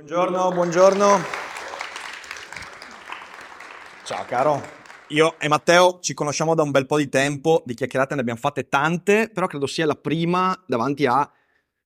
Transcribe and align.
Buongiorno, 0.00 0.50
buongiorno. 0.52 1.18
Ciao 4.02 4.24
caro. 4.24 4.62
Io 5.08 5.38
e 5.38 5.46
Matteo 5.46 5.98
ci 6.00 6.14
conosciamo 6.14 6.54
da 6.54 6.62
un 6.62 6.70
bel 6.70 6.86
po' 6.86 6.96
di 6.96 7.10
tempo, 7.10 7.62
di 7.66 7.74
chiacchierate 7.74 8.14
ne 8.14 8.22
abbiamo 8.22 8.40
fatte 8.40 8.66
tante, 8.70 9.28
però 9.30 9.46
credo 9.46 9.66
sia 9.66 9.84
la 9.84 9.96
prima 9.96 10.58
davanti 10.66 11.04
a 11.04 11.30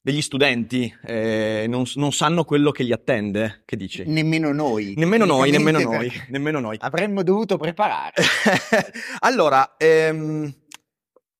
degli 0.00 0.22
studenti, 0.22 0.95
eh, 1.05 1.66
non, 1.69 1.82
non, 1.96 2.12
sanno 2.12 2.45
quello 2.45 2.70
che 2.70 2.84
li 2.84 2.92
attende. 2.92 3.62
Che 3.64 3.77
dici? 3.77 4.05
Nemmeno 4.06 4.52
noi. 4.52 4.94
Nemmeno 4.96 5.24
noi, 5.24 5.50
nemmeno 5.50 5.80
noi, 5.80 6.12
nemmeno 6.28 6.60
noi. 6.60 6.77
Avremmo 6.78 7.24
dovuto 7.24 7.56
preparare. 7.56 8.12
allora, 9.20 9.74
ehm, 9.77 10.55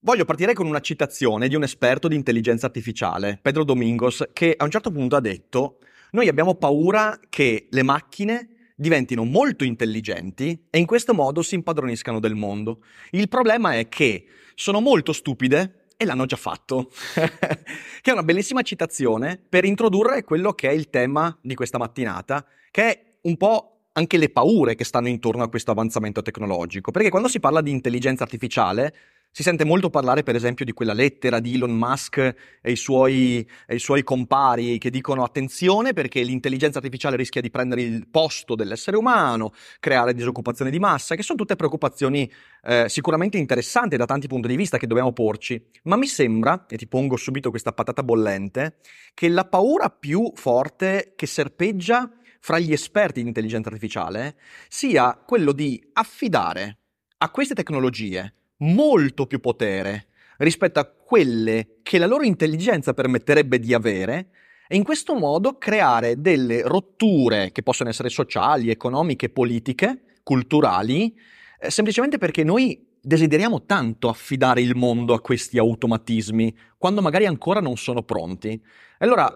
voglio 0.01 0.25
partire 0.25 0.55
con 0.55 0.67
una 0.67 0.81
citazione 0.81 1.47
di 1.47 1.55
un 1.55 1.63
esperto 1.63 2.09
di 2.09 2.17
intelligenza 2.17 2.67
artificiale, 2.67 3.39
Pedro 3.41 3.63
Domingos, 3.63 4.25
che 4.33 4.55
a 4.57 4.65
un 4.65 4.71
certo 4.73 4.91
punto 4.91 5.15
ha 5.15 5.21
detto: 5.21 5.79
Noi 6.15 6.29
abbiamo 6.29 6.55
paura 6.55 7.19
che 7.29 7.67
le 7.69 7.83
macchine 7.83 8.71
diventino 8.77 9.25
molto 9.25 9.65
intelligenti 9.65 10.67
e 10.71 10.79
in 10.79 10.87
questo 10.87 11.13
modo 11.13 11.43
si 11.43 11.57
impadroniscano 11.57 12.21
del 12.21 12.37
mondo. 12.37 12.85
Il 13.11 13.29
problema 13.29 13.75
è 13.75 13.89
che 13.89 14.25
sono 14.55 14.81
molto 14.81 15.13
stupide 15.13 15.87
e 15.97 16.05
l'hanno 16.05 16.27
già 16.27 16.37
fatto. 16.37 16.89
che 17.15 18.11
è 18.11 18.13
una 18.13 18.23
bellissima 18.23 18.63
citazione 18.63 19.43
per 19.49 19.65
introdurre 19.65 20.23
quello 20.23 20.53
che 20.53 20.69
è 20.69 20.73
il 20.73 20.89
tema 20.89 21.37
di 21.43 21.57
questa 21.57 21.79
mattinata, 21.79 22.47
che 22.71 22.83
è 22.85 23.05
un 23.23 23.37
po' 23.37 23.87
anche 23.95 24.17
le 24.17 24.29
paure 24.29 24.77
che 24.77 24.85
stanno 24.85 25.09
intorno 25.09 25.43
a 25.43 25.49
questo 25.49 25.73
avanzamento 25.73 26.23
tecnologico. 26.23 26.93
Perché 26.93 27.11
quando 27.11 27.27
si 27.27 27.41
parla 27.41 27.61
di 27.61 27.73
intelligenza 27.73 28.23
artificiale, 28.23 28.95
si 29.37 29.43
sente 29.43 29.65
molto 29.65 29.91
parlare, 29.91 30.23
per 30.23 30.37
esempio, 30.37 30.65
di 30.65 30.71
quella 30.71 30.93
lettera 30.93 31.41
di 31.41 31.55
Elon 31.55 31.73
Musk 31.73 32.19
e 32.19 32.71
i, 32.71 32.77
suoi, 32.77 33.45
e 33.67 33.75
i 33.75 33.79
suoi 33.81 34.05
compari 34.05 34.79
che 34.79 34.91
dicono 34.91 35.25
attenzione 35.25 35.93
perché 35.93 36.23
l'intelligenza 36.23 36.79
artificiale 36.79 37.17
rischia 37.17 37.41
di 37.41 37.51
prendere 37.51 37.83
il 37.83 38.07
posto 38.09 38.55
dell'essere 38.55 38.97
umano, 38.97 39.51
creare 39.81 40.15
disoccupazione 40.15 40.71
di 40.71 40.79
massa, 40.79 41.17
che 41.17 41.25
sono 41.25 41.37
tutte 41.37 41.57
preoccupazioni 41.57 42.31
eh, 42.63 42.89
sicuramente 42.89 43.37
interessanti 43.37 43.97
da 43.97 44.07
tanti 44.07 44.29
punti 44.29 44.47
di 44.47 44.55
vista 44.55 44.79
che 44.79 44.87
dobbiamo 44.87 45.13
porci. 45.13 45.61
Ma 45.83 45.97
mi 45.97 46.07
sembra, 46.07 46.67
e 46.69 46.77
ti 46.77 46.87
pongo 46.87 47.17
subito 47.17 47.51
questa 47.51 47.73
patata 47.73 48.05
bollente, 48.05 48.77
che 49.15 49.29
la 49.29 49.47
paura 49.47 49.91
più 49.91 50.31
forte 50.37 51.15
che 51.17 51.27
serpeggia 51.27 52.09
fra 52.39 52.61
gli 52.61 52.73
esperti 52.73 53.21
di 53.21 53.27
intelligenza 53.27 53.69
artificiale 53.69 54.37
sia 54.69 55.21
quello 55.27 55.51
di 55.51 55.85
affidare 55.95 56.79
a 57.19 57.31
queste 57.31 57.55
tecnologie 57.55 58.35
molto 58.59 59.27
più 59.27 59.41
potere 59.41 60.07
rispetto 60.39 60.81
a 60.81 60.85
quelle 60.85 61.79
che 61.83 61.99
la 61.99 62.07
loro 62.07 62.25
intelligenza 62.25 62.95
permetterebbe 62.95 63.59
di 63.59 63.75
avere 63.75 64.31
e 64.67 64.77
in 64.77 64.83
questo 64.83 65.15
modo 65.15 65.59
creare 65.59 66.21
delle 66.21 66.63
rotture 66.63 67.53
che 67.53 67.63
possono 67.63 67.91
essere 67.91 68.09
sociali, 68.09 68.71
economiche, 68.71 69.29
politiche, 69.29 70.19
culturali, 70.23 71.15
eh, 71.61 71.71
semplicemente 71.71 72.19
perché 72.19 72.43
noi 72.45 72.93
desideriamo 73.01 73.65
tanto 73.65 74.09
affidare 74.09 74.63
il 74.63 74.75
mondo 74.75 75.13
a 75.13 75.21
questi 75.21 75.59
automatismi 75.59 76.57
quando 76.79 77.03
magari 77.03 77.27
ancora 77.27 77.61
non 77.61 77.77
sono 77.77 78.03
pronti. 78.03 78.61
Allora, 78.99 79.29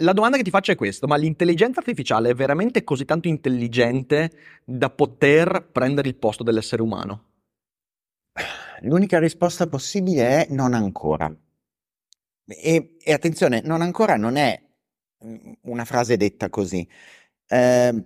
la 0.00 0.12
domanda 0.12 0.36
che 0.36 0.42
ti 0.42 0.50
faccio 0.50 0.70
è 0.70 0.76
questa, 0.76 1.06
ma 1.06 1.16
l'intelligenza 1.16 1.80
artificiale 1.80 2.30
è 2.30 2.34
veramente 2.34 2.84
così 2.84 3.04
tanto 3.04 3.26
intelligente 3.26 4.30
da 4.64 4.90
poter 4.90 5.70
prendere 5.72 6.08
il 6.08 6.16
posto 6.16 6.44
dell'essere 6.44 6.82
umano? 6.82 7.27
L'unica 8.82 9.18
risposta 9.18 9.66
possibile 9.66 10.46
è 10.46 10.52
non 10.52 10.74
ancora. 10.74 11.34
E, 12.46 12.96
e 13.02 13.12
attenzione, 13.12 13.60
non 13.62 13.82
ancora 13.82 14.16
non 14.16 14.36
è 14.36 14.60
mm, 15.24 15.52
una 15.62 15.84
frase 15.84 16.16
detta 16.16 16.48
così. 16.48 16.86
Eh, 17.46 18.04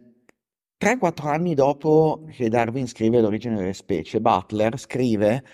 3-4 0.83 1.27
anni 1.29 1.55
dopo 1.55 2.25
che 2.33 2.49
Darwin 2.49 2.89
scrive 2.89 3.21
L'origine 3.21 3.57
delle 3.57 3.73
specie, 3.73 4.21
Butler 4.21 4.79
scrive 4.79 5.45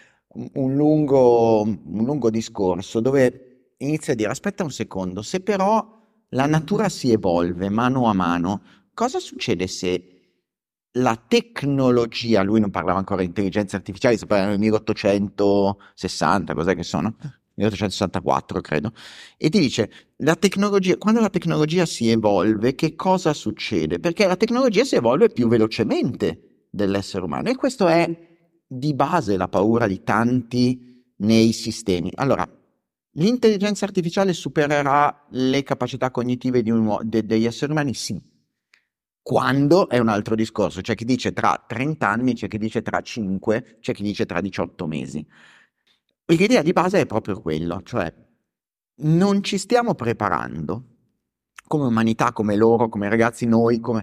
un 0.55 0.75
lungo, 0.75 1.63
un 1.63 2.05
lungo 2.05 2.31
discorso 2.31 3.01
dove 3.01 3.73
inizia 3.79 4.15
a 4.15 4.17
dire 4.17 4.31
aspetta 4.31 4.65
un 4.65 4.71
secondo, 4.71 5.23
se 5.23 5.41
però 5.41 5.97
la 6.31 6.47
natura 6.47 6.89
si 6.89 7.13
evolve 7.13 7.69
mano 7.69 8.07
a 8.07 8.13
mano, 8.15 8.63
cosa 8.95 9.19
succede 9.19 9.67
se 9.67 10.18
la 10.99 11.17
tecnologia, 11.17 12.43
lui 12.43 12.61
non 12.61 12.71
parlava 12.71 12.99
ancora 12.99 13.21
di 13.21 13.27
intelligenza 13.27 13.77
artificiale, 13.77 14.17
si 14.17 14.27
parla 14.27 14.49
nel 14.49 14.59
1860, 14.59 16.55
cos'è 16.55 16.75
che 16.75 16.83
sono? 16.83 17.17
1864 17.55 18.61
credo, 18.61 18.93
e 19.37 19.49
ti 19.49 19.59
dice, 19.59 19.91
la 20.19 20.37
tecnologia, 20.37 20.97
quando 20.97 21.21
la 21.21 21.31
tecnologia 21.31 21.87
si 21.87 22.09
evolve, 22.09 22.75
che 22.75 22.95
cosa 22.95 23.33
succede? 23.33 23.99
Perché 23.99 24.27
la 24.27 24.37
tecnologia 24.37 24.85
si 24.85 24.95
evolve 24.95 25.31
più 25.31 25.49
velocemente 25.49 26.67
dell'essere 26.71 27.25
umano 27.25 27.49
e 27.49 27.57
questo 27.57 27.89
è 27.89 28.27
di 28.67 28.95
base 28.95 29.37
la 29.37 29.49
paura 29.49 29.87
di 29.87 30.03
tanti 30.05 31.05
nei 31.17 31.53
sistemi. 31.53 32.13
Allora, 32.15 32.49
l'intelligenza 33.13 33.85
artificiale 33.87 34.33
supererà 34.33 35.27
le 35.31 35.63
capacità 35.65 36.11
cognitive 36.11 36.63
un, 36.71 36.99
de, 37.03 37.25
degli 37.25 37.47
esseri 37.47 37.73
umani? 37.73 37.95
Sì, 37.95 38.21
quando 39.29 39.91
è 39.91 39.99
un 39.99 40.09
altro 40.09 40.35
discorso, 40.35 40.81
c'è 40.81 40.95
chi 40.95 41.05
dice 41.05 41.35
tra 41.35 41.63
30 41.67 42.09
anni, 42.09 42.33
c'è 42.33 42.49
chi 42.49 42.57
dice 42.57 42.81
tra 42.81 43.03
5, 43.03 43.77
c'è 43.79 43.93
chi 43.93 44.03
dice 44.03 44.25
tra 44.25 44.41
18 44.41 44.87
mesi. 44.87 45.23
L'idea 46.29 46.63
di 46.63 46.73
base 46.73 47.01
è 47.01 47.05
proprio 47.05 47.39
quello, 47.39 47.83
cioè 47.83 48.11
non 49.01 49.43
ci 49.43 49.59
stiamo 49.59 49.95
preparando 49.95 50.83
come 51.67 51.85
umanità, 51.85 52.33
come 52.33 52.57
loro, 52.57 52.89
come 52.89 53.11
ragazzi, 53.11 53.45
noi, 53.45 53.81
come... 53.81 54.03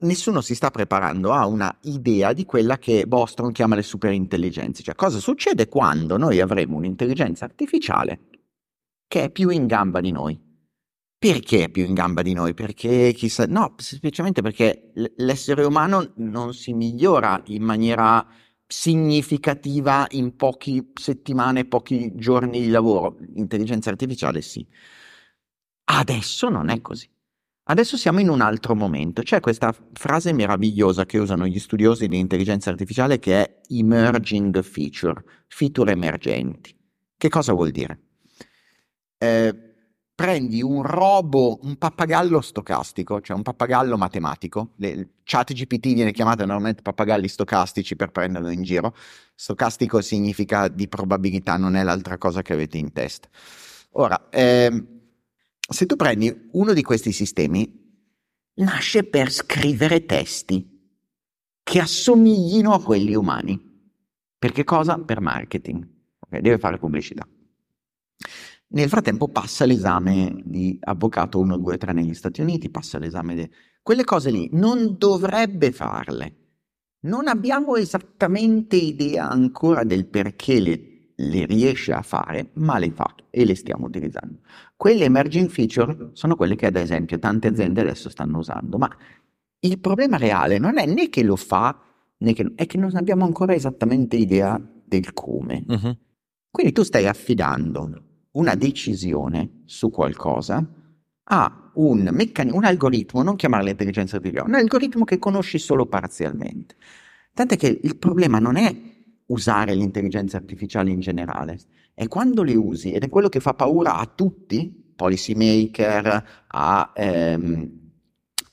nessuno 0.00 0.42
si 0.42 0.54
sta 0.54 0.70
preparando 0.70 1.32
a 1.32 1.46
una 1.46 1.74
idea 1.84 2.34
di 2.34 2.44
quella 2.44 2.76
che 2.76 3.06
Boston 3.06 3.52
chiama 3.52 3.76
le 3.76 3.82
superintelligenze, 3.82 4.82
cioè 4.82 4.94
cosa 4.94 5.20
succede 5.20 5.68
quando 5.68 6.18
noi 6.18 6.38
avremo 6.42 6.76
un'intelligenza 6.76 7.46
artificiale 7.46 8.28
che 9.08 9.22
è 9.22 9.30
più 9.30 9.48
in 9.48 9.66
gamba 9.66 10.02
di 10.02 10.10
noi. 10.10 10.45
Perché 11.18 11.64
è 11.64 11.68
più 11.70 11.84
in 11.84 11.94
gamba 11.94 12.22
di 12.22 12.34
noi? 12.34 12.52
Perché 12.52 13.12
chissà, 13.16 13.46
no, 13.46 13.74
semplicemente 13.78 14.42
perché 14.42 14.92
l'essere 15.16 15.64
umano 15.64 16.12
non 16.16 16.52
si 16.52 16.74
migliora 16.74 17.42
in 17.46 17.62
maniera 17.62 18.24
significativa 18.66 20.06
in 20.10 20.36
poche 20.36 20.88
settimane, 20.94 21.64
pochi 21.64 22.12
giorni 22.16 22.60
di 22.60 22.68
lavoro. 22.68 23.16
L'intelligenza 23.34 23.88
artificiale 23.90 24.42
sì. 24.42 24.66
Adesso 25.84 26.48
non 26.48 26.68
è 26.68 26.80
così. 26.82 27.08
Adesso 27.68 27.96
siamo 27.96 28.20
in 28.20 28.28
un 28.28 28.40
altro 28.42 28.74
momento. 28.74 29.22
C'è 29.22 29.40
questa 29.40 29.74
frase 29.94 30.32
meravigliosa 30.32 31.06
che 31.06 31.18
usano 31.18 31.46
gli 31.46 31.58
studiosi 31.58 32.06
di 32.08 32.18
intelligenza 32.18 32.70
artificiale 32.70 33.18
che 33.18 33.42
è 33.42 33.60
emerging 33.70 34.62
feature, 34.62 35.22
feature 35.48 35.92
emergenti. 35.92 36.76
Che 37.16 37.28
cosa 37.28 37.52
vuol 37.54 37.70
dire? 37.70 38.00
Eh, 39.18 39.65
prendi 40.16 40.62
un 40.62 40.82
robo, 40.82 41.58
un 41.62 41.76
pappagallo 41.76 42.40
stocastico, 42.40 43.20
cioè 43.20 43.36
un 43.36 43.42
pappagallo 43.42 43.98
matematico, 43.98 44.70
le, 44.76 45.10
chat 45.24 45.52
GPT 45.52 45.92
viene 45.92 46.10
chiamato 46.10 46.46
normalmente 46.46 46.80
pappagalli 46.80 47.28
stocastici 47.28 47.96
per 47.96 48.12
prenderlo 48.12 48.48
in 48.48 48.62
giro, 48.62 48.96
stocastico 49.34 50.00
significa 50.00 50.68
di 50.68 50.88
probabilità, 50.88 51.58
non 51.58 51.76
è 51.76 51.82
l'altra 51.82 52.16
cosa 52.16 52.40
che 52.40 52.54
avete 52.54 52.78
in 52.78 52.92
testa. 52.94 53.28
Ora, 53.90 54.30
eh, 54.30 54.84
se 55.68 55.84
tu 55.84 55.96
prendi 55.96 56.48
uno 56.52 56.72
di 56.72 56.82
questi 56.82 57.12
sistemi, 57.12 57.84
nasce 58.54 59.04
per 59.04 59.30
scrivere 59.30 60.06
testi 60.06 60.66
che 61.62 61.78
assomiglino 61.78 62.72
a 62.72 62.82
quelli 62.82 63.14
umani. 63.14 63.60
Per 64.38 64.52
che 64.52 64.64
cosa? 64.64 64.98
Per 64.98 65.20
marketing. 65.20 65.86
Okay, 66.20 66.40
deve 66.40 66.56
fare 66.56 66.78
pubblicità. 66.78 67.26
Nel 68.68 68.88
frattempo 68.88 69.28
passa 69.28 69.64
l'esame 69.64 70.42
di 70.44 70.76
avvocato 70.80 71.38
1, 71.38 71.56
2, 71.56 71.78
3 71.78 71.92
negli 71.92 72.14
Stati 72.14 72.40
Uniti, 72.40 72.68
passa 72.68 72.98
l'esame 72.98 73.34
di... 73.34 73.50
Quelle 73.80 74.04
cose 74.04 74.30
lì 74.30 74.48
non 74.52 74.96
dovrebbe 74.98 75.70
farle. 75.70 76.34
Non 77.00 77.28
abbiamo 77.28 77.76
esattamente 77.76 78.74
idea 78.74 79.28
ancora 79.30 79.84
del 79.84 80.06
perché 80.06 80.58
le, 80.58 81.12
le 81.14 81.46
riesce 81.46 81.92
a 81.92 82.02
fare, 82.02 82.50
ma 82.54 82.78
le 82.78 82.90
fa 82.90 83.14
e 83.30 83.44
le 83.44 83.54
stiamo 83.54 83.86
utilizzando. 83.86 84.40
Quelle 84.74 85.04
emerging 85.04 85.48
feature 85.48 86.10
sono 86.14 86.34
quelle 86.34 86.56
che 86.56 86.66
ad 86.66 86.74
esempio 86.74 87.20
tante 87.20 87.46
aziende 87.46 87.82
adesso 87.82 88.08
stanno 88.08 88.38
usando, 88.38 88.76
ma 88.78 88.90
il 89.60 89.78
problema 89.78 90.16
reale 90.16 90.58
non 90.58 90.78
è 90.78 90.86
né 90.86 91.08
che 91.08 91.22
lo 91.22 91.36
fa, 91.36 91.80
né 92.18 92.32
che, 92.32 92.52
è 92.56 92.66
che 92.66 92.78
non 92.78 92.96
abbiamo 92.96 93.24
ancora 93.24 93.54
esattamente 93.54 94.16
idea 94.16 94.60
del 94.84 95.12
come. 95.12 95.64
Mhm. 95.64 95.98
Quindi 96.50 96.72
tu 96.72 96.82
stai 96.82 97.06
affidando 97.06 98.05
una 98.36 98.54
decisione 98.54 99.62
su 99.64 99.90
qualcosa 99.90 100.64
a 101.28 101.70
un, 101.74 102.08
meccani- 102.12 102.52
un 102.52 102.64
algoritmo, 102.64 103.22
non 103.22 103.36
chiamarlo 103.36 103.68
intelligenza 103.68 104.16
artificiale, 104.16 104.48
un 104.48 104.54
algoritmo 104.54 105.04
che 105.04 105.18
conosci 105.18 105.58
solo 105.58 105.86
parzialmente. 105.86 106.76
Tant'è 107.32 107.56
che 107.56 107.80
il 107.82 107.96
problema 107.96 108.38
non 108.38 108.56
è 108.56 108.74
usare 109.26 109.74
l'intelligenza 109.74 110.36
artificiale 110.36 110.90
in 110.90 111.00
generale, 111.00 111.58
è 111.94 112.06
quando 112.08 112.42
le 112.42 112.54
usi 112.54 112.92
ed 112.92 113.02
è 113.02 113.08
quello 113.08 113.28
che 113.28 113.40
fa 113.40 113.54
paura 113.54 113.96
a 113.96 114.06
tutti, 114.06 114.92
policy 114.94 115.34
maker, 115.34 116.44
a, 116.46 116.92
ehm, 116.94 117.70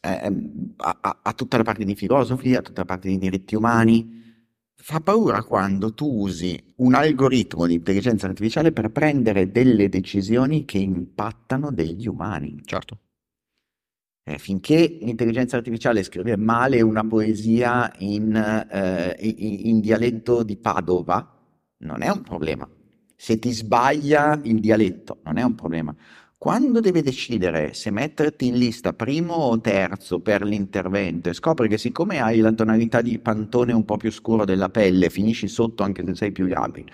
ehm, 0.02 0.74
a- 0.78 0.98
a- 1.02 1.20
a 1.24 1.34
tutta 1.34 1.58
la 1.58 1.64
parte 1.64 1.86
di 1.86 1.96
filosofia, 1.96 2.60
a 2.60 2.62
tutta 2.62 2.82
la 2.82 2.88
parte 2.88 3.08
di 3.10 3.18
diritti 3.18 3.56
umani. 3.56 4.22
Fa 4.86 5.00
paura 5.00 5.44
quando 5.44 5.94
tu 5.94 6.06
usi 6.06 6.62
un 6.80 6.94
algoritmo 6.94 7.66
di 7.66 7.76
intelligenza 7.76 8.28
artificiale 8.28 8.74
per 8.74 8.92
prendere 8.92 9.50
delle 9.50 9.88
decisioni 9.88 10.66
che 10.66 10.78
impattano 10.78 11.72
degli 11.72 12.06
umani. 12.06 12.60
Certo. 12.66 13.00
Eh, 14.26 14.38
finché 14.38 14.98
l'intelligenza 15.00 15.56
artificiale 15.56 16.04
scrive 16.04 16.36
male 16.36 16.82
una 16.82 17.08
poesia 17.08 17.94
in, 18.00 18.36
eh, 18.36 19.16
in- 19.22 19.68
in 19.68 19.80
dialetto 19.80 20.44
di 20.44 20.58
Padova, 20.58 21.34
non 21.78 22.02
è 22.02 22.10
un 22.10 22.22
problema. 22.22 22.70
Se 23.16 23.40
ti 23.40 23.54
sbaglia 23.54 24.38
il 24.44 24.60
dialetto, 24.60 25.22
non 25.24 25.38
è 25.38 25.44
un 25.44 25.56
problema. 25.56 25.96
Quando 26.44 26.82
deve 26.82 27.02
decidere 27.02 27.74
se 27.74 27.90
metterti 27.90 28.48
in 28.48 28.58
lista 28.58 28.92
primo 28.92 29.34
o 29.34 29.62
terzo 29.62 30.20
per 30.20 30.44
l'intervento 30.44 31.30
e 31.30 31.34
scopri 31.34 31.70
che 31.70 31.78
siccome 31.78 32.20
hai 32.20 32.40
la 32.40 32.52
tonalità 32.52 33.02
di 33.02 33.18
pantone 33.18 33.72
un 33.72 33.86
po' 33.86 33.96
più 33.96 34.12
scuro 34.12 34.44
della 34.44 34.68
pelle, 34.68 35.10
finisci 35.10 35.48
sotto 35.48 35.84
anche 35.84 36.04
se 36.06 36.16
sei 36.16 36.34
più 36.34 36.54
abile, 36.54 36.92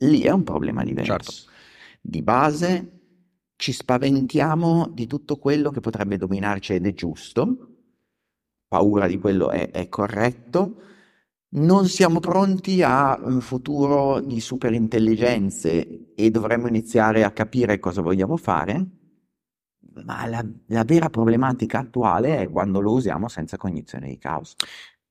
lì 0.00 0.20
è 0.20 0.30
un 0.30 0.44
problema 0.44 0.84
diverso. 0.84 1.12
Certo. 1.12 1.32
Di 2.02 2.20
base 2.20 3.00
ci 3.56 3.72
spaventiamo 3.72 4.90
di 4.92 5.06
tutto 5.06 5.38
quello 5.38 5.70
che 5.70 5.80
potrebbe 5.80 6.18
dominarci 6.18 6.74
ed 6.74 6.86
è 6.86 6.92
giusto, 6.92 7.68
paura 8.68 9.06
di 9.06 9.18
quello 9.18 9.48
è, 9.48 9.70
è 9.70 9.88
corretto, 9.88 10.82
non 11.52 11.86
siamo 11.86 12.20
pronti 12.20 12.82
a 12.82 13.18
un 13.22 13.40
futuro 13.40 14.20
di 14.20 14.40
superintelligenze 14.40 16.12
e 16.14 16.30
dovremmo 16.30 16.68
iniziare 16.68 17.24
a 17.24 17.32
capire 17.32 17.78
cosa 17.80 18.02
vogliamo 18.02 18.36
fare, 18.36 18.86
ma 20.04 20.26
la, 20.26 20.44
la 20.66 20.84
vera 20.84 21.10
problematica 21.10 21.80
attuale 21.80 22.38
è 22.38 22.48
quando 22.48 22.80
lo 22.80 22.92
usiamo 22.92 23.28
senza 23.28 23.56
cognizione 23.56 24.08
di 24.08 24.18
causa. 24.18 24.54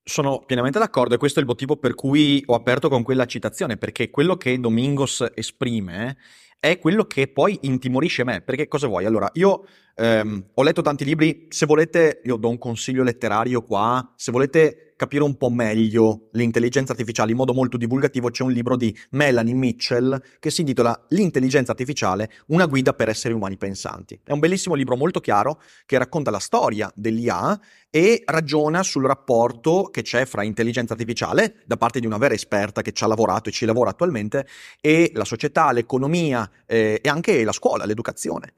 Sono 0.02 0.44
pienamente 0.46 0.80
d'accordo 0.80 1.16
e 1.16 1.18
questo 1.18 1.40
è 1.40 1.42
il 1.42 1.48
motivo 1.48 1.76
per 1.76 1.94
cui 1.94 2.42
ho 2.46 2.56
aperto 2.56 2.88
con 2.88 3.04
quella 3.04 3.26
citazione, 3.26 3.78
perché 3.78 4.10
quello 4.10 4.38
che 4.38 4.60
Domingos 4.60 5.26
esprime 5.36 6.18
è 6.58 6.80
quello 6.80 7.06
che 7.06 7.28
poi 7.28 7.58
intimorisce 7.62 8.24
me. 8.24 8.42
Perché 8.42 8.68
cosa 8.68 8.88
vuoi? 8.88 9.06
Allora, 9.06 9.30
io 9.34 9.66
ehm, 9.96 10.52
ho 10.54 10.64
letto 10.64 10.82
tanti 10.82 11.04
libri, 11.04 11.48
se 11.50 11.66
volete, 11.66 12.22
io 12.24 12.38
do 12.38 12.50
un 12.50 12.58
consiglio 12.58 13.04
letterario 13.04 13.62
qua, 13.62 14.14
se 14.16 14.32
volete 14.32 14.89
capire 15.00 15.24
un 15.24 15.38
po' 15.38 15.50
meglio 15.50 16.28
l'intelligenza 16.34 16.92
artificiale 16.92 17.32
in 17.32 17.38
modo 17.38 17.54
molto 17.54 17.78
divulgativo, 17.78 18.30
c'è 18.32 18.44
un 18.44 18.52
libro 18.52 18.76
di 18.76 18.94
Melanie 19.12 19.54
Mitchell 19.54 20.22
che 20.40 20.52
si 20.52 20.60
intitola 20.60 21.06
L'intelligenza 21.12 21.72
artificiale, 21.72 22.30
una 22.48 22.66
guida 22.66 22.92
per 22.92 23.08
esseri 23.08 23.34
umani 23.34 23.56
pensanti. 23.56 24.20
È 24.22 24.34
un 24.34 24.40
bellissimo 24.40 24.76
libro 24.76 24.98
molto 24.98 25.22
chiaro 25.22 25.62
che 25.86 25.98
racconta 25.98 26.32
la 26.32 26.40
storia 26.40 26.92
dell'IA 26.94 27.58
e 27.90 28.24
ragiona 28.26 28.84
sul 28.84 29.06
rapporto 29.06 29.84
che 29.90 30.02
c'è 30.02 30.26
fra 30.26 30.44
intelligenza 30.44 30.92
artificiale 30.92 31.64
da 31.66 31.78
parte 31.78 32.02
di 32.02 32.06
una 32.06 32.18
vera 32.18 32.34
esperta 32.34 32.82
che 32.82 32.92
ci 32.92 33.06
ha 33.06 33.08
lavorato 33.08 33.48
e 33.48 33.54
ci 33.54 33.64
lavora 33.66 33.92
attualmente 33.92 34.46
e 34.82 35.12
la 35.14 35.24
società, 35.24 35.72
l'economia 35.72 36.52
eh, 36.66 37.00
e 37.02 37.08
anche 37.08 37.42
la 37.46 37.54
scuola, 37.54 37.86
l'educazione. 37.86 38.52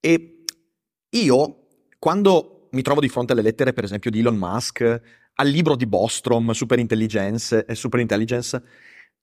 E 0.00 0.42
io, 1.10 1.66
quando 2.00 2.68
mi 2.72 2.82
trovo 2.82 3.00
di 3.00 3.08
fronte 3.08 3.32
alle 3.32 3.42
lettere, 3.42 3.72
per 3.72 3.84
esempio, 3.84 4.10
di 4.10 4.18
Elon 4.18 4.36
Musk, 4.36 5.00
al 5.34 5.48
libro 5.48 5.76
di 5.76 5.86
Bostrom, 5.86 6.50
Superintelligence, 6.52 7.64
eh, 7.64 7.74
Superintelligence, 7.74 8.62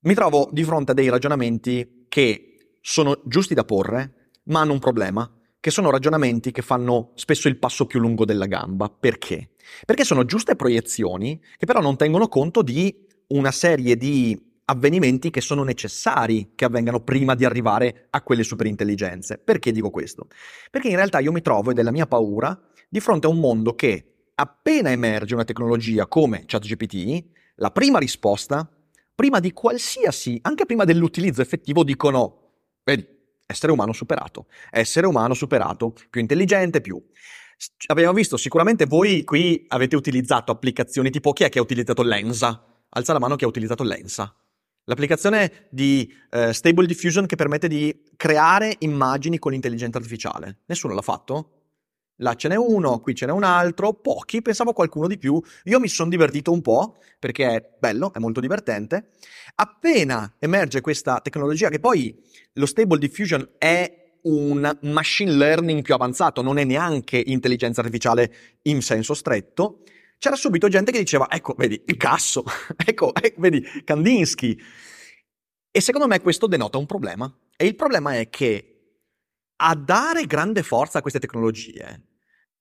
mi 0.01 0.13
trovo 0.13 0.49
di 0.51 0.63
fronte 0.63 0.91
a 0.91 0.93
dei 0.93 1.09
ragionamenti 1.09 2.05
che 2.09 2.75
sono 2.81 3.21
giusti 3.25 3.53
da 3.53 3.63
porre, 3.63 4.29
ma 4.45 4.61
hanno 4.61 4.73
un 4.73 4.79
problema, 4.79 5.31
che 5.59 5.69
sono 5.69 5.91
ragionamenti 5.91 6.51
che 6.51 6.63
fanno 6.63 7.11
spesso 7.15 7.47
il 7.47 7.57
passo 7.57 7.85
più 7.85 7.99
lungo 7.99 8.25
della 8.25 8.47
gamba. 8.47 8.89
Perché? 8.89 9.51
Perché 9.85 10.03
sono 10.03 10.25
giuste 10.25 10.55
proiezioni 10.55 11.39
che 11.57 11.65
però 11.65 11.79
non 11.81 11.97
tengono 11.97 12.27
conto 12.27 12.63
di 12.63 13.07
una 13.27 13.51
serie 13.51 13.95
di 13.95 14.49
avvenimenti 14.65 15.29
che 15.29 15.41
sono 15.41 15.63
necessari 15.63 16.53
che 16.55 16.65
avvengano 16.65 17.01
prima 17.01 17.35
di 17.35 17.45
arrivare 17.45 18.07
a 18.09 18.21
quelle 18.21 18.43
superintelligenze. 18.43 19.37
Perché 19.37 19.71
dico 19.71 19.89
questo? 19.91 20.27
Perché 20.71 20.87
in 20.89 20.95
realtà 20.95 21.19
io 21.19 21.31
mi 21.31 21.41
trovo, 21.41 21.71
ed 21.71 21.79
è 21.79 21.83
la 21.83 21.91
mia 21.91 22.07
paura, 22.07 22.59
di 22.89 22.99
fronte 22.99 23.27
a 23.27 23.29
un 23.29 23.39
mondo 23.39 23.75
che 23.75 24.10
appena 24.41 24.89
emerge 24.91 25.33
una 25.33 25.43
tecnologia 25.43 26.07
come 26.07 26.43
ChatGPT, 26.45 27.23
la 27.55 27.71
prima 27.71 27.99
risposta, 27.99 28.69
prima 29.13 29.39
di 29.39 29.51
qualsiasi, 29.51 30.39
anche 30.41 30.65
prima 30.65 30.83
dell'utilizzo 30.83 31.41
effettivo, 31.41 31.83
dicono, 31.83 32.53
vedi, 32.83 33.07
essere 33.45 33.71
umano 33.71 33.93
superato, 33.93 34.47
essere 34.71 35.05
umano 35.05 35.33
superato, 35.33 35.93
più 36.09 36.21
intelligente, 36.21 36.81
più... 36.81 37.01
Abbiamo 37.87 38.13
visto, 38.13 38.37
sicuramente 38.37 38.87
voi 38.87 39.23
qui 39.23 39.65
avete 39.67 39.95
utilizzato 39.95 40.51
applicazioni 40.51 41.11
tipo 41.11 41.31
chi 41.31 41.43
è 41.43 41.49
che 41.49 41.59
ha 41.59 41.61
utilizzato 41.61 42.01
Lensa? 42.01 42.65
Alza 42.89 43.13
la 43.13 43.19
mano 43.19 43.35
chi 43.35 43.43
ha 43.43 43.47
utilizzato 43.47 43.83
Lensa. 43.83 44.35
L'applicazione 44.85 45.67
di 45.69 46.11
eh, 46.31 46.53
Stable 46.53 46.87
Diffusion 46.87 47.27
che 47.27 47.35
permette 47.35 47.67
di 47.67 47.95
creare 48.15 48.77
immagini 48.79 49.37
con 49.37 49.51
l'intelligenza 49.51 49.99
artificiale. 49.99 50.61
Nessuno 50.65 50.95
l'ha 50.95 51.03
fatto? 51.03 51.60
Là 52.21 52.35
ce 52.35 52.47
n'è 52.47 52.55
uno, 52.55 52.99
qui 52.99 53.15
ce 53.15 53.25
n'è 53.25 53.31
un 53.31 53.43
altro, 53.43 53.93
pochi, 53.93 54.41
pensavo 54.41 54.73
qualcuno 54.73 55.07
di 55.07 55.17
più. 55.17 55.41
Io 55.65 55.79
mi 55.79 55.87
sono 55.87 56.09
divertito 56.09 56.51
un 56.51 56.61
po' 56.61 56.97
perché 57.17 57.47
è 57.47 57.69
bello, 57.79 58.13
è 58.13 58.19
molto 58.19 58.39
divertente. 58.39 59.09
Appena 59.55 60.35
emerge 60.39 60.81
questa 60.81 61.19
tecnologia, 61.19 61.69
che 61.69 61.79
poi 61.79 62.15
lo 62.53 62.65
Stable 62.67 62.99
Diffusion 62.99 63.53
è 63.57 64.19
un 64.23 64.77
machine 64.81 65.31
learning 65.31 65.81
più 65.81 65.95
avanzato, 65.95 66.43
non 66.43 66.59
è 66.59 66.63
neanche 66.63 67.21
intelligenza 67.25 67.81
artificiale 67.81 68.31
in 68.63 68.83
senso 68.83 69.15
stretto, 69.15 69.81
c'era 70.19 70.35
subito 70.35 70.67
gente 70.67 70.91
che 70.91 70.99
diceva, 70.99 71.27
ecco, 71.27 71.55
vedi, 71.57 71.79
Picasso, 71.79 72.43
ecco, 72.85 73.15
ecco, 73.15 73.41
vedi, 73.41 73.65
Kandinsky. 73.83 74.55
E 75.71 75.81
secondo 75.81 76.05
me 76.05 76.21
questo 76.21 76.45
denota 76.45 76.77
un 76.77 76.85
problema. 76.85 77.33
E 77.57 77.65
il 77.65 77.75
problema 77.75 78.15
è 78.15 78.29
che 78.29 78.67
a 79.55 79.73
dare 79.75 80.25
grande 80.25 80.61
forza 80.61 80.99
a 80.99 81.01
queste 81.01 81.19
tecnologie 81.19 82.09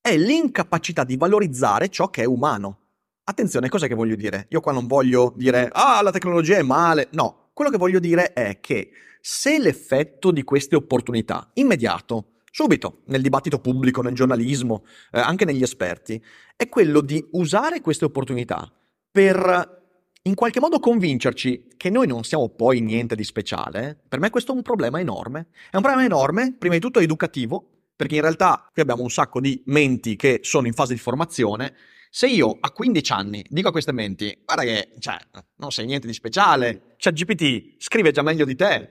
è 0.00 0.16
l'incapacità 0.16 1.04
di 1.04 1.16
valorizzare 1.16 1.88
ciò 1.88 2.08
che 2.08 2.22
è 2.22 2.26
umano. 2.26 2.78
Attenzione, 3.24 3.68
cos'è 3.68 3.86
che 3.86 3.94
voglio 3.94 4.16
dire? 4.16 4.46
Io 4.50 4.60
qua 4.60 4.72
non 4.72 4.86
voglio 4.86 5.32
dire, 5.36 5.68
ah, 5.72 6.02
la 6.02 6.10
tecnologia 6.10 6.56
è 6.56 6.62
male. 6.62 7.08
No, 7.12 7.50
quello 7.52 7.70
che 7.70 7.76
voglio 7.76 8.00
dire 8.00 8.32
è 8.32 8.58
che 8.60 8.90
se 9.20 9.58
l'effetto 9.58 10.30
di 10.30 10.42
queste 10.42 10.74
opportunità, 10.74 11.50
immediato, 11.54 12.32
subito, 12.50 13.02
nel 13.06 13.22
dibattito 13.22 13.60
pubblico, 13.60 14.02
nel 14.02 14.14
giornalismo, 14.14 14.84
eh, 15.12 15.20
anche 15.20 15.44
negli 15.44 15.62
esperti, 15.62 16.22
è 16.56 16.68
quello 16.68 17.00
di 17.00 17.24
usare 17.32 17.80
queste 17.80 18.06
opportunità 18.06 18.70
per 19.10 19.78
in 20.22 20.34
qualche 20.34 20.60
modo 20.60 20.80
convincerci 20.80 21.68
che 21.76 21.88
noi 21.88 22.06
non 22.06 22.24
siamo 22.24 22.50
poi 22.50 22.80
niente 22.80 23.14
di 23.14 23.24
speciale, 23.24 23.98
per 24.06 24.18
me 24.18 24.28
questo 24.28 24.52
è 24.52 24.54
un 24.54 24.62
problema 24.62 25.00
enorme. 25.00 25.48
È 25.70 25.76
un 25.76 25.82
problema 25.82 26.04
enorme, 26.04 26.54
prima 26.58 26.74
di 26.74 26.80
tutto 26.80 27.00
educativo, 27.00 27.79
perché 28.00 28.14
in 28.14 28.22
realtà 28.22 28.66
qui 28.72 28.80
abbiamo 28.80 29.02
un 29.02 29.10
sacco 29.10 29.42
di 29.42 29.62
menti 29.66 30.16
che 30.16 30.40
sono 30.42 30.66
in 30.66 30.72
fase 30.72 30.94
di 30.94 30.98
formazione. 30.98 31.74
Se 32.08 32.26
io 32.26 32.56
a 32.58 32.70
15 32.70 33.12
anni 33.12 33.44
dico 33.46 33.68
a 33.68 33.72
queste 33.72 33.92
menti, 33.92 34.40
guarda 34.42 34.62
che 34.62 34.92
cioè, 34.98 35.18
non 35.56 35.70
sei 35.70 35.84
niente 35.84 36.06
di 36.06 36.14
speciale, 36.14 36.94
cioè 36.96 37.12
GPT 37.12 37.74
scrive 37.76 38.10
già 38.10 38.22
meglio 38.22 38.46
di 38.46 38.56
te, 38.56 38.88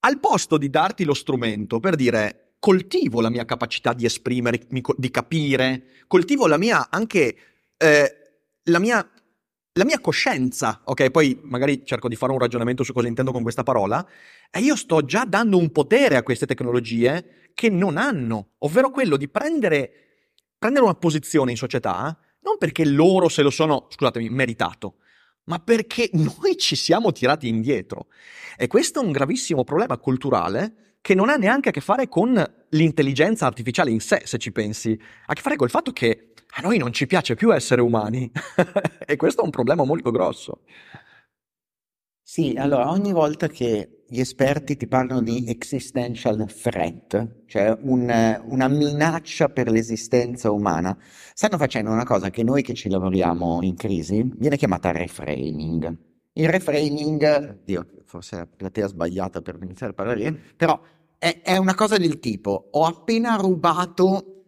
al 0.00 0.18
posto 0.18 0.58
di 0.58 0.70
darti 0.70 1.04
lo 1.04 1.14
strumento 1.14 1.78
per 1.78 1.94
dire 1.94 2.54
coltivo 2.58 3.20
la 3.20 3.30
mia 3.30 3.44
capacità 3.44 3.92
di 3.92 4.06
esprimere, 4.06 4.66
di 4.68 5.10
capire, 5.12 5.84
coltivo 6.08 6.48
la 6.48 6.58
mia 6.58 6.88
anche 6.90 7.36
eh, 7.76 8.16
la 8.64 8.80
mia 8.80 9.08
la 9.74 9.84
mia 9.84 10.00
coscienza, 10.00 10.82
ok? 10.84 11.10
Poi 11.10 11.38
magari 11.44 11.82
cerco 11.86 12.08
di 12.08 12.16
fare 12.16 12.32
un 12.32 12.38
ragionamento 12.38 12.82
su 12.82 12.92
cosa 12.92 13.08
intendo 13.08 13.32
con 13.32 13.42
questa 13.42 13.62
parola, 13.62 14.06
e 14.50 14.60
io 14.60 14.76
sto 14.76 15.02
già 15.04 15.24
dando 15.24 15.56
un 15.56 15.70
potere 15.70 16.16
a 16.16 16.22
queste 16.22 16.44
tecnologie 16.44 17.41
che 17.54 17.68
non 17.68 17.96
hanno, 17.96 18.52
ovvero 18.58 18.90
quello 18.90 19.16
di 19.16 19.28
prendere, 19.28 19.92
prendere 20.58 20.84
una 20.84 20.94
posizione 20.94 21.50
in 21.50 21.56
società, 21.56 22.18
non 22.40 22.58
perché 22.58 22.84
loro 22.84 23.28
se 23.28 23.42
lo 23.42 23.50
sono, 23.50 23.86
scusatemi, 23.88 24.28
meritato, 24.30 24.96
ma 25.44 25.58
perché 25.58 26.10
noi 26.14 26.56
ci 26.56 26.76
siamo 26.76 27.12
tirati 27.12 27.48
indietro. 27.48 28.06
E 28.56 28.66
questo 28.66 29.00
è 29.00 29.04
un 29.04 29.12
gravissimo 29.12 29.64
problema 29.64 29.96
culturale 29.98 30.96
che 31.00 31.14
non 31.14 31.28
ha 31.28 31.34
neanche 31.34 31.70
a 31.70 31.72
che 31.72 31.80
fare 31.80 32.08
con 32.08 32.64
l'intelligenza 32.70 33.46
artificiale 33.46 33.90
in 33.90 34.00
sé, 34.00 34.22
se 34.24 34.38
ci 34.38 34.52
pensi, 34.52 34.96
ha 35.00 35.24
a 35.26 35.34
che 35.34 35.42
fare 35.42 35.56
col 35.56 35.70
fatto 35.70 35.92
che 35.92 36.32
a 36.54 36.60
noi 36.60 36.78
non 36.78 36.92
ci 36.92 37.06
piace 37.06 37.34
più 37.34 37.52
essere 37.52 37.80
umani 37.80 38.30
e 39.04 39.16
questo 39.16 39.40
è 39.40 39.44
un 39.44 39.50
problema 39.50 39.84
molto 39.84 40.10
grosso. 40.10 40.60
Sì, 42.32 42.54
allora 42.56 42.88
ogni 42.88 43.12
volta 43.12 43.46
che 43.46 44.04
gli 44.08 44.18
esperti 44.18 44.78
ti 44.78 44.86
parlano 44.86 45.20
di 45.20 45.44
existential 45.48 46.50
threat, 46.50 47.42
cioè 47.44 47.76
un, 47.82 48.40
una 48.46 48.68
minaccia 48.68 49.50
per 49.50 49.68
l'esistenza 49.68 50.50
umana, 50.50 50.96
stanno 51.34 51.58
facendo 51.58 51.90
una 51.90 52.04
cosa 52.04 52.30
che 52.30 52.42
noi 52.42 52.62
che 52.62 52.72
ci 52.72 52.88
lavoriamo 52.88 53.58
in 53.60 53.76
crisi 53.76 54.26
viene 54.34 54.56
chiamata 54.56 54.92
reframing. 54.92 55.94
Il 56.32 56.48
reframing, 56.48 57.64
Dio, 57.64 57.86
forse 58.06 58.36
è 58.36 58.38
la 58.38 58.46
platea 58.46 58.86
sbagliata 58.86 59.42
per 59.42 59.58
iniziare 59.60 59.92
a 59.92 59.94
parlare, 59.94 60.32
però 60.56 60.80
è, 61.18 61.42
è 61.42 61.58
una 61.58 61.74
cosa 61.74 61.98
del 61.98 62.18
tipo, 62.18 62.68
ho 62.70 62.86
appena 62.86 63.36
rubato 63.36 64.44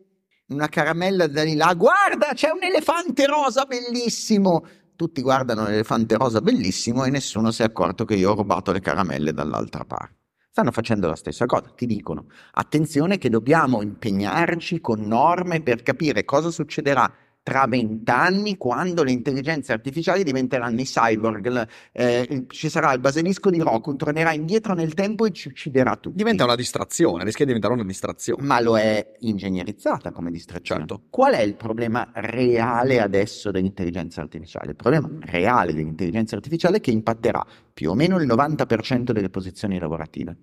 una 0.47 0.69
caramella 0.69 1.27
da 1.27 1.45
di 1.45 1.55
là, 1.55 1.75
guarda 1.75 2.33
c'è 2.33 2.49
un 2.49 2.63
elefante 2.63 3.27
rosa 3.27 3.67
bellissimo, 3.67 4.65
tutti 4.97 5.23
guardano 5.23 5.65
l'elefante 5.65 6.17
rosa 6.17 6.41
bellissimo 6.41 7.05
e 7.05 7.11
nessuno 7.11 7.51
si 7.51 7.63
è 7.63 7.65
accorto 7.65 8.05
che 8.05 8.15
io 8.15 8.33
ho 8.33 8.35
rubato 8.35 8.73
le 8.73 8.81
caramelle 8.81 9.33
dall'altra 9.33 9.85
parte. 9.85 10.23
Stanno 10.51 10.71
facendo 10.71 11.09
la 11.09 11.17
stessa 11.17 11.47
cosa, 11.47 11.73
ti 11.75 11.85
dicono 11.85 12.27
attenzione 12.53 13.19
che 13.19 13.29
dobbiamo 13.29 13.83
impegnarci 13.83 14.81
con 14.81 15.01
norme 15.01 15.63
per 15.63 15.83
capire 15.83 16.25
cosa 16.25 16.51
succederà 16.51 17.13
tra 17.45 17.67
vent'anni, 17.67 18.57
quando 18.57 19.03
le 19.03 19.13
intelligenze 19.13 19.73
artificiali 19.73 20.25
diventeranno 20.25 20.81
i 20.81 20.85
cyborg, 20.85 21.69
eh, 21.93 22.47
ci 22.49 22.71
sarà 22.71 22.91
il 22.95 23.01
basilisco 23.01 23.51
di 23.51 23.59
Roku, 23.59 23.95
tornerà 23.97 24.33
indietro 24.33 24.73
nel 24.73 24.95
tempo 24.95 25.27
e 25.27 25.31
ci 25.31 25.49
ucciderà 25.49 25.95
tutti. 25.97 26.17
Diventa 26.17 26.45
una 26.45 26.55
distrazione, 26.55 27.23
rischia 27.23 27.45
di 27.45 27.53
diventare 27.53 27.75
una 27.75 27.85
distrazione. 27.85 28.43
Ma 28.43 28.61
lo 28.61 28.79
è 28.79 29.17
ingegnerizzata 29.19 30.11
come 30.11 30.31
distrazione. 30.31 30.87
Certo. 30.87 31.03
Qual 31.11 31.35
è 31.35 31.43
il 31.43 31.55
problema 31.55 32.11
reale 32.15 32.99
adesso 32.99 33.51
dell'intelligenza 33.51 34.23
artificiale? 34.23 34.71
Il 34.71 34.77
problema 34.77 35.11
reale 35.21 35.75
dell'intelligenza 35.75 36.37
artificiale 36.37 36.79
è 36.79 36.81
che 36.81 36.93
impatterà 36.93 37.45
più 37.75 37.91
o 37.91 37.95
meno 37.95 38.19
il 38.19 38.27
90% 38.27 39.13
delle 39.13 39.29
posizioni 39.29 39.79
lavorative. 39.79 40.37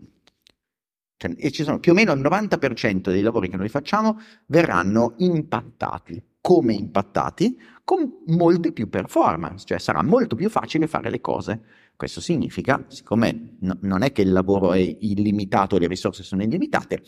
Cioè, 1.18 1.34
e 1.36 1.50
ci 1.50 1.64
sono 1.64 1.80
più 1.80 1.94
o 1.94 1.96
meno 1.96 2.12
il 2.14 2.22
90% 2.22 3.10
dei 3.10 3.24
lavori 3.24 3.50
che 3.50 3.58
noi 3.58 3.70
facciamo 3.70 4.20
verranno 4.46 5.16
impattati 5.18 6.30
come 6.42 6.74
impattati 6.74 7.58
con 7.84 8.24
molte 8.28 8.72
più 8.72 8.90
performance, 8.90 9.66
cioè 9.66 9.78
sarà 9.78 10.02
molto 10.04 10.36
più 10.36 10.50
facile 10.50 10.88
fare 10.88 11.10
le 11.10 11.22
cose. 11.22 11.62
Questo 11.96 12.20
significa, 12.20 12.84
siccome 12.88 13.58
no, 13.60 13.78
non 13.82 14.02
è 14.02 14.12
che 14.12 14.24
il 14.24 14.32
lavoro 14.32 14.74
è 14.74 14.80
illimitato 14.80 15.78
le 15.78 15.88
risorse 15.88 16.24
sono 16.24 16.42
illimitate, 16.42 17.04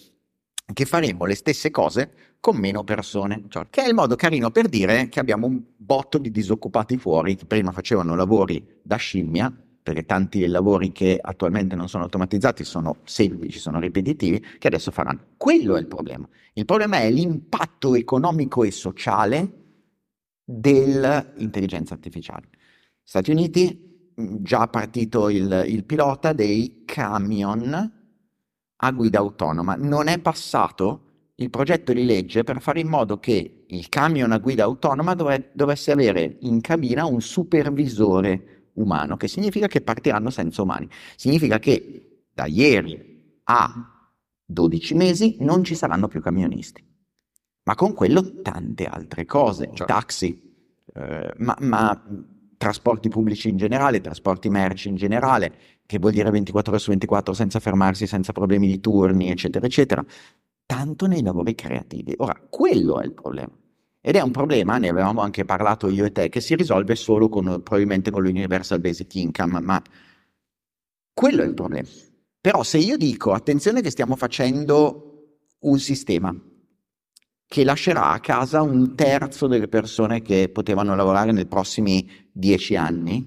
che 0.72 0.86
faremo 0.86 1.25
le 1.25 1.36
stesse 1.36 1.72
cose 1.72 2.36
con 2.40 2.58
meno 2.58 2.84
persone, 2.84 3.46
cioè, 3.48 3.68
che 3.70 3.84
è 3.84 3.88
il 3.88 3.94
modo 3.94 4.16
carino 4.16 4.52
per 4.52 4.68
dire 4.68 5.10
che 5.10 5.20
abbiamo 5.20 5.48
un 5.48 5.62
botto 5.75 6.18
di 6.18 6.32
disoccupati 6.32 6.98
fuori 6.98 7.36
che 7.36 7.46
prima 7.46 7.72
facevano 7.72 8.16
lavori 8.16 8.66
da 8.82 8.98
scimmia, 8.98 9.52
perché 9.84 10.06
tanti 10.06 10.40
dei 10.40 10.48
lavori 10.48 10.94
che 10.94 11.20
attualmente 11.22 11.75
non 11.75 11.90
sono 11.90 12.06
automatizzati 12.06 12.63
sono 12.63 12.98
semplici, 13.04 13.60
sono 13.60 13.80
ripetitivi, 13.80 14.44
che 14.58 14.68
adesso 14.68 14.92
faranno. 14.92 15.25
Quello 15.36 15.75
è 15.75 15.80
il 15.80 15.88
problema. 15.88 16.28
Il 16.54 16.66
problema 16.66 17.00
è 17.00 17.12
l'impatto 17.12 17.94
economico 17.94 18.63
e 18.63 18.72
sociale 18.72 19.52
dell'intelligenza 20.44 21.94
artificiale. 21.94 22.48
Stati 23.04 23.32
Uniti, 23.32 24.12
già 24.16 24.68
partito 24.68 25.28
il, 25.30 25.66
il 25.68 25.84
pilota 25.84 26.32
dei 26.32 26.84
camion 26.86 27.92
a 28.75 28.92
guida 28.92 29.20
autonoma. 29.20 29.75
Non 29.75 30.08
è 30.08 30.18
passato 30.20 31.02
il 31.36 31.50
progetto 31.50 31.92
di 31.92 32.06
legge 32.06 32.44
per 32.44 32.62
fare 32.62 32.80
in 32.80 32.88
modo 32.88 33.20
che 33.20 33.66
il 33.68 33.90
camion 33.90 34.32
a 34.32 34.38
guida 34.38 34.63
autonoma 34.63 35.13
dove, 35.13 35.50
dovesse 35.54 35.92
avere 35.92 36.38
in 36.42 36.62
cabina 36.62 37.06
un 37.06 37.20
supervisore 37.20 38.62
umano, 38.75 39.18
che 39.18 39.27
significa 39.27 39.68
che 39.68 39.82
partiranno 39.82 40.30
senza 40.30 40.62
umani. 40.62 40.88
Significa 41.15 41.60
che 41.60 42.25
da 42.34 42.46
ieri 42.46 43.39
a 43.44 43.94
12 44.46 44.94
mesi 44.96 45.38
non 45.39 45.63
ci 45.63 45.75
saranno 45.75 46.08
più 46.08 46.22
camionisti, 46.22 46.84
ma 47.63 47.75
con 47.75 47.94
quello 47.94 48.42
tante 48.42 48.86
altre 48.86 49.25
cose, 49.25 49.65
certo. 49.68 49.86
taxi, 49.86 50.53
eh, 50.94 51.34
ma, 51.38 51.56
ma, 51.60 52.03
trasporti 52.58 53.10
pubblici 53.10 53.50
in 53.50 53.58
generale, 53.58 54.00
trasporti 54.00 54.50
merci 54.50 54.88
in 54.88 54.96
generale, 54.96 55.53
che 55.86 56.00
vuol 56.00 56.13
dire 56.13 56.30
24 56.30 56.72
ore 56.72 56.80
su 56.80 56.89
24 56.89 57.34
senza 57.34 57.60
fermarsi, 57.60 58.08
senza 58.08 58.32
problemi 58.32 58.68
di 58.68 58.80
turni, 58.80 59.30
eccetera, 59.30 59.65
eccetera, 59.65 60.03
tanto 60.65 61.06
nei 61.08 61.22
lavori 61.22 61.56
creativi. 61.56 62.13
Ora, 62.18 62.39
quello 62.50 63.01
è 63.01 63.06
il 63.06 63.13
problema. 63.13 63.51
Ed 64.05 64.17
è 64.17 64.22
un 64.22 64.31
problema, 64.31 64.77
ne 64.77 64.89
avevamo 64.89 65.22
anche 65.22 65.45
parlato 65.45 65.88
io 65.88 66.03
e 66.03 66.12
te, 66.12 66.27
che 66.27 66.41
si 66.41 66.55
risolve 66.55 66.93
solo 66.93 67.29
con, 67.29 67.45
probabilmente 67.45 68.12
con 68.12 68.22
l'Universal 68.22 68.81
Basic 68.81 69.15
Income, 69.15 69.62
ma 69.62 69.81
quello 71.13 71.41
è 71.41 71.45
il 71.45 71.53
problema. 71.53 71.88
Però 72.41 72.63
se 72.63 72.79
io 72.79 72.98
dico, 72.98 73.31
attenzione 73.31 73.79
che 73.79 73.89
stiamo 73.89 74.17
facendo 74.17 75.38
un 75.60 75.79
sistema 75.79 76.38
che 77.48 77.63
lascerà 77.63 78.10
a 78.10 78.19
casa 78.19 78.62
un 78.62 78.93
terzo 78.93 79.48
delle 79.48 79.69
persone 79.69 80.22
che 80.22 80.50
potevano 80.50 80.95
lavorare 80.95 81.31
nei 81.31 81.45
prossimi 81.45 82.29
dieci 82.29 82.75
anni, 82.75 83.24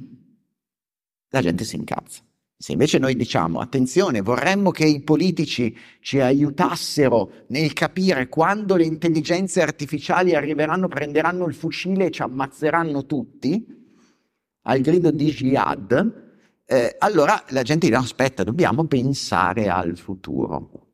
la 1.31 1.41
gente 1.41 1.65
si 1.65 1.77
incazza. 1.77 2.26
Se 2.59 2.73
invece 2.73 2.99
noi 2.99 3.17
diciamo, 3.17 3.61
attenzione, 3.61 4.23
vorremmo 4.23 4.71
che 4.71 4.87
i 4.87 5.03
politici 5.03 5.77
ci 6.01 6.21
aiutassero 6.21 7.45
nel 7.49 7.75
capire 7.75 8.29
quando 8.29 8.77
le 8.77 8.85
intelligenze 8.85 9.61
artificiali 9.61 10.35
arriveranno, 10.35 10.89
prenderanno 10.89 11.47
il 11.47 11.55
fucile 11.55 12.07
e 12.07 12.11
ci 12.11 12.23
ammazzeranno 12.23 13.05
tutti, 13.05 13.85
al 14.63 14.81
grido 14.81 15.11
di 15.11 15.31
jihad, 15.31 16.25
eh, 16.65 16.97
allora 16.99 17.45
la 17.51 17.63
gente 17.63 17.87
dirà 17.87 17.99
aspetta, 17.99 18.43
dobbiamo 18.43 18.87
pensare 18.87 19.69
al 19.69 19.99
futuro. 19.99 20.85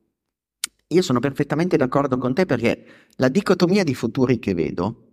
Io 0.88 1.00
sono 1.00 1.21
perfettamente 1.21 1.76
d'accordo 1.76 2.19
con 2.19 2.35
te 2.35 2.45
perché 2.45 2.85
la 3.16 3.28
dicotomia 3.28 3.85
di 3.85 3.95
futuri 3.95 4.40
che 4.40 4.52
vedo 4.52 5.11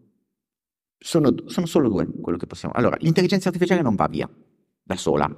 sono, 0.97 1.33
sono 1.45 1.67
solo 1.67 1.89
due, 1.89 2.07
quello 2.19 2.37
che 2.37 2.47
possiamo. 2.47 2.73
Allora, 2.73 2.97
l'intelligenza 2.99 3.47
artificiale 3.47 3.81
non 3.81 3.95
va 3.95 4.07
via 4.07 4.29
da 4.83 4.97
sola, 4.97 5.33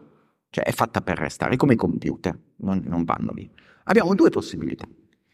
cioè 0.52 0.66
è 0.66 0.72
fatta 0.72 1.02
per 1.02 1.18
restare, 1.18 1.56
come 1.56 1.74
i 1.74 1.78
computer, 1.78 2.38
non, 2.58 2.84
non 2.86 3.06
vanno 3.06 3.32
via. 3.32 3.48
Abbiamo 3.86 4.14
due 4.14 4.30
possibilità. 4.30 4.86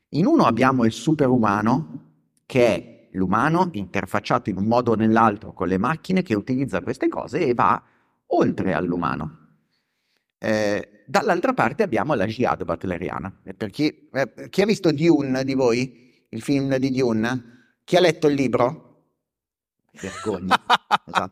In 0.10 0.26
uno 0.28 0.46
abbiamo 0.46 0.86
il 0.86 0.92
superumano, 0.92 2.06
che 2.46 2.68
è 2.68 3.10
l'umano 3.14 3.70
interfacciato 3.74 4.52
in 4.52 4.58
un 4.58 4.66
modo 4.66 4.92
o 4.92 4.96
nell'altro 4.96 5.54
con 5.54 5.68
le 5.68 5.80
macchine 5.80 6.22
che 6.22 6.36
utilizza 6.36 6.82
queste 6.82 7.10
cose 7.10 7.40
e 7.40 7.54
va 7.56 7.84
oltre 8.28 8.74
all'umano. 8.74 9.46
Eh, 10.38 11.04
dall'altra 11.08 11.54
parte 11.54 11.82
abbiamo 11.82 12.14
la 12.14 12.28
jihad 12.28 12.64
butleriana. 12.64 13.42
Per 13.58 13.70
chi, 13.72 14.08
eh, 14.14 14.50
chi, 14.50 14.62
ha 14.62 14.66
visto 14.66 14.92
Dune 14.92 15.44
di 15.44 15.56
voi, 15.56 16.26
il 16.30 16.42
film 16.44 16.78
di 16.78 16.92
Dune? 16.92 17.80
Chi 17.84 17.96
ha 17.96 18.02
letto 18.02 18.28
il 18.28 18.36
libro? 18.36 19.06
Vergogna. 20.00 20.56
esatto. 21.08 21.32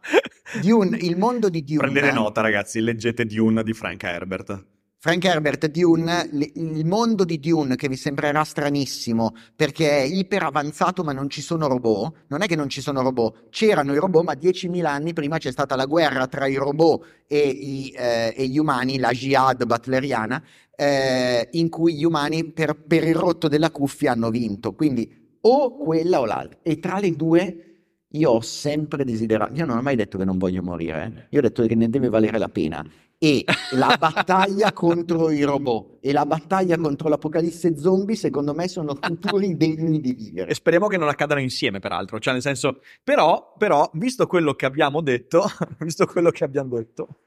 Dune, 0.61 0.97
il 0.97 1.17
mondo 1.17 1.49
di 1.49 1.63
Dune. 1.63 1.79
Prendete 1.79 2.11
nota 2.11 2.41
ragazzi, 2.41 2.79
leggete 2.79 3.25
Dune 3.25 3.63
di 3.63 3.73
Frank 3.73 4.03
Herbert. 4.03 4.65
Frank 5.05 5.23
Herbert, 5.23 5.67
Dune, 5.67 6.27
il 6.55 6.83
mondo 6.83 7.25
di 7.25 7.39
Dune 7.39 7.75
che 7.75 7.87
vi 7.87 7.95
sembrerà 7.95 8.43
stranissimo 8.43 9.35
perché 9.55 9.87
è 9.87 10.01
iper 10.01 10.41
avanzato 10.41 11.03
ma 11.03 11.11
non 11.11 11.29
ci 11.29 11.41
sono 11.43 11.67
robot, 11.67 12.23
non 12.29 12.41
è 12.41 12.47
che 12.47 12.55
non 12.55 12.69
ci 12.69 12.81
sono 12.81 13.03
robot, 13.03 13.49
c'erano 13.51 13.93
i 13.93 13.99
robot 13.99 14.23
ma 14.23 14.33
10.000 14.33 14.83
anni 14.83 15.13
prima 15.13 15.37
c'è 15.37 15.51
stata 15.51 15.75
la 15.75 15.85
guerra 15.85 16.25
tra 16.25 16.47
i 16.47 16.55
robot 16.55 17.05
e, 17.27 17.37
i, 17.37 17.93
eh, 17.95 18.33
e 18.35 18.47
gli 18.47 18.57
umani, 18.57 18.97
la 18.97 19.11
jihad 19.11 19.63
butleriana, 19.63 20.43
eh, 20.75 21.49
in 21.51 21.69
cui 21.69 21.93
gli 21.93 22.03
umani 22.03 22.43
per, 22.45 22.75
per 22.75 23.03
il 23.03 23.15
rotto 23.15 23.47
della 23.47 23.69
cuffia 23.69 24.13
hanno 24.13 24.31
vinto, 24.31 24.73
quindi 24.73 25.37
o 25.41 25.77
quella 25.77 26.19
o 26.19 26.25
l'altra. 26.25 26.57
E 26.63 26.79
tra 26.79 26.97
le 26.97 27.11
due 27.11 27.74
io 28.15 28.31
ho 28.31 28.41
sempre 28.41 29.03
desiderato, 29.03 29.53
io 29.53 29.65
non 29.65 29.77
ho 29.77 29.81
mai 29.81 29.95
detto 29.95 30.17
che 30.17 30.25
non 30.25 30.37
voglio 30.37 30.61
morire, 30.61 31.03
eh? 31.03 31.27
io 31.29 31.39
ho 31.39 31.41
detto 31.41 31.65
che 31.65 31.75
ne 31.75 31.89
deve 31.89 32.09
valere 32.09 32.37
la 32.37 32.49
pena 32.49 32.85
e 33.17 33.43
la 33.71 33.95
battaglia 33.97 34.71
contro 34.73 35.29
i 35.29 35.43
robot 35.43 35.97
e 36.01 36.11
la 36.11 36.25
battaglia 36.25 36.77
contro 36.77 37.09
l'apocalisse 37.09 37.77
zombie 37.77 38.15
secondo 38.15 38.53
me 38.53 38.67
sono 38.67 38.95
futuri 38.99 39.55
degni 39.55 39.99
di 39.99 40.13
vivere. 40.13 40.51
E 40.51 40.53
speriamo 40.53 40.87
che 40.87 40.97
non 40.97 41.07
accadano 41.07 41.41
insieme 41.41 41.79
peraltro, 41.79 42.19
cioè 42.19 42.33
nel 42.33 42.41
senso, 42.41 42.81
però, 43.03 43.53
però 43.57 43.89
visto 43.93 44.27
quello 44.27 44.53
che 44.53 44.65
abbiamo 44.65 45.01
detto, 45.01 45.45
visto 45.79 46.05
quello 46.05 46.31
che 46.31 46.43
abbiamo 46.43 46.75
detto... 46.77 47.19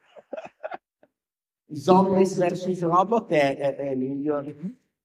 Zombies 1.70 2.38
vs 2.38 2.80
robot 2.80 3.30
è, 3.30 3.58
è, 3.58 3.76
è 3.76 3.94
migliore. 3.94 4.56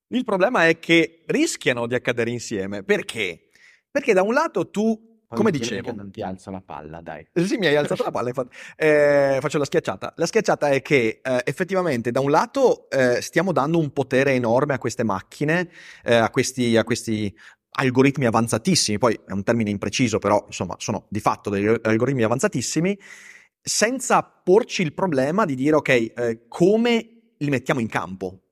Il 0.08 0.24
problema 0.24 0.68
è 0.68 0.80
che 0.80 1.24
rischiano 1.26 1.88
di 1.88 1.96
accadere 1.96 2.30
insieme, 2.30 2.84
perché? 2.84 3.50
Perché 3.92 4.14
da 4.14 4.22
un 4.22 4.34
lato 4.34 4.70
tu 4.70 5.13
come 5.34 5.52
dicevo, 5.52 5.94
non 5.94 6.12
ti 6.12 6.22
alzo 6.22 6.52
la 6.52 6.62
palla, 6.66 7.02
dai. 7.02 7.28
Eh, 7.34 7.46
sì, 7.46 7.58
mi 7.58 7.68
hai 7.68 7.76
alzato 7.76 8.04
la 8.04 8.12
palla. 8.12 8.30
Infatti. 8.30 8.56
Eh, 8.76 9.38
faccio 9.42 9.58
la 9.58 9.66
schiacciata. 9.66 10.14
La 10.18 10.26
schiacciata 10.26 10.70
è 10.70 10.82
che 10.82 11.20
eh, 11.22 11.42
effettivamente, 11.44 12.12
da 12.12 12.20
un 12.20 12.32
lato, 12.32 12.90
eh, 12.90 13.22
stiamo 13.22 13.52
dando 13.52 13.78
un 13.80 13.92
potere 13.92 14.34
enorme 14.34 14.74
a 14.74 14.78
queste 14.78 15.04
macchine, 15.04 15.70
eh, 16.04 16.16
a 16.16 16.30
questi, 16.30 16.78
a 16.78 16.84
questi 16.84 17.36
algoritmi 17.76 18.26
avanzatissimi, 18.26 18.98
poi 18.98 19.20
è 19.26 19.32
un 19.32 19.44
termine 19.44 19.70
impreciso, 19.70 20.20
però 20.20 20.44
insomma 20.46 20.76
sono 20.78 21.06
di 21.10 21.20
fatto 21.20 21.50
degli 21.50 21.68
algoritmi 21.82 22.24
avanzatissimi, 22.24 22.98
senza 23.62 24.22
porci 24.22 24.82
il 24.82 24.94
problema 24.94 25.46
di 25.46 25.56
dire 25.56 25.76
ok, 25.78 25.90
eh, 25.90 26.46
come 26.48 27.14
li 27.38 27.50
mettiamo 27.50 27.80
in 27.80 27.88
campo? 27.88 28.43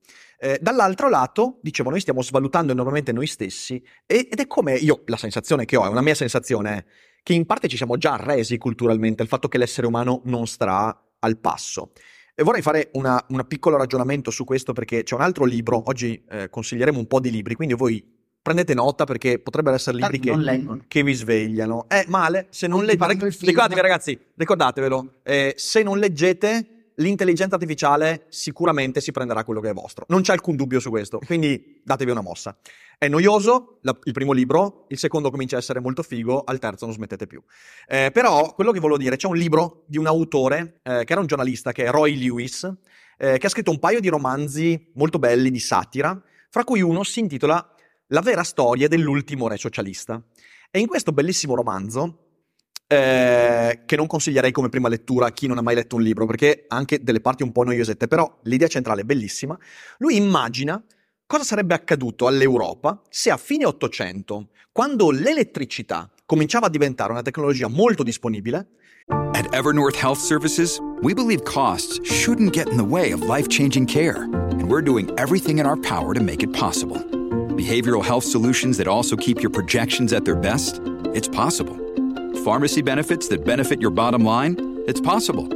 Eh, 0.44 0.58
dall'altro 0.60 1.08
lato, 1.08 1.60
dicevo, 1.62 1.92
noi 1.92 2.00
stiamo 2.00 2.24
svalutando 2.24 2.72
enormemente 2.72 3.12
noi 3.12 3.28
stessi 3.28 3.80
ed 4.08 4.40
è 4.40 4.48
come 4.48 4.74
io, 4.74 5.04
la 5.06 5.16
sensazione 5.16 5.66
che 5.66 5.78
ho, 5.78 5.86
è 5.86 5.88
una 5.88 6.02
mia 6.02 6.16
sensazione, 6.16 6.86
che 7.22 7.34
in 7.34 7.46
parte 7.46 7.68
ci 7.68 7.78
siamo 7.78 7.96
già 7.96 8.14
arresi 8.14 8.58
culturalmente 8.58 9.22
al 9.22 9.28
fatto 9.28 9.48
che 9.48 9.60
l'essere 9.60 9.86
umano 9.86 10.22
non 10.26 10.48
starà 10.48 11.00
al 11.20 11.38
passo. 11.38 11.92
E 12.34 12.42
vorrei 12.42 12.64
fare 12.64 12.90
un 12.94 13.46
piccolo 13.48 13.78
ragionamento 13.78 14.32
su 14.32 14.44
questo 14.44 14.74
perché 14.74 15.04
c'è 15.04 15.14
un 15.14 15.22
altro 15.22 15.46
libro, 15.46 15.84
oggi 15.86 16.24
eh, 16.28 16.50
consiglieremo 16.50 16.98
un 16.98 17.06
po' 17.06 17.20
di 17.20 17.30
libri, 17.30 17.54
quindi 17.54 17.76
voi 17.76 18.04
prendete 18.42 18.74
nota 18.74 19.04
perché 19.04 19.38
potrebbero 19.38 19.76
essere 19.76 19.98
libri 19.98 20.18
che, 20.20 20.80
che, 20.88 21.04
vi 21.04 21.14
svegliano. 21.14 21.88
È 21.88 22.06
male 22.08 22.48
se 22.50 22.66
non 22.66 22.84
leggete. 22.84 23.30
Ricordatevi 23.46 23.80
ragazzi, 23.80 24.20
ricordatevelo, 24.36 25.20
eh, 25.22 25.54
se 25.56 25.84
non 25.84 26.00
leggete 26.00 26.81
l'intelligenza 27.02 27.56
artificiale 27.56 28.26
sicuramente 28.30 29.02
si 29.02 29.12
prenderà 29.12 29.44
quello 29.44 29.60
che 29.60 29.70
è 29.70 29.74
vostro. 29.74 30.06
Non 30.08 30.22
c'è 30.22 30.32
alcun 30.32 30.56
dubbio 30.56 30.80
su 30.80 30.90
questo, 30.90 31.20
quindi 31.20 31.82
datevi 31.84 32.12
una 32.12 32.22
mossa. 32.22 32.58
È 32.98 33.08
noioso 33.08 33.80
la, 33.82 33.98
il 34.04 34.14
primo 34.14 34.32
libro, 34.32 34.86
il 34.90 34.98
secondo 34.98 35.32
comincia 35.32 35.56
a 35.56 35.60
essere 35.60 35.80
molto 35.80 36.04
figo, 36.04 36.44
al 36.44 36.60
terzo 36.60 36.86
non 36.86 36.94
smettete 36.94 37.28
più. 37.28 37.42
Eh, 37.88 38.12
però 38.14 38.54
quello 38.54 38.72
che 38.72 38.80
volevo 38.80 39.00
dire, 39.00 39.16
c'è 39.16 39.28
un 39.28 39.36
libro 39.36 39.84
di 39.88 39.98
un 39.98 40.06
autore 40.06 40.80
eh, 40.84 41.04
che 41.04 41.12
era 41.12 41.20
un 41.20 41.28
giornalista, 41.28 41.72
che 41.72 41.86
è 41.86 41.90
Roy 41.90 42.16
Lewis, 42.16 42.72
eh, 43.18 43.38
che 43.38 43.46
ha 43.46 43.50
scritto 43.50 43.72
un 43.72 43.80
paio 43.80 44.00
di 44.00 44.08
romanzi 44.08 44.92
molto 44.94 45.20
belli 45.20 45.50
di 45.50 45.60
satira, 45.60 46.22
fra 46.50 46.64
cui 46.64 46.82
uno 46.82 47.04
si 47.04 47.20
intitola 47.20 47.76
La 48.08 48.22
vera 48.22 48.44
storia 48.44 48.88
dell'ultimo 48.88 49.48
re 49.48 49.58
socialista. 49.58 50.22
E 50.70 50.80
in 50.80 50.88
questo 50.88 51.12
bellissimo 51.12 51.56
romanzo 51.56 52.31
eh, 52.92 53.84
che 53.86 53.96
non 53.96 54.06
consiglierei 54.06 54.52
come 54.52 54.68
prima 54.68 54.90
lettura 54.90 55.28
a 55.28 55.32
chi 55.32 55.48
non 55.48 55.58
ha 55.58 55.62
mai 55.62 55.76
letto 55.76 55.96
un 55.96 56.02
libro, 56.02 56.26
perché 56.26 56.66
ha 56.68 56.76
anche 56.76 57.02
delle 57.02 57.22
parti 57.22 57.42
un 57.42 57.54
po' 57.54 57.64
noiosette, 57.64 58.08
però 58.08 58.40
l'idea 58.44 58.68
centrale 58.68 59.02
è 59.02 59.04
bellissima. 59.06 59.58
Lui 60.00 60.18
immagina 60.18 60.84
cosa 61.26 61.44
sarebbe 61.44 61.74
accaduto 61.74 62.28
all'Europa 62.28 63.02
se 63.10 63.32
a 63.32 63.38
fine 63.38 63.66
Ottocento, 63.66 64.50
quando 64.74 65.10
l'elettricità 65.10 66.12
cominciava 66.26 66.66
a 66.66 66.70
diventare 66.70 67.14
una 67.14 67.22
tecnologia 67.22 67.70
molto 67.70 68.04
disponibile, 68.04 68.68
At 69.34 69.54
Evernorth 69.54 69.96
Health 69.96 70.20
Services, 70.20 70.78
we 71.02 71.14
believe 71.14 71.44
costs 71.46 72.00
shouldn't 72.04 72.52
get 72.52 72.68
in 72.70 72.76
the 72.76 72.84
way 72.84 73.12
of 73.12 73.22
life-changing 73.24 73.86
care, 73.88 74.24
and 74.24 74.70
we're 74.70 74.84
doing 74.84 75.10
everything 75.18 75.60
in 75.60 75.66
our 75.66 75.78
power 75.78 76.14
to 76.14 76.22
make 76.22 76.44
it 76.44 76.52
possible. 76.52 76.98
Behavioral 77.56 78.04
health 78.04 78.26
solutions 78.26 78.78
that 78.78 78.88
also 78.88 79.16
keep 79.16 79.42
your 79.42 79.50
projections 79.50 80.12
at 80.12 80.26
their 80.26 80.36
best? 80.36 80.82
It's 81.14 81.30
possible. 81.30 81.91
Pharmacy 82.44 82.82
benefits 82.82 83.28
that 83.28 83.46
benefit 83.46 83.80
your 83.80 83.92
bottom 83.92 84.26
line? 84.26 84.84
It's 84.88 85.00
possible. 85.00 85.48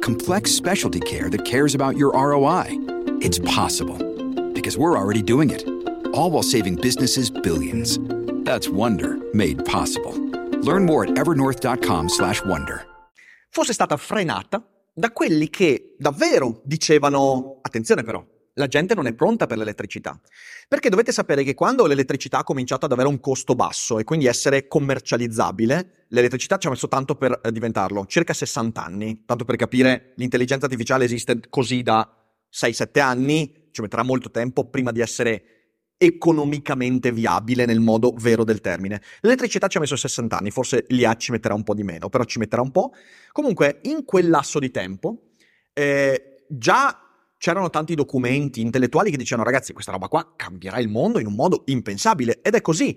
Complex 0.00 0.50
specialty 0.50 0.98
care 0.98 1.30
that 1.30 1.44
cares 1.44 1.76
about 1.76 1.96
your 1.96 2.12
ROI? 2.14 2.66
It's 3.20 3.38
possible. 3.38 3.96
Because 4.52 4.76
we're 4.76 4.98
already 4.98 5.22
doing 5.22 5.50
it. 5.50 5.64
All 6.12 6.32
while 6.32 6.42
saving 6.42 6.80
businesses 6.80 7.30
billions. 7.30 8.00
That's 8.44 8.68
Wonder 8.68 9.18
made 9.32 9.64
possible. 9.64 10.18
Learn 10.64 10.84
more 10.84 11.04
at 11.04 11.10
evernorth.com/wonder. 11.16 12.86
Fosse 13.48 13.72
stata 13.72 13.96
frenata 13.96 14.66
da 14.92 15.12
quelli 15.12 15.48
che 15.48 15.94
davvero 15.96 16.60
dicevano 16.64 17.58
attenzione 17.62 18.02
però 18.02 18.20
la 18.54 18.66
gente 18.66 18.94
non 18.94 19.06
è 19.06 19.14
pronta 19.14 19.46
per 19.46 19.58
l'elettricità. 19.58 20.18
Perché 20.68 20.88
dovete 20.88 21.12
sapere 21.12 21.42
che 21.42 21.54
quando 21.54 21.86
l'elettricità 21.86 22.38
ha 22.38 22.44
cominciato 22.44 22.86
ad 22.86 22.92
avere 22.92 23.08
un 23.08 23.20
costo 23.20 23.54
basso 23.54 23.98
e 23.98 24.04
quindi 24.04 24.26
essere 24.26 24.68
commercializzabile, 24.68 26.06
l'elettricità 26.08 26.58
ci 26.58 26.66
ha 26.66 26.70
messo 26.70 26.88
tanto 26.88 27.14
per 27.14 27.40
eh, 27.42 27.52
diventarlo, 27.52 28.06
circa 28.06 28.32
60 28.32 28.84
anni. 28.84 29.24
Tanto 29.24 29.44
per 29.44 29.56
capire, 29.56 30.12
l'intelligenza 30.16 30.66
artificiale 30.66 31.04
esiste 31.04 31.40
così 31.48 31.82
da 31.82 32.08
6-7 32.52 33.00
anni, 33.00 33.68
ci 33.70 33.80
metterà 33.80 34.02
molto 34.02 34.30
tempo 34.30 34.68
prima 34.68 34.92
di 34.92 35.00
essere 35.00 35.44
economicamente 35.96 37.12
viabile 37.12 37.64
nel 37.64 37.78
modo 37.78 38.12
vero 38.16 38.42
del 38.42 38.60
termine. 38.60 39.00
L'elettricità 39.20 39.68
ci 39.68 39.76
ha 39.76 39.80
messo 39.80 39.94
60 39.94 40.36
anni, 40.36 40.50
forse 40.50 40.84
l'IA 40.88 41.14
ci 41.14 41.30
metterà 41.30 41.54
un 41.54 41.62
po' 41.62 41.74
di 41.74 41.84
meno, 41.84 42.08
però 42.08 42.24
ci 42.24 42.40
metterà 42.40 42.60
un 42.60 42.72
po'. 42.72 42.92
Comunque, 43.30 43.78
in 43.82 44.04
quel 44.04 44.28
lasso 44.28 44.58
di 44.58 44.72
tempo, 44.72 45.28
eh, 45.72 46.44
già 46.48 47.01
c'erano 47.42 47.70
tanti 47.70 47.96
documenti 47.96 48.60
intellettuali 48.60 49.10
che 49.10 49.16
dicevano 49.16 49.44
ragazzi 49.44 49.72
questa 49.72 49.90
roba 49.90 50.06
qua 50.06 50.34
cambierà 50.36 50.78
il 50.78 50.86
mondo 50.86 51.18
in 51.18 51.26
un 51.26 51.34
modo 51.34 51.64
impensabile 51.64 52.38
ed 52.40 52.54
è 52.54 52.60
così. 52.60 52.96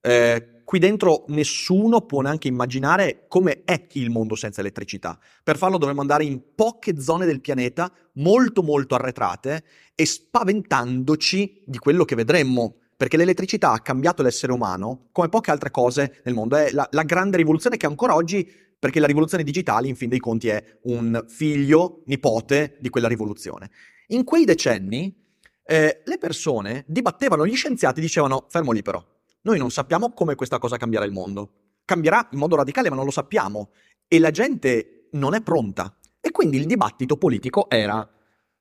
Eh, 0.00 0.62
qui 0.64 0.80
dentro 0.80 1.26
nessuno 1.28 2.00
può 2.00 2.20
neanche 2.20 2.48
immaginare 2.48 3.26
come 3.28 3.62
è 3.64 3.86
il 3.92 4.10
mondo 4.10 4.34
senza 4.34 4.62
elettricità. 4.62 5.16
Per 5.44 5.56
farlo 5.56 5.78
dovremmo 5.78 6.00
andare 6.00 6.24
in 6.24 6.42
poche 6.56 7.00
zone 7.00 7.24
del 7.24 7.40
pianeta 7.40 7.88
molto 8.14 8.64
molto 8.64 8.96
arretrate 8.96 9.62
e 9.94 10.04
spaventandoci 10.04 11.62
di 11.64 11.78
quello 11.78 12.04
che 12.04 12.16
vedremmo. 12.16 12.78
Perché 12.96 13.16
l'elettricità 13.16 13.70
ha 13.70 13.80
cambiato 13.80 14.24
l'essere 14.24 14.50
umano 14.50 15.06
come 15.12 15.28
poche 15.28 15.52
altre 15.52 15.70
cose 15.70 16.20
nel 16.24 16.34
mondo. 16.34 16.56
È 16.56 16.72
la, 16.72 16.88
la 16.90 17.02
grande 17.04 17.36
rivoluzione 17.36 17.76
che 17.76 17.86
ancora 17.86 18.16
oggi 18.16 18.44
perché 18.78 19.00
la 19.00 19.06
rivoluzione 19.06 19.44
digitale, 19.44 19.88
in 19.88 19.96
fin 19.96 20.08
dei 20.08 20.18
conti, 20.18 20.48
è 20.48 20.78
un 20.84 21.24
figlio, 21.28 22.02
nipote 22.06 22.76
di 22.80 22.88
quella 22.88 23.08
rivoluzione. 23.08 23.70
In 24.08 24.24
quei 24.24 24.44
decenni 24.44 25.14
eh, 25.64 26.02
le 26.04 26.18
persone 26.18 26.84
dibattevano, 26.86 27.46
gli 27.46 27.54
scienziati 27.54 28.00
dicevano, 28.00 28.46
fermo 28.48 28.72
lì 28.72 28.82
però, 28.82 29.02
noi 29.42 29.58
non 29.58 29.70
sappiamo 29.70 30.12
come 30.12 30.34
questa 30.34 30.58
cosa 30.58 30.78
cambierà 30.78 31.04
il 31.04 31.12
mondo. 31.12 31.52
Cambierà 31.84 32.28
in 32.32 32.38
modo 32.38 32.56
radicale, 32.56 32.88
ma 32.88 32.96
non 32.96 33.04
lo 33.04 33.10
sappiamo. 33.10 33.72
E 34.08 34.18
la 34.18 34.30
gente 34.30 35.08
non 35.12 35.34
è 35.34 35.42
pronta. 35.42 35.94
E 36.18 36.30
quindi 36.30 36.56
il 36.56 36.64
dibattito 36.64 37.18
politico 37.18 37.68
era, 37.68 38.08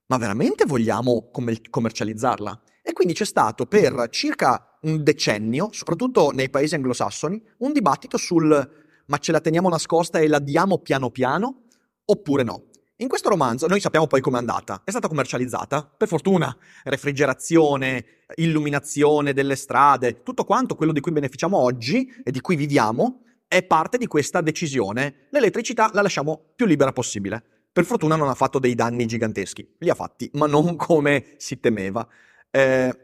ma 0.08 0.18
veramente 0.18 0.66
vogliamo 0.66 1.30
com- 1.32 1.70
commercializzarla? 1.70 2.62
E 2.82 2.92
quindi 2.92 3.14
c'è 3.14 3.24
stato 3.24 3.66
per 3.66 4.10
circa 4.10 4.78
un 4.82 5.04
decennio, 5.04 5.70
soprattutto 5.72 6.32
nei 6.32 6.50
paesi 6.50 6.76
anglosassoni, 6.76 7.42
un 7.60 7.72
dibattito 7.72 8.18
sul 8.18 8.83
ma 9.08 9.18
ce 9.18 9.32
la 9.32 9.40
teniamo 9.42 9.70
nascosta 9.70 10.20
e 10.20 10.28
la 10.28 10.40
diamo 10.40 10.80
piano 10.80 11.10
piano? 11.10 11.64
Oppure 12.06 12.44
no? 12.44 12.66
In 12.98 13.08
questo 13.08 13.30
romanzo, 13.30 13.68
noi 13.68 13.80
sappiamo 13.80 14.08
poi 14.08 14.22
com'è 14.22 14.38
andata, 14.38 14.82
è 14.86 14.92
stata 14.92 15.08
commercializzata, 15.08 15.84
per 15.98 16.08
fortuna, 16.08 16.56
refrigerazione, 16.84 18.06
illuminazione 18.36 19.34
delle 19.34 19.56
strade, 19.56 20.22
tutto 20.24 20.46
quanto 20.46 20.76
quello 20.76 20.92
di 20.92 21.00
cui 21.00 21.12
beneficiamo 21.12 21.58
oggi 21.58 22.08
e 22.24 22.32
di 22.32 22.40
cui 22.40 22.56
viviamo 22.56 23.24
è 23.48 23.64
parte 23.64 23.98
di 23.98 24.08
questa 24.08 24.42
decisione. 24.42 25.28
L'elettricità 25.32 25.90
la 25.92 26.02
lasciamo 26.02 26.54
più 26.56 26.66
libera 26.66 26.94
possibile. 26.94 27.44
Per 27.74 27.84
fortuna 27.84 28.16
non 28.16 28.30
ha 28.30 28.36
fatto 28.36 28.60
dei 28.60 28.76
danni 28.76 29.08
giganteschi, 29.08 29.76
li 29.80 29.90
ha 29.90 29.96
fatti, 29.96 30.30
ma 30.36 30.46
non 30.46 30.76
come 30.78 31.34
si 31.38 31.60
temeva. 31.60 32.08
Eh, 32.52 32.98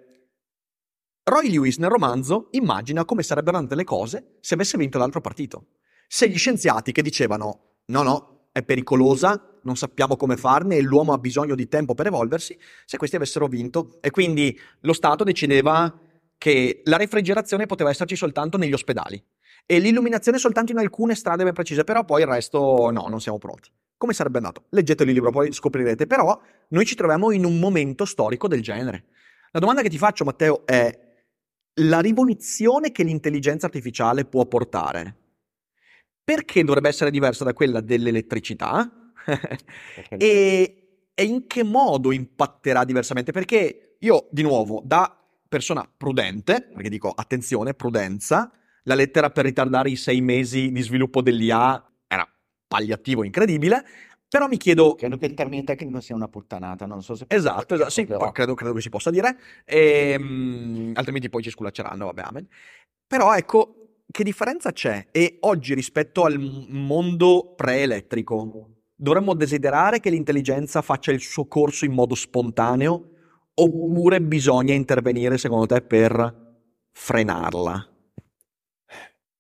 Roy 1.23 1.49
Lewis 1.49 1.77
nel 1.77 1.89
romanzo 1.89 2.47
immagina 2.51 3.05
come 3.05 3.23
sarebbero 3.23 3.57
andate 3.57 3.75
le 3.75 3.83
cose 3.83 4.38
se 4.39 4.53
avesse 4.53 4.77
vinto 4.77 4.97
l'altro 4.97 5.21
partito 5.21 5.65
se 6.12 6.28
gli 6.28 6.38
scienziati 6.38 6.91
che 6.91 7.04
dicevano 7.04 7.76
no, 7.86 8.02
no, 8.02 8.48
è 8.52 8.63
pericolosa, 8.63 9.60
non 9.62 9.78
sappiamo 9.78 10.15
come 10.15 10.38
farne 10.38 10.78
e 10.78 10.82
l'uomo 10.82 11.13
ha 11.13 11.19
bisogno 11.19 11.54
di 11.54 11.67
tempo 11.67 11.93
per 11.93 12.08
evolversi, 12.08 12.58
se 12.84 12.98
questi 12.98 13.15
avessero 13.15 13.45
vinto 13.45 14.00
e 14.02 14.10
quindi 14.10 14.60
lo 14.82 14.93
Stato 14.93 15.24
decideva 15.24 16.00
che 16.36 16.82
la 16.86 16.98
refrigerazione 16.98 17.67
poteva 17.67 17.91
esserci 17.91 18.15
soltanto 18.15 18.58
negli 18.58 18.74
ospedali 18.74 19.24
e 19.67 19.78
l'illuminazione 19.78 20.39
soltanto 20.39 20.72
in 20.72 20.80
alcune 20.80 21.13
strade 21.13 21.43
ben 21.43 21.54
precise, 21.54 21.84
però 21.84 22.04
poi 22.04 22.22
il 22.22 22.28
resto 22.28 22.89
no, 22.89 23.06
non 23.08 23.22
siamo 23.22 23.38
pronti. 23.38 23.69
Come 23.95 24.13
sarebbe 24.13 24.38
andato? 24.38 24.63
Leggetelo 24.69 25.10
il 25.10 25.15
libro, 25.15 25.30
poi 25.30 25.54
scoprirete, 25.54 26.08
però 26.08 26.41
noi 26.69 26.86
ci 26.86 26.95
troviamo 26.95 27.30
in 27.30 27.45
un 27.45 27.60
momento 27.60 28.06
storico 28.06 28.48
del 28.48 28.63
genere. 28.63 29.06
La 29.52 29.60
domanda 29.60 29.84
che 29.84 29.89
ti 29.89 30.00
faccio, 30.00 30.24
Matteo, 30.24 30.65
è 30.65 31.08
la 31.82 32.00
rivoluzione 32.00 32.91
che 32.91 33.04
l'intelligenza 33.04 33.67
artificiale 33.67 34.26
può 34.26 34.48
portare 34.48 35.29
perché 36.30 36.63
dovrebbe 36.63 36.89
essere 36.89 37.10
diversa 37.10 37.44
da 37.44 37.54
quella 37.54 37.82
dell'elettricità? 37.82 39.12
e, 40.10 41.08
e 41.15 41.24
in 41.24 41.48
che 41.48 41.63
modo 41.63 42.12
impatterà 42.12 42.84
diversamente? 42.86 43.32
Perché 43.32 43.96
io, 43.98 44.28
di 44.30 44.44
nuovo, 44.44 44.80
da 44.86 45.18
persona 45.48 45.89
prudente, 45.98 46.70
perché 46.72 46.89
dico 46.89 47.10
attenzione, 47.10 47.74
prudenza, 47.74 48.52
la 48.84 48.94
lettera 48.94 49.32
per 49.32 49.46
ritardare 49.46 49.89
i 49.89 49.96
sei 49.96 50.22
mesi 50.22 50.72
di 50.72 50.82
sviluppo 50.84 51.24
dell'IA 51.24 51.84
era 52.06 52.32
pagliativo 52.68 53.24
incredibile, 53.24 53.84
però 54.30 54.48
mi 54.48 54.58
chiedo... 54.58 54.94
Credo 54.94 55.18
che 55.18 55.26
il 55.26 55.34
termine 55.34 55.63
tecnico 55.63 56.00
sia 56.00 56.13
una 56.13 56.28
puttanata, 56.28 56.86
non 56.86 57.02
so 57.02 57.15
se... 57.15 57.26
Esatto, 57.28 57.74
esatto 57.74 57.89
sì, 57.89 58.06
credo, 58.06 58.54
credo, 58.54 58.74
che 58.74 58.82
si 58.82 58.89
possa 58.89 59.10
dire, 59.10 59.36
e, 59.65 60.15
um, 60.15 60.92
altrimenti 60.94 61.28
poi 61.28 61.42
ci 61.42 61.50
sculacceranno, 61.50 62.06
vabbè, 62.06 62.22
amen. 62.22 62.48
Però 63.08 63.36
ecco, 63.36 63.79
che 64.12 64.24
differenza 64.24 64.72
c'è? 64.72 65.08
E 65.12 65.38
oggi 65.41 65.74
rispetto 65.74 66.24
al 66.26 66.39
mondo 66.39 67.54
preelettrico, 67.56 68.69
dovremmo 68.95 69.34
desiderare 69.34 70.00
che 70.00 70.10
l'intelligenza 70.10 70.82
faccia 70.82 71.12
il 71.12 71.22
suo 71.22 71.45
corso 71.45 71.86
in 71.86 71.93
modo 71.93 72.15
spontaneo 72.15 73.12
oppure 73.54 74.22
bisogna 74.22 74.74
intervenire 74.74 75.38
secondo 75.38 75.65
te 75.67 75.82
per 75.82 76.48
frenarla? 76.91 77.88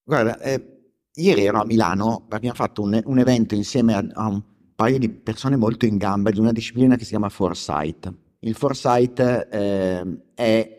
Guarda, 0.03 0.39
eh, 0.39 0.93
ieri 1.15 1.45
ero 1.45 1.61
a 1.61 1.65
Milano, 1.65 2.27
abbiamo 2.29 2.55
fatto 2.55 2.81
un, 2.81 2.99
un 3.05 3.19
evento 3.19 3.55
insieme 3.55 3.93
a, 3.93 4.05
a, 4.13 4.27
un 4.27 4.43
paio 4.75 4.97
di 4.97 5.09
persone 5.09 5.55
molto 5.55 5.85
in 5.85 5.97
gamba 5.97 6.31
di 6.31 6.39
una 6.39 6.51
disciplina 6.51 6.95
che 6.95 7.03
si 7.03 7.09
chiama 7.09 7.29
Foresight. 7.29 8.13
Il 8.39 8.55
Foresight 8.55 9.19
eh, 9.51 10.21
è 10.33 10.77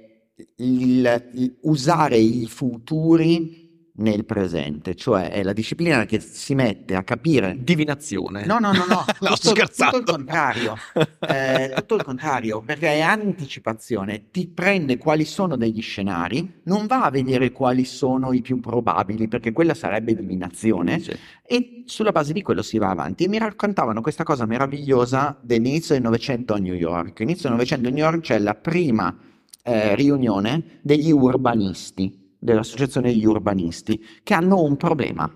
il, 0.57 1.31
il 1.35 1.59
usare 1.63 2.17
i 2.17 2.47
futuri 2.47 3.60
nel 4.01 4.25
presente, 4.25 4.95
cioè 4.95 5.31
è 5.31 5.43
la 5.43 5.53
disciplina 5.53 6.05
che 6.05 6.21
si 6.21 6.55
mette 6.55 6.95
a 6.95 7.03
capire... 7.03 7.57
Divinazione. 7.61 8.45
No, 8.45 8.59
no, 8.59 8.73
no, 8.73 8.85
no, 8.87 9.05
no 9.21 9.37
tutto, 9.37 9.53
tutto, 9.53 9.97
il 9.97 10.05
contrario, 10.05 10.77
eh, 11.21 11.73
tutto 11.77 11.95
il 11.97 12.03
contrario, 12.03 12.61
perché 12.61 12.95
è 12.95 13.01
anticipazione, 13.01 14.31
ti 14.31 14.49
prende 14.49 14.99
quali 14.99 15.25
sono 15.25 15.57
degli 15.57 15.83
scenari, 15.83 16.61
non 16.65 16.87
va 16.87 17.05
a 17.05 17.11
vedere 17.11 17.53
quali 17.53 17.85
sono 17.85 18.33
i 18.33 18.41
più 18.41 18.61
probabili, 18.61 19.29
perché 19.29 19.53
quella 19.53 19.75
sarebbe 19.75 20.15
divinazione, 20.15 20.99
sì. 21.01 21.17
e 21.47 21.83
sulla 21.87 22.13
base 22.13 22.33
di 22.33 22.43
quello 22.43 22.63
si 22.63 22.79
va 22.79 22.91
avanti. 22.91 23.25
E 23.25 23.29
mi 23.29 23.39
raccontavano 23.39 24.01
questa 24.01 24.25
cosa 24.25 24.47
meravigliosa 24.47 25.39
dell'inizio 25.41 25.95
del 25.95 26.03
Novecento 26.03 26.55
a 26.55 26.59
New 26.59 26.75
York. 26.75 27.21
Inizio 27.21 27.49
del 27.49 27.53
Novecento 27.53 27.89
a 27.89 27.91
New 27.91 28.03
York 28.05 28.21
c'è 28.21 28.39
la 28.39 28.55
prima 28.55 29.15
eh, 29.63 29.95
riunione 29.95 30.79
degli 30.81 31.11
urbanisti 31.11 32.20
dell'Associazione 32.41 33.13
degli 33.13 33.27
Urbanisti, 33.27 34.05
che 34.23 34.35
hanno 34.35 34.63
un 34.63 34.77
problema, 34.77 35.31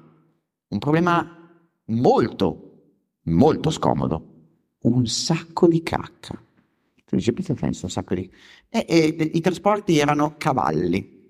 un 0.69 0.79
problema 0.79 1.61
molto, 1.87 2.83
molto 3.25 3.71
scomodo, 3.71 4.33
un 4.81 5.07
sacco 5.07 5.69
di 5.69 5.83
cacca. 5.83 6.43
Tu 7.05 7.17
dici, 7.17 7.33
che 7.33 7.55
penso 7.55 7.85
un 7.85 7.91
sacco 7.91 8.15
di... 8.15 8.29
E, 8.69 8.85
e, 8.89 9.31
I 9.35 9.41
trasporti 9.41 9.99
erano 9.99 10.37
cavalli. 10.39 11.23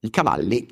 I 0.00 0.10
cavalli 0.10 0.66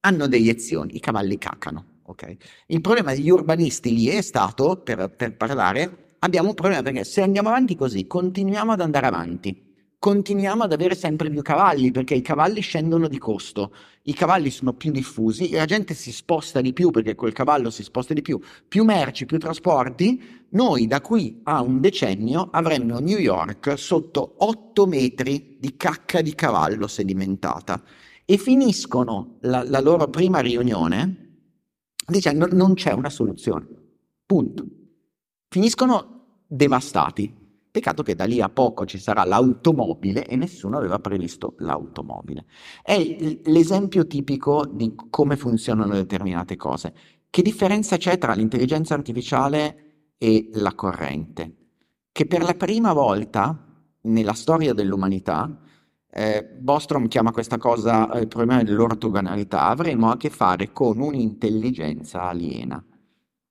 hanno 0.00 0.26
delle 0.26 0.42
eiezioni, 0.42 0.96
i 0.96 1.00
cavalli 1.00 1.38
caccano. 1.38 2.00
Okay? 2.04 2.36
Il 2.66 2.82
problema 2.82 3.14
degli 3.14 3.30
urbanisti 3.30 3.94
lì 3.94 4.06
è 4.08 4.20
stato, 4.20 4.76
per, 4.76 5.08
per 5.16 5.36
parlare, 5.36 6.16
abbiamo 6.18 6.48
un 6.48 6.54
problema 6.54 6.82
perché 6.82 7.04
se 7.04 7.22
andiamo 7.22 7.48
avanti 7.48 7.76
così, 7.76 8.06
continuiamo 8.06 8.72
ad 8.72 8.80
andare 8.80 9.06
avanti 9.06 9.70
continuiamo 10.02 10.64
ad 10.64 10.72
avere 10.72 10.96
sempre 10.96 11.30
più 11.30 11.42
cavalli 11.42 11.92
perché 11.92 12.14
i 12.14 12.22
cavalli 12.22 12.60
scendono 12.60 13.06
di 13.06 13.18
costo, 13.18 13.72
i 14.02 14.14
cavalli 14.14 14.50
sono 14.50 14.72
più 14.72 14.90
diffusi 14.90 15.50
e 15.50 15.58
la 15.58 15.64
gente 15.64 15.94
si 15.94 16.10
sposta 16.10 16.60
di 16.60 16.72
più 16.72 16.90
perché 16.90 17.14
quel 17.14 17.32
cavallo 17.32 17.70
si 17.70 17.84
sposta 17.84 18.12
di 18.12 18.20
più, 18.20 18.40
più 18.66 18.82
merci, 18.82 19.26
più 19.26 19.38
trasporti, 19.38 20.46
noi 20.48 20.88
da 20.88 21.00
qui 21.00 21.42
a 21.44 21.62
un 21.62 21.80
decennio 21.80 22.48
avremmo 22.50 22.98
New 22.98 23.16
York 23.16 23.78
sotto 23.78 24.34
8 24.38 24.86
metri 24.86 25.58
di 25.60 25.76
cacca 25.76 26.20
di 26.20 26.34
cavallo 26.34 26.88
sedimentata. 26.88 27.80
E 28.24 28.38
finiscono 28.38 29.36
la, 29.42 29.62
la 29.62 29.80
loro 29.80 30.08
prima 30.08 30.40
riunione 30.40 31.44
dicendo 32.04 32.48
non 32.50 32.74
c'è 32.74 32.90
una 32.90 33.08
soluzione, 33.08 33.68
punto. 34.26 34.66
Finiscono 35.48 36.40
devastati, 36.48 37.41
Peccato 37.72 38.02
che 38.02 38.14
da 38.14 38.26
lì 38.26 38.42
a 38.42 38.50
poco 38.50 38.84
ci 38.84 38.98
sarà 38.98 39.24
l'automobile 39.24 40.26
e 40.26 40.36
nessuno 40.36 40.76
aveva 40.76 40.98
previsto 40.98 41.54
l'automobile. 41.60 42.44
È 42.82 43.40
l'esempio 43.44 44.06
tipico 44.06 44.66
di 44.66 44.94
come 45.08 45.36
funzionano 45.38 45.94
determinate 45.94 46.56
cose. 46.56 46.92
Che 47.30 47.40
differenza 47.40 47.96
c'è 47.96 48.18
tra 48.18 48.34
l'intelligenza 48.34 48.92
artificiale 48.92 50.10
e 50.18 50.50
la 50.52 50.74
corrente? 50.74 51.54
Che 52.12 52.26
per 52.26 52.42
la 52.42 52.52
prima 52.52 52.92
volta 52.92 53.66
nella 54.02 54.34
storia 54.34 54.74
dell'umanità, 54.74 55.58
eh, 56.10 56.44
Bostrom 56.44 57.08
chiama 57.08 57.32
questa 57.32 57.56
cosa 57.56 58.10
eh, 58.10 58.20
il 58.20 58.28
problema 58.28 58.62
dell'ortogonalità, 58.62 59.68
avremo 59.68 60.10
a 60.10 60.18
che 60.18 60.28
fare 60.28 60.72
con 60.72 61.00
un'intelligenza 61.00 62.24
aliena. 62.28 62.84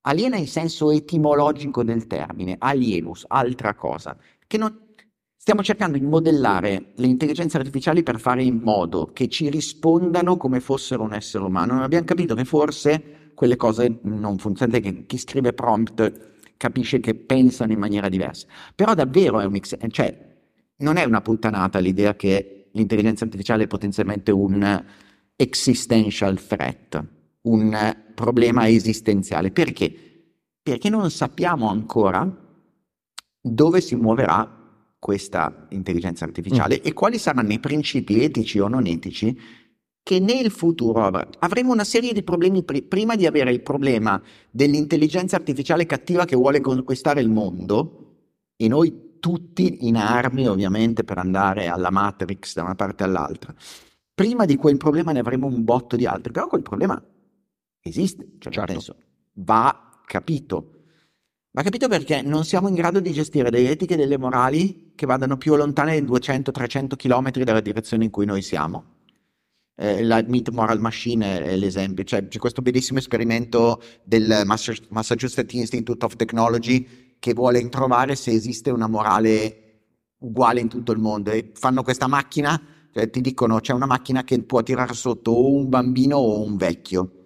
Aliena 0.04 0.38
in 0.38 0.48
senso 0.48 0.90
etimologico 0.90 1.84
del 1.84 2.08
termine, 2.08 2.56
alienus, 2.58 3.26
altra 3.28 3.76
cosa, 3.76 4.18
non... 4.58 4.90
Stiamo 5.42 5.64
cercando 5.64 5.98
di 5.98 6.06
modellare 6.06 6.92
le 6.96 7.08
intelligenze 7.08 7.58
artificiali 7.58 8.04
per 8.04 8.20
fare 8.20 8.44
in 8.44 8.60
modo 8.62 9.10
che 9.12 9.28
ci 9.28 9.50
rispondano 9.50 10.38
come 10.38 10.60
fossero 10.60 11.02
un 11.02 11.14
essere 11.14 11.44
umano. 11.44 11.74
Non 11.74 11.82
abbiamo 11.82 12.06
capito 12.06 12.36
che 12.36 12.46
forse 12.46 13.32
quelle 13.34 13.56
cose 13.56 14.02
non 14.04 14.38
funzionano, 14.38 14.80
che 14.80 15.08
chi 15.08 15.18
scrive 15.18 15.54
prompt 15.54 16.34
capisce 16.58 17.00
che 17.00 17.16
pensano 17.16 17.72
in 17.72 17.80
maniera 17.80 18.08
diversa. 18.08 18.46
Però 18.76 18.94
davvero 18.94 19.40
è 19.40 19.46
un 19.46 19.52
mix, 19.52 19.76
cioè 19.90 20.16
non 20.78 20.98
è 20.98 21.06
una 21.06 21.22
puttanata 21.22 21.80
l'idea 21.80 22.16
che 22.16 22.70
l'intelligenza 22.74 23.24
artificiale 23.24 23.64
è 23.64 23.68
potenzialmente 23.68 24.30
un 24.30 24.86
existential 25.36 26.40
threat 26.40 27.04
un 27.44 27.96
problema 28.14 28.68
esistenziale. 28.68 29.52
Perché? 29.52 29.94
Perché 30.62 30.90
non 30.90 31.10
sappiamo 31.10 31.70
ancora 31.70 32.30
dove 33.42 33.82
si 33.82 33.96
muoverà 33.96 34.60
questa 35.00 35.66
intelligenza 35.70 36.26
artificiale 36.26 36.78
mm. 36.78 36.82
e 36.84 36.94
quali 36.94 37.18
saranno 37.18 37.52
i 37.54 37.60
principi 37.60 38.24
etici 38.24 38.60
o 38.60 38.68
non 38.68 38.86
etici 38.86 39.36
che 40.04 40.20
nel 40.20 40.52
futuro 40.52 41.10
avremo 41.40 41.72
una 41.72 41.84
serie 41.84 42.14
di 42.14 42.24
problemi 42.24 42.64
pr- 42.64 42.84
prima 42.84 43.16
di 43.16 43.26
avere 43.26 43.52
il 43.52 43.62
problema 43.62 44.22
dell'intelligenza 44.50 45.36
artificiale 45.36 45.86
cattiva 45.86 46.26
che 46.26 46.36
vuole 46.36 46.62
conquistare 46.62 47.22
il 47.22 47.30
mondo 47.30 48.16
e 48.56 48.68
noi 48.68 49.18
tutti 49.20 49.88
in 49.88 49.96
armi 49.98 50.48
ovviamente 50.48 51.04
per 51.04 51.18
andare 51.18 51.68
alla 51.68 51.92
Matrix 51.92 52.54
da 52.56 52.64
una 52.64 52.76
parte 52.76 53.04
all'altra. 53.04 53.54
Prima 54.14 54.46
di 54.46 54.56
quel 54.56 54.78
problema 54.78 55.12
ne 55.12 55.20
avremo 55.20 55.48
un 55.48 55.64
botto 55.64 55.96
di 55.96 56.06
altri, 56.06 56.32
però 56.32 56.48
quel 56.48 56.62
problema 56.64 57.02
esiste, 57.90 58.28
cioè 58.40 58.52
certo. 58.52 58.72
senso, 58.72 58.96
va 59.34 60.02
capito. 60.06 60.76
Va 61.54 61.64
capito 61.64 61.90
perché 61.90 62.22
non 62.22 62.46
siamo 62.46 62.70
in 62.70 62.76
grado 62.76 63.02
di 63.02 63.12
gestire 63.12 63.50
delle 63.50 63.72
etiche 63.72 63.96
e 63.96 63.98
delle 63.98 64.18
morali 64.18 64.94
che 64.96 65.06
vadano 65.06 65.36
più 65.36 65.56
lontane 65.56 66.00
di 66.00 66.08
200-300 66.08 66.96
km 66.96 67.32
dalla 67.44 67.60
direzione 67.60 68.06
in 68.06 68.10
cui 68.10 68.26
noi 68.26 68.42
siamo. 68.42 69.00
Eh, 69.76 70.02
la 70.04 70.24
Meat 70.26 70.50
Moral 70.50 70.80
Machine 70.80 71.44
è 71.44 71.56
l'esempio, 71.58 72.06
cioè, 72.06 72.26
c'è 72.28 72.40
questo 72.40 72.62
bellissimo 72.62 73.00
esperimento 73.00 73.82
del 74.04 74.44
Massachusetts 74.46 75.54
Institute 75.54 76.06
of 76.06 76.16
Technology 76.16 77.16
che 77.20 77.34
vuole 77.34 77.68
trovare 77.68 78.16
se 78.16 78.32
esiste 78.32 78.70
una 78.70 78.88
morale 78.88 79.58
uguale 80.20 80.62
in 80.62 80.70
tutto 80.70 80.94
il 80.94 81.00
mondo 81.00 81.32
e 81.32 81.52
fanno 81.54 81.84
questa 81.84 82.08
macchina, 82.08 82.62
cioè 82.94 83.10
ti 83.10 83.20
dicono 83.20 83.60
c'è 83.60 83.74
una 83.74 83.88
macchina 83.88 84.24
che 84.24 84.42
può 84.44 84.64
tirare 84.64 84.94
sotto 84.94 85.32
o 85.32 85.54
un 85.54 85.68
bambino 85.68 86.18
o 86.18 86.44
un 86.44 86.56
vecchio 86.56 87.21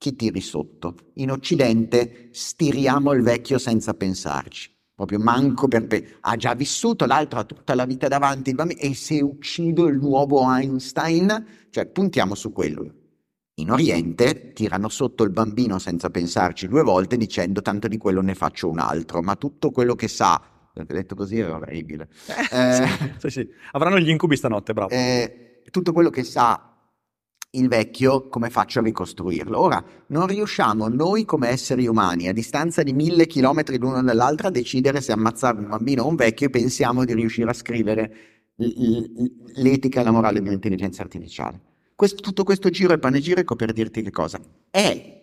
chi 0.00 0.16
tiri 0.16 0.40
sotto. 0.40 0.94
In 1.16 1.30
Occidente 1.30 2.30
stiriamo 2.32 3.12
il 3.12 3.22
vecchio 3.22 3.58
senza 3.58 3.92
pensarci. 3.92 4.74
Proprio 4.94 5.18
manco 5.18 5.68
per 5.68 5.86
pe- 5.86 6.16
ha 6.20 6.36
già 6.36 6.54
vissuto, 6.54 7.04
l'altro 7.04 7.38
ha 7.38 7.44
tutta 7.44 7.74
la 7.74 7.84
vita 7.84 8.08
davanti, 8.08 8.56
e 8.78 8.94
se 8.94 9.20
uccido 9.20 9.88
il 9.88 9.98
nuovo 9.98 10.50
Einstein, 10.50 11.44
cioè 11.68 11.84
puntiamo 11.84 12.34
su 12.34 12.50
quello. 12.50 12.94
In 13.56 13.70
Oriente 13.70 14.54
tirano 14.54 14.88
sotto 14.88 15.22
il 15.22 15.32
bambino 15.32 15.78
senza 15.78 16.08
pensarci 16.08 16.66
due 16.66 16.82
volte 16.82 17.18
dicendo 17.18 17.60
tanto 17.60 17.86
di 17.86 17.98
quello 17.98 18.22
ne 18.22 18.34
faccio 18.34 18.70
un 18.70 18.78
altro, 18.78 19.20
ma 19.20 19.36
tutto 19.36 19.70
quello 19.70 19.94
che 19.94 20.08
sa, 20.08 20.40
detto 20.72 21.14
così 21.14 21.40
è 21.40 21.50
orribile. 21.50 22.08
Eh, 22.50 22.88
sì, 23.18 23.28
sì. 23.28 23.48
Avranno 23.72 23.98
gli 23.98 24.08
incubi 24.08 24.34
stanotte, 24.34 24.72
bravo. 24.72 24.88
Eh, 24.94 25.62
tutto 25.70 25.92
quello 25.92 26.08
che 26.08 26.24
sa 26.24 26.69
il 27.52 27.68
vecchio, 27.68 28.28
come 28.28 28.48
faccio 28.48 28.78
a 28.78 28.82
ricostruirlo? 28.82 29.58
Ora, 29.58 29.82
non 30.08 30.26
riusciamo 30.26 30.88
noi 30.88 31.24
come 31.24 31.48
esseri 31.48 31.86
umani, 31.86 32.28
a 32.28 32.32
distanza 32.32 32.82
di 32.82 32.92
mille 32.92 33.26
chilometri 33.26 33.78
l'uno 33.78 34.02
dall'altro, 34.02 34.48
a 34.48 34.50
decidere 34.50 35.00
se 35.00 35.12
ammazzare 35.12 35.58
un 35.58 35.68
bambino 35.68 36.04
o 36.04 36.08
un 36.08 36.14
vecchio 36.14 36.46
e 36.46 36.50
pensiamo 36.50 37.04
di 37.04 37.14
riuscire 37.14 37.50
a 37.50 37.54
scrivere 37.54 38.14
l'etica 38.54 40.00
e 40.00 40.04
la 40.04 40.10
morale 40.12 40.40
dell'intelligenza 40.42 41.02
artificiale. 41.02 41.60
Questo, 41.96 42.20
tutto 42.20 42.44
questo 42.44 42.70
giro 42.70 42.92
e 42.92 42.98
panegirico 42.98 43.56
per 43.56 43.72
dirti 43.72 44.02
che 44.02 44.10
cosa? 44.10 44.40
È 44.70 45.18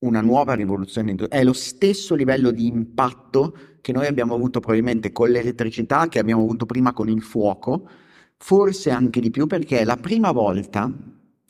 una 0.00 0.20
nuova 0.20 0.54
rivoluzione 0.54 1.14
è 1.28 1.44
lo 1.44 1.52
stesso 1.52 2.14
livello 2.14 2.50
di 2.50 2.66
impatto 2.66 3.56
che 3.80 3.92
noi 3.92 4.06
abbiamo 4.06 4.34
avuto 4.34 4.60
probabilmente 4.60 5.12
con 5.12 5.30
l'elettricità, 5.30 6.08
che 6.08 6.18
abbiamo 6.18 6.42
avuto 6.42 6.66
prima 6.66 6.92
con 6.92 7.08
il 7.08 7.22
fuoco, 7.22 7.88
forse 8.36 8.90
anche 8.90 9.20
di 9.20 9.30
più 9.30 9.46
perché 9.46 9.80
è 9.80 9.84
la 9.84 9.96
prima 9.96 10.32
volta 10.32 10.90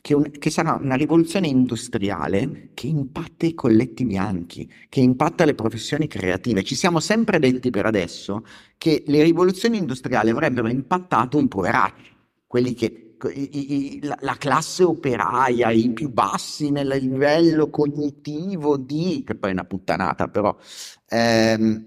che, 0.02 0.14
un, 0.14 0.30
che, 0.32 0.50
sarà 0.50 0.74
una 0.74 0.96
rivoluzione 0.96 1.46
industriale 1.46 2.70
che 2.74 2.88
impatta 2.88 3.46
i 3.46 3.54
colletti 3.54 4.04
bianchi, 4.04 4.70
che 4.88 5.00
impatta 5.00 5.44
le 5.44 5.54
professioni 5.54 6.08
creative. 6.08 6.64
Ci 6.64 6.74
siamo 6.74 6.98
sempre 6.98 7.38
detti 7.38 7.70
per 7.70 7.86
adesso 7.86 8.44
che 8.76 9.04
le 9.06 9.22
rivoluzioni 9.22 9.78
industriali 9.78 10.30
avrebbero 10.30 10.68
impattato 10.68 11.38
i 11.38 11.46
poveracci, 11.46 12.10
quelli 12.48 12.74
che 12.74 13.16
i, 13.32 13.94
i, 13.94 14.00
la, 14.02 14.18
la, 14.22 14.34
classe 14.34 14.82
operaia, 14.82 15.70
i 15.70 15.90
più 15.90 16.10
bassi 16.10 16.70
nel 16.70 16.88
livello 16.88 17.70
cognitivo 17.70 18.76
di, 18.76 19.22
che 19.24 19.36
poi 19.36 19.50
è 19.50 19.52
una 19.52 19.64
puttanata 19.64 20.26
però, 20.26 20.56
ehm, 21.06 21.86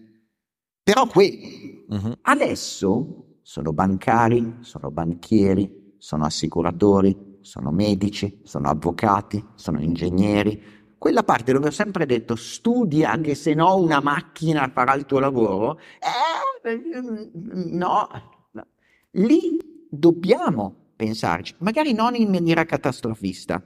però 0.81 1.05
quelli. 1.07 1.83
Uh-huh. 1.89 2.13
Adesso 2.21 3.39
sono 3.41 3.73
bancari, 3.73 4.59
sono 4.61 4.89
banchieri, 4.89 5.95
sono 5.97 6.23
assicuratori, 6.23 7.24
sono 7.45 7.69
medici, 7.69 8.41
sono 8.43 8.69
avvocati, 8.69 9.43
sono 9.53 9.79
ingegneri. 9.79 10.73
Quella 10.97 11.23
parte 11.23 11.53
dove 11.53 11.67
ho 11.67 11.71
sempre 11.71 12.07
detto 12.07 12.35
studia 12.35 13.15
che 13.21 13.35
se 13.35 13.53
no 13.53 13.75
una 13.77 14.01
macchina 14.01 14.67
farà 14.73 14.95
il 14.95 15.05
tuo 15.05 15.19
lavoro, 15.19 15.77
eh, 15.99 17.31
no, 17.71 18.07
lì 19.11 19.59
dobbiamo 19.87 20.93
pensarci, 20.95 21.55
magari 21.59 21.93
non 21.93 22.15
in 22.15 22.31
maniera 22.31 22.65
catastrofista, 22.65 23.61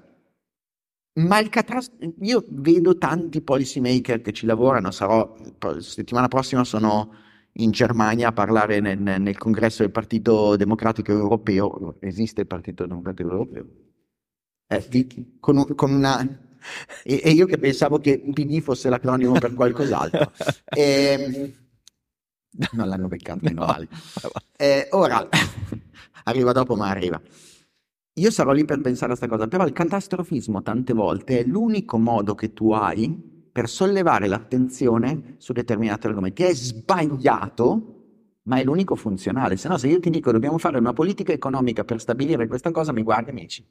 ma 1.14 1.40
il 1.40 1.50
catast- 1.50 2.14
io 2.20 2.44
vedo 2.50 2.98
tanti 2.98 3.42
policy 3.42 3.80
maker 3.80 4.22
che 4.22 4.34
ci 4.34 4.46
lavorano, 4.46 4.92
sarò, 4.92 5.36
settimana 5.80 6.28
prossima 6.28 6.66
sono 6.66 7.14
in 7.60 7.72
Germania 7.72 8.30
a 8.30 8.32
parlare 8.34 8.80
nel, 8.80 9.00
nel 9.00 9.38
congresso 9.38 9.84
del 9.84 9.92
Partito 9.92 10.56
Democratico 10.56 11.12
Europeo, 11.12 11.98
esiste 12.00 12.42
il 12.42 12.48
Partito 12.48 12.86
Democratico 12.86 13.30
Europeo, 13.30 13.66
eh, 14.68 15.08
con, 15.40 15.76
con, 15.76 15.92
una... 15.92 16.22
E, 17.04 17.22
e, 17.24 17.32
io 17.32 17.46
che 17.46 17.58
pensavo 17.58 18.00
che 18.00 18.20
PD 18.20 18.62
fosse 18.62 18.90
l'acronimo 18.90 19.34
per 19.34 19.54
qualcos'altro. 19.54 20.32
E, 20.66 21.54
ehm, 22.52 22.68
non 22.72 22.88
l'hanno 22.88 23.08
beccato 23.08 23.50
no. 23.52 23.66
male. 23.66 23.88
Eh, 24.58 24.88
ora, 24.92 25.28
arriva 26.26 26.52
dopo 26.52 26.76
ma 26.76 26.90
arriva. 26.90 27.22
Io 28.14 28.32
sarò 28.32 28.52
lì 28.52 28.66
per 28.66 28.82
pensare 28.82 29.14
a 29.14 29.18
questa 29.18 29.34
cosa, 29.34 29.48
però 29.48 29.66
il 29.66 29.72
catastrofismo 29.72 30.62
tante 30.62 30.94
volte 30.94 31.40
è 31.40 31.44
l'unico 31.46 31.98
modo 31.98 32.36
che 32.36 32.54
tu 32.54 32.72
hai 32.72 33.39
per 33.52 33.68
sollevare 33.70 34.28
l'attenzione 34.28 35.36
su 35.38 35.54
determinati 35.54 36.08
argomenti. 36.08 36.44
È 36.44 36.54
sbagliato, 36.54 37.96
ma 38.44 38.58
è 38.58 38.64
l'unico 38.64 38.96
funzionale. 38.96 39.58
Se 39.58 39.68
no, 39.68 39.78
se 39.78 39.88
io 39.88 40.00
ti 40.00 40.10
dico 40.10 40.32
dobbiamo 40.32 40.58
fare 40.58 40.78
una 40.78 40.94
politica 40.94 41.32
economica 41.32 41.84
per 41.84 42.00
stabilire 42.00 42.48
questa 42.48 42.72
cosa, 42.72 42.92
mi 42.92 43.04
guardi 43.04 43.30
amici. 43.30 43.66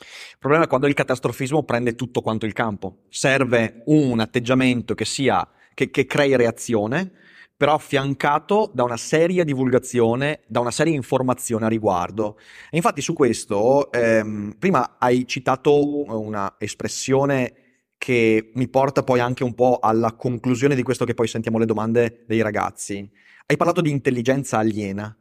Il 0.00 0.38
problema 0.38 0.64
è 0.64 0.68
quando 0.68 0.86
il 0.86 0.94
catastrofismo 0.94 1.64
prende 1.64 1.94
tutto 1.94 2.20
quanto 2.20 2.46
il 2.46 2.52
campo. 2.52 3.04
Serve 3.08 3.82
un 3.86 4.20
atteggiamento 4.20 4.94
che 4.94 5.04
sia, 5.04 5.46
che, 5.74 5.90
che 5.90 6.06
crei 6.06 6.36
reazione, 6.36 7.10
però 7.56 7.74
affiancato 7.74 8.70
da 8.72 8.84
una 8.84 8.96
seria 8.96 9.42
divulgazione, 9.42 10.42
da 10.46 10.60
una 10.60 10.70
seria 10.70 10.94
informazione 10.94 11.64
a 11.64 11.68
riguardo. 11.68 12.38
E 12.70 12.76
infatti 12.76 13.00
su 13.00 13.14
questo, 13.14 13.90
ehm, 13.90 14.54
prima 14.60 14.96
hai 14.98 15.26
citato 15.26 16.20
una 16.20 16.54
espressione 16.58 17.67
che 17.98 18.52
mi 18.54 18.68
porta 18.68 19.02
poi 19.02 19.20
anche 19.20 19.44
un 19.44 19.54
po' 19.54 19.80
alla 19.82 20.14
conclusione 20.14 20.74
di 20.74 20.82
questo 20.82 21.04
che 21.04 21.14
poi 21.14 21.26
sentiamo 21.26 21.58
le 21.58 21.66
domande 21.66 22.24
dei 22.26 22.40
ragazzi. 22.40 23.06
Hai 23.44 23.56
parlato 23.56 23.80
di 23.80 23.90
intelligenza 23.90 24.58
aliena. 24.58 25.14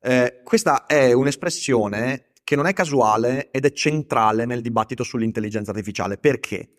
Eh, 0.00 0.40
questa 0.42 0.84
è 0.86 1.12
un'espressione 1.12 2.32
che 2.42 2.56
non 2.56 2.66
è 2.66 2.74
casuale 2.74 3.50
ed 3.50 3.64
è 3.64 3.72
centrale 3.72 4.44
nel 4.44 4.60
dibattito 4.60 5.04
sull'intelligenza 5.04 5.70
artificiale. 5.70 6.18
Perché? 6.18 6.72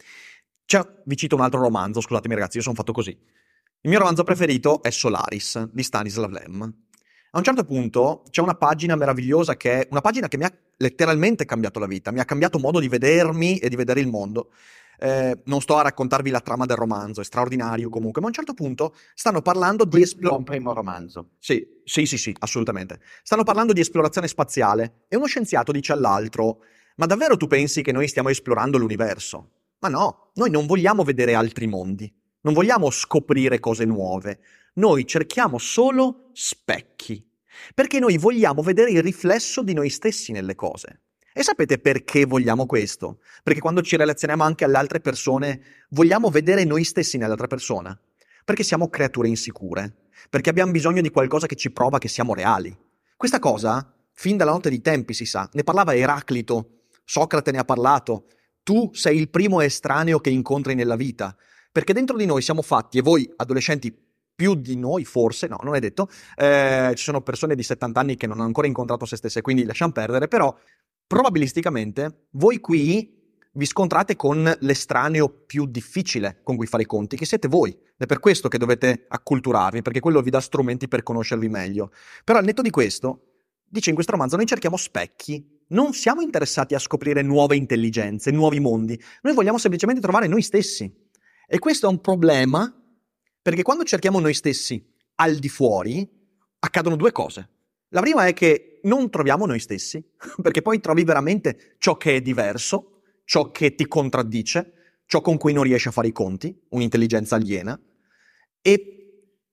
C'è, 0.65 0.81
vi 1.05 1.15
cito 1.15 1.35
un 1.35 1.41
altro 1.41 1.61
romanzo, 1.61 2.01
scusatemi 2.01 2.35
ragazzi, 2.35 2.57
io 2.57 2.63
sono 2.63 2.75
fatto 2.75 2.91
così. 2.91 3.11
Il 3.11 3.89
mio 3.89 3.99
romanzo 3.99 4.23
preferito 4.23 4.83
è 4.83 4.89
Solaris 4.89 5.69
di 5.71 5.83
Stanislav 5.83 6.31
Lem. 6.31 6.61
A 7.31 7.37
un 7.37 7.43
certo 7.43 7.65
punto 7.65 8.23
c'è 8.29 8.41
una 8.41 8.55
pagina 8.55 8.95
meravigliosa 8.95 9.57
che 9.57 9.81
è 9.81 9.87
una 9.91 10.01
pagina 10.01 10.27
che 10.27 10.37
mi 10.37 10.45
ha 10.45 10.53
letteralmente 10.77 11.45
cambiato 11.45 11.79
la 11.79 11.85
vita, 11.85 12.11
mi 12.11 12.19
ha 12.19 12.25
cambiato 12.25 12.59
modo 12.59 12.79
di 12.79 12.87
vedermi 12.87 13.57
e 13.57 13.69
di 13.69 13.75
vedere 13.75 13.99
il 13.99 14.07
mondo. 14.07 14.51
Eh, 14.99 15.41
non 15.45 15.61
sto 15.61 15.77
a 15.77 15.81
raccontarvi 15.81 16.29
la 16.29 16.41
trama 16.41 16.65
del 16.65 16.77
romanzo, 16.77 17.21
è 17.21 17.23
straordinario 17.23 17.89
comunque, 17.89 18.21
ma 18.21 18.27
a 18.27 18.29
un 18.29 18.35
certo 18.35 18.53
punto 18.53 18.95
stanno 19.13 19.41
parlando 19.41 19.85
di 19.85 20.01
esplorazione. 20.01 20.37
un 20.37 20.43
primo 20.43 20.73
romanzo. 20.73 21.31
Sì, 21.39 21.65
sì, 21.83 22.05
sì, 22.05 22.17
sì, 22.17 22.35
assolutamente. 22.39 22.99
Stanno 23.23 23.43
parlando 23.43 23.73
di 23.73 23.81
esplorazione 23.81 24.27
spaziale 24.27 25.05
e 25.07 25.15
uno 25.15 25.25
scienziato 25.25 25.71
dice 25.71 25.93
all'altro: 25.93 26.59
Ma 26.95 27.05
davvero 27.05 27.37
tu 27.37 27.47
pensi 27.47 27.81
che 27.81 27.91
noi 27.91 28.07
stiamo 28.07 28.29
esplorando 28.29 28.77
l'universo? 28.77 29.51
Ma 29.79 29.89
no, 29.89 30.31
noi 30.35 30.49
non 30.49 30.65
vogliamo 30.65 31.03
vedere 31.03 31.33
altri 31.33 31.67
mondi, 31.67 32.11
non 32.41 32.53
vogliamo 32.53 32.89
scoprire 32.89 33.59
cose 33.59 33.85
nuove, 33.85 34.39
noi 34.75 35.05
cerchiamo 35.05 35.57
solo 35.57 36.29
specchi, 36.33 37.23
perché 37.73 37.99
noi 37.99 38.17
vogliamo 38.17 38.61
vedere 38.61 38.91
il 38.91 39.01
riflesso 39.01 39.61
di 39.61 39.73
noi 39.73 39.89
stessi 39.89 40.31
nelle 40.31 40.55
cose. 40.55 41.01
E 41.37 41.43
sapete 41.43 41.79
perché 41.79 42.23
vogliamo 42.23 42.65
questo? 42.65 43.19
Perché 43.43 43.59
quando 43.59 43.81
ci 43.81 43.97
relazioniamo 43.97 44.41
anche 44.41 44.63
alle 44.63 44.77
altre 44.77 45.01
persone, 45.01 45.61
vogliamo 45.89 46.29
vedere 46.29 46.63
noi 46.63 46.85
stessi 46.85 47.17
nell'altra 47.17 47.47
persona. 47.47 47.99
Perché 48.45 48.63
siamo 48.63 48.87
creature 48.87 49.27
insicure. 49.27 50.07
Perché 50.29 50.49
abbiamo 50.49 50.71
bisogno 50.71 51.01
di 51.01 51.09
qualcosa 51.09 51.45
che 51.45 51.57
ci 51.57 51.71
prova 51.71 51.97
che 51.97 52.07
siamo 52.07 52.33
reali. 52.33 52.73
Questa 53.17 53.39
cosa, 53.39 53.93
fin 54.13 54.37
dalla 54.37 54.51
notte 54.51 54.69
dei 54.69 54.79
tempi 54.79 55.13
si 55.13 55.25
sa, 55.25 55.49
ne 55.51 55.63
parlava 55.63 55.93
Eraclito, 55.93 56.83
Socrate 57.03 57.51
ne 57.51 57.57
ha 57.57 57.65
parlato. 57.65 58.27
Tu 58.63 58.91
sei 58.93 59.17
il 59.17 59.29
primo 59.29 59.59
estraneo 59.59 60.21
che 60.21 60.29
incontri 60.29 60.73
nella 60.73 60.95
vita. 60.95 61.35
Perché 61.69 61.91
dentro 61.91 62.15
di 62.15 62.25
noi 62.25 62.41
siamo 62.43 62.61
fatti, 62.61 62.99
e 62.99 63.01
voi 63.01 63.29
adolescenti 63.35 63.93
più 64.35 64.55
di 64.55 64.77
noi, 64.77 65.03
forse, 65.03 65.47
no, 65.47 65.59
non 65.63 65.75
è 65.75 65.79
detto, 65.79 66.09
eh, 66.35 66.93
ci 66.95 67.03
sono 67.03 67.21
persone 67.21 67.55
di 67.55 67.63
70 67.63 67.99
anni 67.99 68.15
che 68.15 68.25
non 68.25 68.37
hanno 68.37 68.47
ancora 68.47 68.67
incontrato 68.67 69.05
se 69.05 69.17
stesse, 69.17 69.41
quindi 69.41 69.65
lasciamo 69.65 69.91
perdere, 69.91 70.27
però 70.27 70.55
probabilisticamente 71.07 72.27
voi 72.31 72.59
qui 72.59 73.13
vi 73.55 73.65
scontrate 73.65 74.15
con 74.15 74.53
l'estraneo 74.59 75.29
più 75.29 75.65
difficile 75.65 76.41
con 76.43 76.55
cui 76.55 76.67
fare 76.67 76.83
i 76.83 76.85
conti, 76.85 77.15
che 77.15 77.25
siete 77.25 77.47
voi. 77.47 77.75
È 77.97 78.05
per 78.05 78.19
questo 78.19 78.49
che 78.49 78.57
dovete 78.57 79.05
acculturarvi, 79.07 79.81
perché 79.81 80.01
quello 80.01 80.21
vi 80.21 80.29
dà 80.29 80.41
strumenti 80.41 80.87
per 80.87 81.03
conoscervi 81.03 81.47
meglio. 81.47 81.91
Però 82.23 82.37
al 82.37 82.45
netto 82.45 82.61
di 82.61 82.69
questo, 82.69 83.43
dice 83.63 83.89
in 83.89 83.95
questo 83.95 84.11
romanzo, 84.11 84.35
noi 84.35 84.45
cerchiamo 84.45 84.75
specchi, 84.75 85.63
non 85.69 85.93
siamo 85.93 86.21
interessati 86.21 86.75
a 86.75 86.79
scoprire 86.79 87.21
nuove 87.21 87.55
intelligenze, 87.55 88.31
nuovi 88.31 88.59
mondi, 88.59 89.01
noi 89.21 89.33
vogliamo 89.33 89.57
semplicemente 89.57 90.01
trovare 90.01 90.27
noi 90.27 90.41
stessi. 90.41 90.93
E 91.47 91.59
questo 91.59 91.87
è 91.87 91.89
un 91.89 92.01
problema, 92.01 92.73
perché 93.41 93.63
quando 93.63 93.83
cerchiamo 93.85 94.19
noi 94.19 94.33
stessi 94.33 94.85
al 95.15 95.35
di 95.35 95.47
fuori, 95.47 96.07
accadono 96.59 96.97
due 96.97 97.13
cose. 97.13 97.49
La 97.89 98.01
prima 98.01 98.25
è 98.27 98.33
che 98.33 98.74
non 98.85 99.09
troviamo 99.09 99.45
noi 99.45 99.59
stessi, 99.59 100.03
perché 100.41 100.61
poi 100.61 100.79
trovi 100.79 101.03
veramente 101.03 101.75
ciò 101.77 101.97
che 101.97 102.15
è 102.15 102.21
diverso, 102.21 103.01
ciò 103.25 103.51
che 103.51 103.75
ti 103.75 103.87
contraddice, 103.87 104.73
ciò 105.05 105.21
con 105.21 105.37
cui 105.37 105.53
non 105.53 105.63
riesci 105.63 105.87
a 105.87 105.91
fare 105.91 106.07
i 106.07 106.11
conti, 106.11 106.57
un'intelligenza 106.69 107.35
aliena, 107.35 107.79
e 108.61 108.95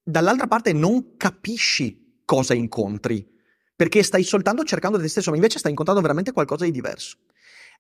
dall'altra 0.03 0.47
parte 0.47 0.73
non 0.73 1.17
capisci 1.17 2.23
cosa 2.25 2.55
incontri, 2.55 3.29
perché 3.75 4.03
stai 4.03 4.23
soltanto 4.23 4.65
cercando 4.65 4.99
te 4.99 5.09
stesso, 5.09 5.31
ma 5.31 5.37
invece 5.37 5.59
stai 5.59 5.71
incontrando 5.71 6.03
veramente 6.03 6.33
qualcosa 6.33 6.65
di 6.65 6.71
diverso. 6.71 7.19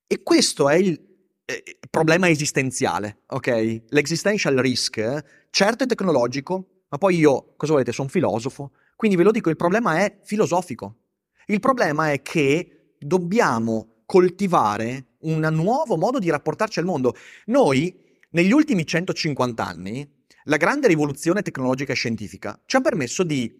E 0.06 0.22
questo 0.22 0.68
è 0.68 0.74
il 0.76 1.00
eh, 1.44 1.78
problema 1.88 2.28
esistenziale, 2.28 3.22
ok? 3.28 3.84
L'existential 3.88 4.56
risk, 4.56 4.98
eh, 4.98 5.24
certo 5.50 5.84
è 5.84 5.86
tecnologico, 5.86 6.84
ma 6.88 6.98
poi 6.98 7.16
io, 7.16 7.54
cosa 7.56 7.72
volete, 7.72 7.92
sono 7.92 8.08
filosofo, 8.08 8.72
quindi 8.96 9.16
ve 9.16 9.22
lo 9.24 9.30
dico, 9.30 9.48
il 9.48 9.56
problema 9.56 9.98
è 10.00 10.18
filosofico. 10.22 11.01
Il 11.46 11.60
problema 11.60 12.12
è 12.12 12.22
che 12.22 12.94
dobbiamo 12.98 14.02
coltivare 14.06 15.16
un 15.20 15.40
nuovo 15.52 15.96
modo 15.96 16.18
di 16.18 16.30
rapportarci 16.30 16.78
al 16.78 16.84
mondo. 16.84 17.14
Noi, 17.46 17.94
negli 18.30 18.52
ultimi 18.52 18.86
150 18.86 19.64
anni, 19.64 20.08
la 20.44 20.56
grande 20.56 20.88
rivoluzione 20.88 21.42
tecnologica 21.42 21.92
e 21.92 21.96
scientifica 21.96 22.60
ci 22.66 22.76
ha 22.76 22.80
permesso 22.80 23.22
di, 23.22 23.52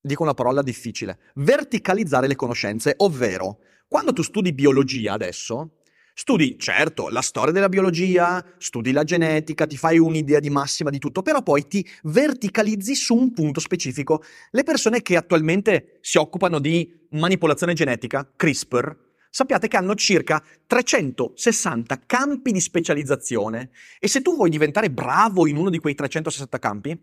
dico 0.00 0.22
una 0.22 0.34
parola 0.34 0.62
difficile, 0.62 1.18
verticalizzare 1.34 2.26
le 2.26 2.36
conoscenze, 2.36 2.94
ovvero 2.98 3.58
quando 3.86 4.12
tu 4.12 4.22
studi 4.22 4.52
biologia 4.52 5.12
adesso, 5.12 5.82
Studi, 6.16 6.56
certo, 6.60 7.08
la 7.08 7.22
storia 7.22 7.52
della 7.52 7.68
biologia, 7.68 8.42
studi 8.58 8.92
la 8.92 9.02
genetica, 9.02 9.66
ti 9.66 9.76
fai 9.76 9.98
un'idea 9.98 10.38
di 10.38 10.48
massima 10.48 10.88
di 10.88 11.00
tutto, 11.00 11.22
però 11.22 11.42
poi 11.42 11.66
ti 11.66 11.84
verticalizzi 12.04 12.94
su 12.94 13.16
un 13.16 13.32
punto 13.32 13.58
specifico. 13.58 14.22
Le 14.52 14.62
persone 14.62 15.02
che 15.02 15.16
attualmente 15.16 15.98
si 16.02 16.16
occupano 16.18 16.60
di 16.60 16.88
manipolazione 17.10 17.72
genetica, 17.72 18.30
CRISPR, 18.36 18.96
sappiate 19.28 19.66
che 19.66 19.76
hanno 19.76 19.96
circa 19.96 20.40
360 20.64 22.02
campi 22.06 22.52
di 22.52 22.60
specializzazione 22.60 23.70
e 23.98 24.06
se 24.06 24.22
tu 24.22 24.36
vuoi 24.36 24.50
diventare 24.50 24.92
bravo 24.92 25.48
in 25.48 25.56
uno 25.56 25.68
di 25.68 25.80
quei 25.80 25.96
360 25.96 26.58
campi, 26.60 26.96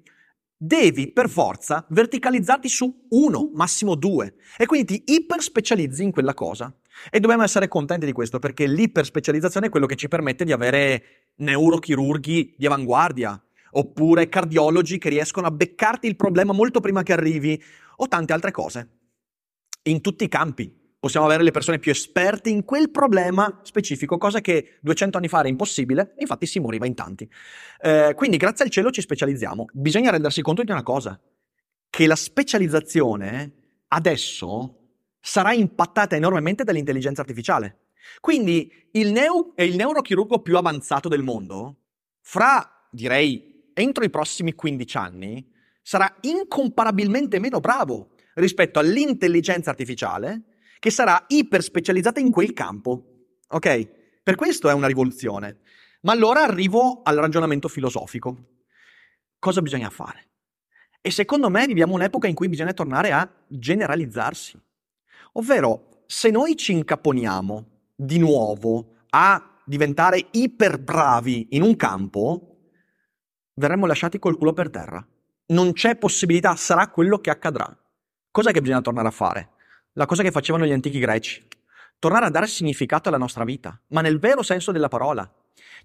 devi 0.56 1.12
per 1.12 1.28
forza 1.28 1.86
verticalizzarti 1.90 2.70
su 2.70 3.08
uno, 3.10 3.52
massimo 3.54 3.96
due, 3.96 4.36
e 4.58 4.66
quindi 4.66 5.04
ti 5.04 5.14
iperspecializzi 5.16 6.02
in 6.02 6.12
quella 6.12 6.34
cosa. 6.34 6.74
E 7.10 7.20
dobbiamo 7.20 7.44
essere 7.44 7.68
contenti 7.68 8.06
di 8.06 8.12
questo 8.12 8.40
perché 8.40 8.68
l'iperspecializzazione 8.68 9.68
è 9.68 9.70
quello 9.70 9.86
che 9.86 9.96
ci 9.96 10.08
permette 10.08 10.44
di 10.44 10.52
avere 10.52 11.04
neurochirurghi 11.36 12.56
di 12.58 12.66
avanguardia, 12.66 13.42
oppure 13.72 14.30
cardiologi 14.30 14.98
che 14.98 15.10
riescono 15.10 15.48
a 15.48 15.52
beccarti 15.52 16.08
il 16.08 16.16
problema 16.16 16.54
molto 16.54 16.80
prima 16.80 17.04
che 17.04 17.14
arrivi, 17.14 17.62
o 17.98 18.08
tante 18.08 18.34
altre 18.34 18.52
cose. 18.52 18.90
In 19.84 20.02
tutti 20.02 20.24
i 20.24 20.28
campi 20.28 20.80
possiamo 21.00 21.26
avere 21.26 21.42
le 21.42 21.52
persone 21.52 21.80
più 21.80 21.92
esperte 21.92 22.50
in 22.50 22.64
quel 22.64 22.92
problema 22.92 23.62
specifico, 23.64 24.20
cosa 24.20 24.40
che 24.40 24.78
200 24.82 25.18
anni 25.18 25.28
fa 25.28 25.40
era 25.40 25.48
impossibile, 25.48 26.14
infatti 26.20 26.46
si 26.46 26.60
moriva 26.60 26.86
in 26.86 26.94
tanti. 26.94 27.28
Eh, 27.82 28.14
quindi 28.16 28.38
grazie 28.38 28.66
al 28.66 28.72
cielo 28.72 28.92
ci 28.92 29.02
specializziamo. 29.02 29.66
Bisogna 29.74 30.12
rendersi 30.12 30.44
conto 30.44 30.64
di 30.64 30.72
una 30.72 30.84
cosa, 30.84 31.20
che 31.90 32.06
la 32.06 32.16
specializzazione 32.16 33.54
adesso 33.88 34.81
sarà 35.22 35.54
impattata 35.54 36.16
enormemente 36.16 36.64
dall'intelligenza 36.64 37.22
artificiale. 37.22 37.92
Quindi 38.20 38.72
il, 38.92 39.12
neo- 39.12 39.54
il 39.56 39.76
neurochirurgo 39.76 40.42
più 40.42 40.58
avanzato 40.58 41.08
del 41.08 41.24
mondo, 41.24 41.78
fra, 42.22 42.88
direi, 42.92 43.70
entro 43.74 44.04
i 44.04 44.10
prossimi 44.10 44.54
15 44.54 44.98
anni, 44.98 45.50
sarà 45.82 46.14
incomparabilmente 46.22 47.40
meno 47.40 47.60
bravo 47.60 48.16
rispetto 48.36 48.80
all'intelligenza 48.80 49.70
artificiale 49.70 50.44
che 50.80 50.90
sarà 50.90 51.26
iper 51.28 51.62
specializzata 51.62 52.20
in 52.20 52.32
quel 52.32 52.54
campo. 52.54 53.06
Ok? 53.50 53.90
Per 54.24 54.36
questo 54.36 54.70
è 54.70 54.74
una 54.74 54.88
rivoluzione. 54.88 55.60
Ma 56.02 56.14
allora 56.14 56.42
arrivo 56.42 57.02
al 57.04 57.18
ragionamento 57.18 57.68
filosofico. 57.68 58.50
Cosa 59.38 59.62
bisogna 59.62 59.90
fare? 59.90 60.30
E 61.02 61.12
secondo 61.12 61.50
me 61.50 61.66
viviamo 61.66 61.94
un'epoca 61.94 62.28
in 62.28 62.36
cui 62.36 62.50
bisogna 62.50 62.74
tornare 62.74 63.12
a 63.12 63.30
generalizzarsi. 63.48 64.60
Ovvero, 65.34 66.04
se 66.08 66.30
noi 66.30 66.58
ci 66.58 66.74
incaponiamo 66.74 67.66
di 67.96 68.18
nuovo 68.20 68.96
a 69.12 69.60
diventare 69.66 70.28
iper 70.32 70.80
bravi 70.80 71.48
in 71.52 71.62
un 71.62 71.76
campo, 71.78 72.58
verremo 73.54 73.86
lasciati 73.86 74.20
col 74.20 74.38
culo 74.38 74.52
per 74.52 74.70
terra. 74.70 75.06
Non 75.48 75.72
c'è 75.74 75.96
possibilità, 75.96 76.56
sarà 76.56 76.90
quello 76.90 77.20
che 77.20 77.30
accadrà. 77.30 77.74
Cos'è 78.30 78.52
che 78.52 78.62
bisogna 78.62 78.82
tornare 78.82 79.08
a 79.08 79.12
fare? 79.12 79.50
La 79.94 80.06
cosa 80.06 80.24
che 80.24 80.32
facevano 80.32 80.66
gli 80.66 80.72
antichi 80.72 81.00
greci. 81.00 81.48
Tornare 82.00 82.26
a 82.26 82.30
dare 82.30 82.48
significato 82.48 83.10
alla 83.10 83.18
nostra 83.18 83.44
vita, 83.44 83.80
ma 83.88 84.02
nel 84.02 84.20
vero 84.20 84.42
senso 84.42 84.72
della 84.72 84.88
parola. 84.88 85.30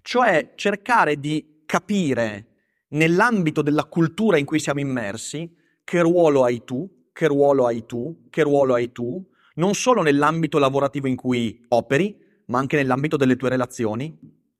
Cioè 0.01 0.53
cercare 0.55 1.19
di 1.19 1.63
capire 1.65 2.47
nell'ambito 2.89 3.61
della 3.61 3.85
cultura 3.85 4.37
in 4.37 4.45
cui 4.45 4.59
siamo 4.59 4.79
immersi 4.79 5.55
che 5.83 6.01
ruolo 6.01 6.43
hai 6.43 6.63
tu, 6.65 7.09
che 7.13 7.27
ruolo 7.27 7.65
hai 7.65 7.85
tu, 7.85 8.27
che 8.29 8.43
ruolo 8.43 8.73
hai 8.73 8.91
tu, 8.91 9.25
non 9.57 9.73
solo 9.73 10.01
nell'ambito 10.01 10.57
lavorativo 10.57 11.07
in 11.07 11.15
cui 11.15 11.63
operi, 11.69 12.17
ma 12.45 12.59
anche 12.59 12.77
nell'ambito 12.77 13.17
delle 13.17 13.35
tue 13.35 13.49
relazioni, 13.49 14.17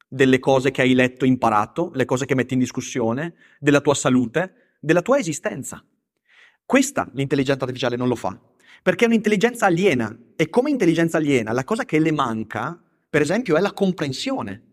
delle 0.07 0.39
cose 0.39 0.71
che 0.71 0.81
hai 0.81 0.93
letto 0.93 1.25
e 1.25 1.27
imparato, 1.27 1.91
le 1.93 2.05
cose 2.05 2.25
che 2.25 2.35
metti 2.35 2.53
in 2.53 2.59
discussione, 2.59 3.35
della 3.59 3.81
tua 3.81 3.93
salute, 3.93 4.75
della 4.79 5.01
tua 5.01 5.17
esistenza. 5.17 5.83
Questa 6.65 7.09
l'intelligenza 7.13 7.63
artificiale 7.63 7.95
non 7.95 8.07
lo 8.07 8.15
fa, 8.15 8.37
perché 8.81 9.05
è 9.05 9.07
un'intelligenza 9.07 9.65
aliena 9.65 10.15
e 10.35 10.49
come 10.49 10.69
intelligenza 10.69 11.17
aliena 11.17 11.51
la 11.51 11.63
cosa 11.63 11.85
che 11.85 11.99
le 11.99 12.11
manca, 12.11 12.81
per 13.09 13.21
esempio, 13.21 13.55
è 13.55 13.61
la 13.61 13.73
comprensione. 13.73 14.63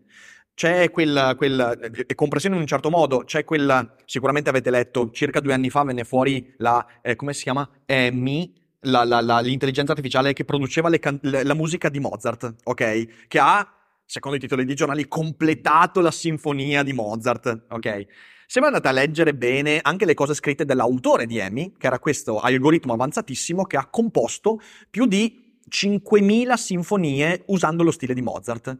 C'è 0.53 0.89
quella, 0.89 1.35
quella 1.35 1.77
eh, 1.77 2.15
comprensione 2.15 2.55
in 2.55 2.61
un 2.61 2.67
certo 2.67 2.89
modo, 2.89 3.19
c'è 3.25 3.43
quella, 3.43 3.95
sicuramente 4.05 4.49
avete 4.49 4.69
letto, 4.69 5.11
circa 5.11 5.41
due 5.41 5.53
anni 5.53 5.69
fa 5.69 5.83
venne 5.83 6.05
fuori 6.05 6.53
la, 6.57 6.85
eh, 7.01 7.17
come 7.17 7.33
si 7.33 7.43
chiama? 7.43 7.69
Eh, 7.85 8.09
Mi, 8.09 8.53
la, 8.85 9.03
la, 9.03 9.21
la, 9.21 9.39
l'intelligenza 9.39 9.91
artificiale 9.91 10.33
che 10.33 10.45
produceva 10.45 10.89
can- 10.97 11.19
la 11.21 11.53
musica 11.53 11.89
di 11.89 11.99
Mozart, 11.99 12.55
ok? 12.63 13.27
Che 13.27 13.39
ha, 13.39 13.73
secondo 14.05 14.37
i 14.37 14.39
titoli 14.39 14.65
di 14.65 14.75
giornali, 14.75 15.07
completato 15.07 16.01
la 16.01 16.11
sinfonia 16.11 16.83
di 16.83 16.93
Mozart, 16.93 17.65
ok? 17.69 18.05
Se 18.47 18.59
voi 18.59 18.69
andate 18.69 18.87
a 18.87 18.91
leggere 18.91 19.33
bene 19.33 19.79
anche 19.81 20.05
le 20.05 20.13
cose 20.13 20.35
scritte 20.35 20.65
dall'autore 20.65 21.25
di 21.25 21.37
Emi, 21.37 21.73
che 21.77 21.87
era 21.87 21.99
questo 21.99 22.39
algoritmo 22.39 22.93
avanzatissimo 22.93 23.63
che 23.63 23.77
ha 23.77 23.87
composto 23.87 24.61
più 24.89 25.05
di 25.07 25.59
5.000 25.67 26.53
sinfonie 26.53 27.43
usando 27.47 27.83
lo 27.83 27.91
stile 27.91 28.13
di 28.13 28.21
Mozart. 28.21 28.77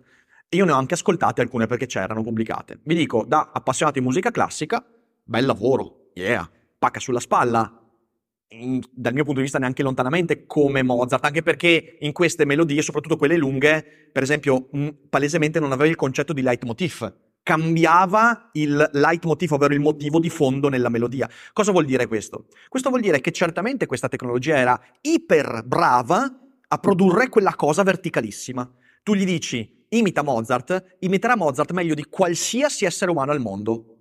Io 0.50 0.65
ne 0.65 0.72
ho 0.72 0.78
anche 0.78 0.94
ascoltate 0.94 1.41
alcune 1.41 1.65
perché 1.65 1.88
c'erano 1.88 2.22
pubblicate. 2.22 2.80
Vi 2.84 2.94
dico, 2.94 3.26
da 3.28 3.50
appassionato 3.52 4.00
di 4.00 4.06
musica 4.06 4.30
classica, 4.30 4.86
bel 5.24 5.46
lavoro, 5.46 6.12
yeah, 6.13 6.48
pacca 6.78 7.00
sulla 7.00 7.20
spalla, 7.20 7.85
dal 8.47 9.13
mio 9.13 9.23
punto 9.23 9.39
di 9.39 9.45
vista 9.45 9.60
neanche 9.60 9.84
lontanamente 9.84 10.45
come 10.45 10.84
Mozart, 10.84 11.25
anche 11.25 11.41
perché 11.41 11.97
in 11.99 12.12
queste 12.12 12.45
melodie, 12.45 12.81
soprattutto 12.81 13.17
quelle 13.17 13.38
lunghe, 13.38 14.10
per 14.12 14.23
esempio, 14.23 14.69
palesemente 15.10 15.60
non 15.60 15.71
aveva 15.71 15.89
il 15.89 15.95
concetto 15.95 16.31
di 16.31 16.41
leitmotiv, 16.41 17.13
cambiava 17.43 18.49
il 18.53 18.89
leitmotiv, 18.93 19.51
ovvero 19.51 19.73
il 19.73 19.79
motivo 19.79 20.19
di 20.19 20.29
fondo 20.29 20.69
nella 20.69 20.89
melodia. 20.89 21.29
Cosa 21.53 21.71
vuol 21.71 21.86
dire 21.86 22.08
questo? 22.08 22.47
Questo 22.69 22.89
vuol 22.89 23.01
dire 23.01 23.21
che 23.21 23.31
certamente 23.31 23.86
questa 23.86 24.08
tecnologia 24.08 24.58
era 24.58 24.79
iper 25.01 25.63
brava 25.65 26.39
a 26.67 26.77
produrre 26.77 27.29
quella 27.29 27.55
cosa 27.55 27.84
verticalissima. 27.84 28.69
Tu 29.03 29.13
gli 29.13 29.25
dici 29.25 29.73
imita 29.89 30.23
Mozart, 30.23 30.97
imiterà 30.99 31.38
Mozart 31.38 31.71
meglio 31.71 31.93
di 31.93 32.05
qualsiasi 32.10 32.86
essere 32.86 33.12
umano 33.12 33.31
al 33.31 33.39
mondo. 33.39 33.94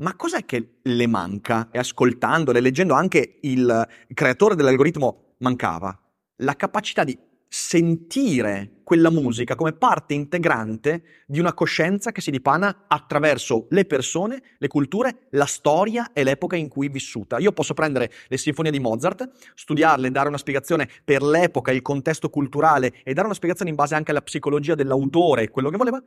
Ma 0.00 0.16
cos'è 0.16 0.46
che 0.46 0.76
le 0.80 1.06
manca? 1.06 1.68
E 1.70 1.78
ascoltandole, 1.78 2.60
leggendo 2.60 2.94
anche 2.94 3.38
il 3.42 3.86
creatore 4.14 4.54
dell'algoritmo, 4.54 5.34
mancava 5.38 5.98
la 6.36 6.56
capacità 6.56 7.04
di 7.04 7.18
sentire 7.46 8.80
quella 8.82 9.10
musica 9.10 9.56
come 9.56 9.72
parte 9.72 10.14
integrante 10.14 11.02
di 11.26 11.38
una 11.38 11.52
coscienza 11.52 12.12
che 12.12 12.22
si 12.22 12.30
dipana 12.30 12.84
attraverso 12.88 13.66
le 13.70 13.84
persone, 13.84 14.42
le 14.56 14.68
culture, 14.68 15.26
la 15.30 15.44
storia 15.44 16.12
e 16.14 16.24
l'epoca 16.24 16.56
in 16.56 16.68
cui 16.68 16.86
è 16.86 16.90
vissuta. 16.90 17.38
Io 17.38 17.52
posso 17.52 17.74
prendere 17.74 18.10
le 18.28 18.38
sinfonie 18.38 18.70
di 18.70 18.80
Mozart, 18.80 19.30
studiarle, 19.54 20.10
dare 20.10 20.28
una 20.28 20.38
spiegazione 20.38 20.88
per 21.04 21.22
l'epoca, 21.22 21.72
il 21.72 21.82
contesto 21.82 22.30
culturale 22.30 23.02
e 23.04 23.12
dare 23.12 23.26
una 23.26 23.36
spiegazione 23.36 23.70
in 23.70 23.76
base 23.76 23.96
anche 23.96 24.12
alla 24.12 24.22
psicologia 24.22 24.74
dell'autore 24.74 25.42
e 25.42 25.50
quello 25.50 25.68
che 25.68 25.76
voleva. 25.76 26.02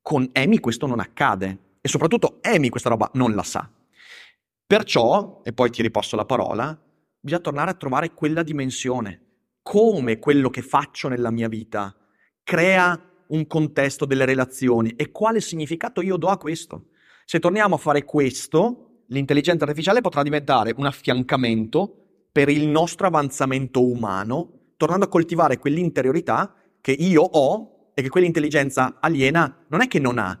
Con 0.00 0.30
Amy 0.32 0.60
questo 0.60 0.86
non 0.86 1.00
accade 1.00 1.66
e 1.80 1.88
soprattutto 1.88 2.38
Amy 2.42 2.68
questa 2.68 2.88
roba 2.88 3.10
non 3.14 3.34
la 3.34 3.42
sa. 3.42 3.70
Perciò, 4.66 5.40
e 5.44 5.52
poi 5.52 5.70
ti 5.70 5.82
riposto 5.82 6.16
la 6.16 6.26
parola, 6.26 6.78
bisogna 7.18 7.42
tornare 7.42 7.70
a 7.70 7.74
trovare 7.74 8.12
quella 8.12 8.42
dimensione. 8.42 9.22
Come 9.62 10.18
quello 10.18 10.50
che 10.50 10.62
faccio 10.62 11.08
nella 11.08 11.30
mia 11.30 11.48
vita 11.48 11.94
crea 12.42 13.00
un 13.28 13.46
contesto 13.46 14.04
delle 14.04 14.24
relazioni 14.24 14.94
e 14.96 15.10
quale 15.10 15.40
significato 15.40 16.00
io 16.00 16.16
do 16.16 16.28
a 16.28 16.38
questo. 16.38 16.86
Se 17.24 17.38
torniamo 17.38 17.74
a 17.74 17.78
fare 17.78 18.04
questo, 18.04 19.04
l'intelligenza 19.08 19.64
artificiale 19.64 20.00
potrà 20.00 20.22
diventare 20.22 20.74
un 20.76 20.86
affiancamento 20.86 22.26
per 22.32 22.48
il 22.48 22.66
nostro 22.68 23.06
avanzamento 23.06 23.84
umano, 23.84 24.72
tornando 24.76 25.06
a 25.06 25.08
coltivare 25.08 25.58
quell'interiorità 25.58 26.54
che 26.80 26.92
io 26.92 27.22
ho 27.22 27.90
e 27.94 28.02
che 28.02 28.08
quell'intelligenza 28.08 28.98
aliena 29.00 29.64
non 29.68 29.82
è 29.82 29.88
che 29.88 29.98
non 29.98 30.18
ha, 30.18 30.40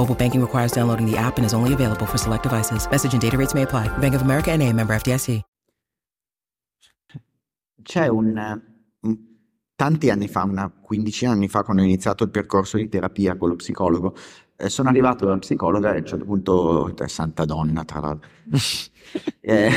Mobile 0.00 0.14
banking 0.14 0.40
requires 0.40 0.72
downloading 0.72 1.04
the 1.04 1.18
app 1.18 1.36
and 1.36 1.44
is 1.44 1.52
only 1.52 1.74
available 1.74 2.06
for 2.06 2.16
select 2.16 2.44
devices. 2.44 2.88
Message 2.90 3.12
and 3.12 3.20
data 3.20 3.36
rates 3.36 3.52
may 3.52 3.62
apply. 3.62 3.88
Bank 3.98 4.14
of 4.14 4.22
America 4.22 4.56
NA, 4.56 4.72
member 4.72 4.94
FDIC. 4.94 5.42
C'è 7.82 8.06
un... 8.08 8.62
Tanti 9.74 10.10
anni 10.10 10.28
fa, 10.28 10.44
una 10.44 10.70
quindicina 10.70 11.32
anni 11.32 11.48
fa, 11.48 11.62
quando 11.64 11.82
ho 11.82 11.86
iniziato 11.86 12.24
il 12.24 12.30
percorso 12.30 12.76
di 12.76 12.88
terapia 12.88 13.36
con 13.36 13.48
lo 13.48 13.56
psicologo, 13.56 14.14
eh, 14.56 14.68
sono 14.68 14.90
arrivato 14.90 15.24
dalla 15.24 15.38
psicologa 15.38 15.92
e 15.92 15.96
a 15.96 15.98
un 16.00 16.06
certo 16.06 16.24
punto, 16.26 16.94
santa 17.06 17.46
donna 17.46 17.82
tra 17.84 18.00
l'altro, 18.00 18.28
eh, 19.40 19.70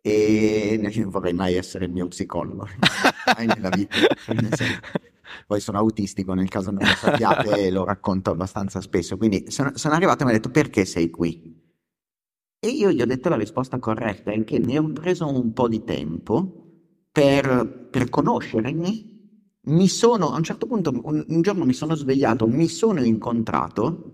e 0.00 0.80
non 0.80 1.10
vorrei 1.10 1.34
mai 1.34 1.54
essere 1.54 1.84
il 1.84 1.92
mio 1.92 2.08
psicologo, 2.08 2.66
mai 3.36 3.46
nella 3.46 3.68
vita. 3.68 3.94
Poi 5.46 5.60
sono 5.60 5.78
autistico, 5.78 6.34
nel 6.34 6.48
caso 6.48 6.70
non 6.70 6.80
lo 6.80 6.94
sappiate, 6.96 7.70
lo 7.70 7.84
racconto 7.84 8.30
abbastanza 8.30 8.80
spesso. 8.80 9.16
Quindi 9.16 9.50
sono, 9.50 9.72
sono 9.74 9.94
arrivato 9.94 10.22
e 10.22 10.24
mi 10.24 10.30
ha 10.30 10.34
detto 10.34 10.50
perché 10.50 10.84
sei 10.84 11.10
qui? 11.10 11.62
E 12.58 12.68
io 12.68 12.90
gli 12.90 13.02
ho 13.02 13.06
detto 13.06 13.28
la 13.28 13.36
risposta 13.36 13.78
corretta, 13.78 14.32
è 14.32 14.42
che 14.44 14.58
mi 14.58 14.78
ho 14.78 14.90
preso 14.92 15.28
un 15.28 15.52
po' 15.52 15.68
di 15.68 15.84
tempo 15.84 16.64
per, 17.12 17.88
per 17.90 18.08
conoscermi. 18.08 19.12
Mi 19.66 19.88
sono, 19.88 20.32
a 20.32 20.36
un 20.36 20.42
certo 20.42 20.66
punto, 20.66 20.90
un, 20.90 21.24
un 21.26 21.42
giorno 21.42 21.64
mi 21.64 21.74
sono 21.74 21.94
svegliato, 21.94 22.46
mi 22.46 22.68
sono 22.68 23.02
incontrato 23.02 24.12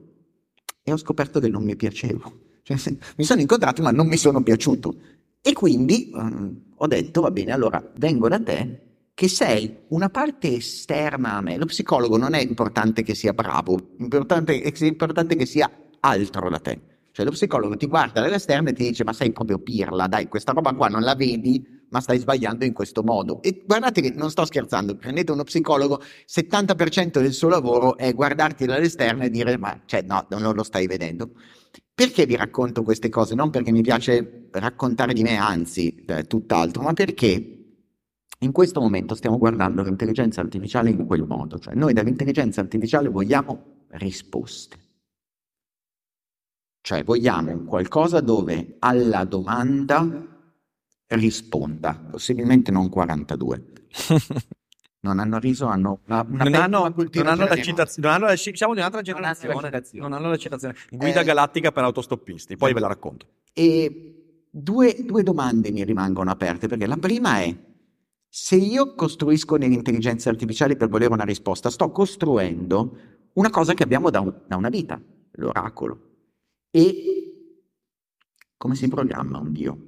e 0.83 0.93
ho 0.93 0.97
scoperto 0.97 1.39
che 1.41 1.49
non 1.49 1.63
mi 1.63 1.77
piacevo. 1.77 2.33
Cioè, 2.63 2.77
mi 3.17 3.25
sono 3.25 3.41
incontrato 3.41 3.83
ma 3.83 3.91
non 3.91 4.07
mi 4.07 4.17
sono 4.17 4.43
piaciuto. 4.43 4.95
E 5.41 5.53
quindi 5.53 6.11
um, 6.13 6.73
ho 6.75 6.87
detto, 6.87 7.21
va 7.21 7.31
bene, 7.31 7.53
allora 7.53 7.83
vengo 7.97 8.29
da 8.29 8.41
te 8.41 8.90
che 9.21 9.29
sei 9.29 9.81
una 9.89 10.09
parte 10.09 10.57
esterna 10.57 11.35
a 11.35 11.43
me. 11.43 11.59
Lo 11.59 11.67
psicologo 11.67 12.17
non 12.17 12.33
è 12.33 12.41
importante 12.41 13.03
che 13.03 13.15
sia 13.15 13.35
bravo, 13.35 13.79
importante, 13.99 14.63
è 14.63 14.73
importante 14.87 15.37
che 15.37 15.45
sia 15.45 15.71
altro 16.01 16.49
da 16.49 16.59
te. 16.59 16.81
Cioè 17.13 17.27
lo 17.27 17.31
psicologo 17.31 17.77
ti 17.77 17.85
guarda 17.85 18.23
dall'esterno 18.23 18.71
e 18.71 18.73
ti 18.73 18.85
dice 18.85 19.05
ma 19.05 19.13
sei 19.13 19.31
proprio 19.31 19.59
pirla, 19.59 20.07
dai, 20.07 20.27
questa 20.27 20.53
roba 20.53 20.73
qua 20.73 20.89
non 20.89 21.03
la 21.03 21.15
vedi, 21.15 21.63
ma 21.91 22.01
stai 22.01 22.19
sbagliando 22.19 22.65
in 22.65 22.73
questo 22.73 23.03
modo. 23.03 23.43
E 23.43 23.63
guardate 23.67 24.01
che 24.01 24.11
non 24.17 24.31
sto 24.31 24.47
scherzando, 24.47 24.97
prendete 24.97 25.33
uno 25.33 25.45
psicologo, 25.45 26.01
70% 26.27 27.21
del 27.21 27.35
suo 27.35 27.51
lavoro 27.51 27.99
è 27.99 28.15
guardarti 28.15 28.65
dall'esterno 28.65 29.25
e 29.25 29.29
dire 29.29 29.59
ma 29.59 29.83
cioè, 29.85 30.01
no, 30.01 30.29
non 30.31 30.55
lo 30.55 30.63
stai 30.63 30.87
vedendo. 30.87 31.33
Perché 31.93 32.25
vi 32.25 32.37
racconto 32.37 32.83
queste 32.83 33.11
cose? 33.11 33.35
Non 33.35 33.51
perché 33.51 33.71
mi 33.71 33.83
piace 33.83 34.49
raccontare 34.53 35.13
di 35.13 35.23
me, 35.23 35.37
anzi, 35.37 36.07
eh, 36.07 36.25
tutt'altro, 36.25 36.81
ma 36.81 36.95
perché 36.95 37.60
in 38.43 38.53
questo 38.53 38.81
momento 38.81 39.15
stiamo 39.15 39.39
guardando 39.39 39.83
l'intelligenza 39.83 40.41
artificiale 40.41 40.91
in 40.91 41.07
quel 41.07 41.25
modo, 41.25 41.59
cioè 41.59 41.75
noi 41.75 41.93
dall'intelligenza 41.93 42.61
artificiale 42.61 43.09
vogliamo 43.09 43.87
risposte. 43.89 44.79
Cioè 46.83 47.05
vogliamo 47.05 47.65
qualcosa 47.65 48.21
dove 48.21 48.77
alla 48.79 49.25
domanda 49.25 50.27
risponda, 51.09 52.07
possibilmente 52.11 52.71
non 52.71 52.89
42. 52.89 53.65
Non 55.03 55.19
hanno 55.19 55.39
riso, 55.39 55.65
hanno 55.65 56.01
una, 56.09 56.27
una 56.29 56.45
non, 56.45 56.55
hanno, 56.55 56.95
non 56.95 57.27
hanno 57.27 57.47
la 57.47 57.57
citazione, 57.57 58.07
non 58.07 58.17
hanno 58.17 58.27
la, 58.27 58.37
siamo 58.37 58.75
di 58.75 58.81
un'altra 58.81 59.01
generazione, 59.01 59.55
non 59.95 60.13
hanno 60.13 60.29
la 60.29 60.37
citazione. 60.37 60.75
Guida 60.91 61.21
eh, 61.21 61.25
galattica 61.25 61.73
per 61.73 61.85
autostoppisti, 61.85 62.59
poi 62.59 62.75
ve 62.75 62.81
la 62.81 62.89
racconto. 62.89 63.27
E 63.55 64.45
due, 64.51 64.97
due 65.03 65.23
domande 65.23 65.71
mi 65.71 65.85
rimangono 65.85 66.31
aperte, 66.31 66.69
perché 66.69 66.85
la 66.87 66.99
prima 66.99 67.41
è, 67.41 67.57
se 68.33 68.55
io 68.55 68.95
costruisco 68.95 69.57
nell'intelligenza 69.57 70.31
artificiale 70.31 70.77
per 70.77 70.89
volere 70.89 71.13
una 71.13 71.25
risposta, 71.25 71.69
sto 71.69 71.91
costruendo 71.91 72.97
una 73.33 73.51
cosa 73.51 73.75
che 73.75 73.83
abbiamo 73.83 74.09
da, 74.09 74.21
un, 74.21 74.33
da 74.47 74.57
una 74.57 74.69
vita, 74.69 75.01
l'oracolo. 75.33 76.01
E 76.71 77.21
come 78.57 78.77
si 78.77 78.87
programma 78.87 79.39
un 79.39 79.53
Dio? 79.53 79.85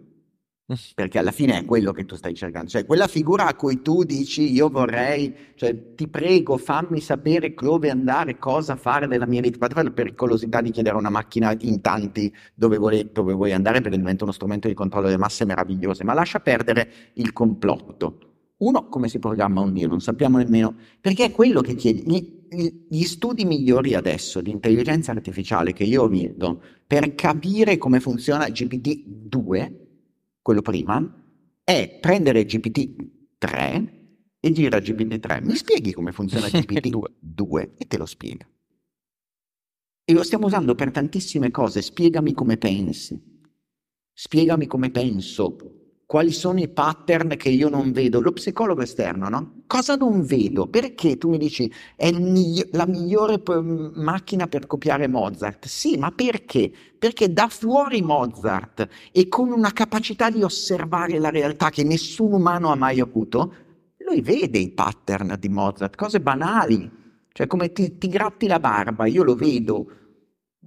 Perché 0.94 1.18
alla 1.18 1.30
fine 1.30 1.58
è 1.58 1.64
quello 1.64 1.92
che 1.92 2.04
tu 2.04 2.16
stai 2.16 2.34
cercando, 2.34 2.68
cioè 2.68 2.86
quella 2.86 3.06
figura 3.06 3.46
a 3.46 3.54
cui 3.54 3.82
tu 3.82 4.04
dici 4.04 4.50
io 4.50 4.70
vorrei, 4.70 5.52
cioè 5.54 5.94
ti 5.94 6.08
prego 6.08 6.56
fammi 6.56 6.98
sapere 6.98 7.54
dove 7.54 7.90
andare, 7.90 8.38
cosa 8.38 8.74
fare 8.74 9.06
nella 9.06 9.26
mia 9.26 9.42
vita, 9.42 9.58
per 9.58 9.84
la 9.84 9.90
pericolosità 9.90 10.62
di 10.62 10.70
chiedere 10.70 10.96
a 10.96 10.98
una 10.98 11.10
macchina 11.10 11.54
in 11.60 11.80
tanti 11.80 12.34
dove 12.54 12.78
vuoi, 12.78 13.10
dove 13.12 13.34
vuoi 13.34 13.52
andare 13.52 13.82
perché 13.82 13.98
diventa 13.98 14.24
uno 14.24 14.32
strumento 14.32 14.66
di 14.66 14.74
controllo 14.74 15.06
delle 15.06 15.18
masse 15.18 15.44
meravigliose, 15.44 16.02
ma 16.02 16.14
lascia 16.14 16.40
perdere 16.40 16.90
il 17.14 17.32
complotto. 17.32 18.31
Uno, 18.62 18.88
come 18.88 19.08
si 19.08 19.18
programma 19.18 19.60
un 19.60 19.72
Dio? 19.72 19.88
Non 19.88 20.00
sappiamo 20.00 20.38
nemmeno, 20.38 20.76
perché 21.00 21.26
è 21.26 21.32
quello 21.32 21.60
che 21.62 21.74
chiedi. 21.74 22.04
Gli, 22.06 22.86
gli 22.88 23.02
studi 23.02 23.44
migliori 23.44 23.94
adesso 23.94 24.40
di 24.40 24.50
intelligenza 24.50 25.10
artificiale 25.10 25.72
che 25.72 25.82
io 25.82 26.06
vedo 26.08 26.62
per 26.86 27.14
capire 27.14 27.76
come 27.76 27.98
funziona 27.98 28.46
GPT-2 28.46 29.80
quello 30.40 30.62
prima, 30.62 31.24
è 31.64 31.98
prendere 32.00 32.44
GPT-3 32.44 34.00
e 34.38 34.50
dire 34.50 34.76
a 34.76 34.80
GPT-3 34.80 35.44
mi 35.44 35.56
spieghi 35.56 35.92
come 35.92 36.12
funziona 36.12 36.46
GPT-2 36.50 37.70
e 37.78 37.86
te 37.86 37.98
lo 37.98 38.06
spiega. 38.06 38.46
E 40.04 40.12
lo 40.12 40.22
stiamo 40.22 40.46
usando 40.46 40.76
per 40.76 40.92
tantissime 40.92 41.50
cose, 41.50 41.82
spiegami 41.82 42.32
come 42.32 42.56
pensi, 42.58 43.20
spiegami 44.12 44.66
come 44.66 44.90
penso, 44.90 45.56
quali 46.12 46.30
sono 46.30 46.60
i 46.60 46.68
pattern 46.68 47.38
che 47.38 47.48
io 47.48 47.70
non 47.70 47.90
vedo. 47.90 48.20
Lo 48.20 48.32
psicologo 48.32 48.82
esterno, 48.82 49.30
no? 49.30 49.62
Cosa 49.66 49.94
non 49.94 50.26
vedo? 50.26 50.66
Perché 50.66 51.16
tu 51.16 51.30
mi 51.30 51.38
dici 51.38 51.72
è 51.96 52.12
migli- 52.12 52.68
la 52.72 52.86
migliore 52.86 53.38
p- 53.38 53.92
macchina 53.94 54.46
per 54.46 54.66
copiare 54.66 55.08
Mozart? 55.08 55.64
Sì, 55.64 55.96
ma 55.96 56.10
perché? 56.10 56.70
Perché 56.98 57.32
da 57.32 57.48
fuori 57.48 58.02
Mozart 58.02 58.86
e 59.10 59.26
con 59.28 59.52
una 59.52 59.72
capacità 59.72 60.28
di 60.28 60.42
osservare 60.42 61.18
la 61.18 61.30
realtà 61.30 61.70
che 61.70 61.82
nessun 61.82 62.34
umano 62.34 62.70
ha 62.70 62.74
mai 62.74 63.00
avuto, 63.00 63.54
lui 64.06 64.20
vede 64.20 64.58
i 64.58 64.70
pattern 64.70 65.36
di 65.40 65.48
Mozart, 65.48 65.96
cose 65.96 66.20
banali, 66.20 66.90
cioè 67.32 67.46
come 67.46 67.72
ti, 67.72 67.96
ti 67.96 68.08
gratti 68.08 68.46
la 68.46 68.60
barba, 68.60 69.06
io 69.06 69.22
lo 69.24 69.34
vedo. 69.34 69.86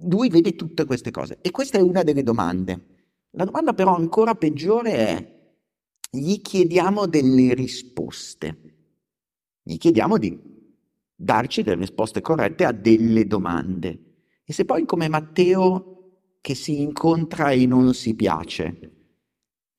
Lui 0.08 0.28
vede 0.28 0.56
tutte 0.56 0.84
queste 0.84 1.12
cose. 1.12 1.38
E 1.40 1.52
questa 1.52 1.78
è 1.78 1.82
una 1.82 2.02
delle 2.02 2.24
domande. 2.24 2.94
La 3.36 3.44
domanda 3.44 3.74
però 3.74 3.94
ancora 3.94 4.34
peggiore 4.34 4.92
è 4.92 5.34
gli 6.16 6.40
chiediamo 6.40 7.06
delle 7.06 7.54
risposte. 7.54 8.58
Gli 9.62 9.76
chiediamo 9.76 10.18
di 10.18 10.38
darci 11.14 11.62
delle 11.62 11.80
risposte 11.80 12.20
corrette 12.20 12.64
a 12.64 12.72
delle 12.72 13.26
domande. 13.26 14.00
E 14.44 14.52
se 14.52 14.64
poi 14.64 14.84
come 14.84 15.08
Matteo 15.08 15.92
che 16.40 16.54
si 16.54 16.80
incontra 16.80 17.50
e 17.50 17.66
non 17.66 17.92
si 17.94 18.14
piace, 18.14 18.92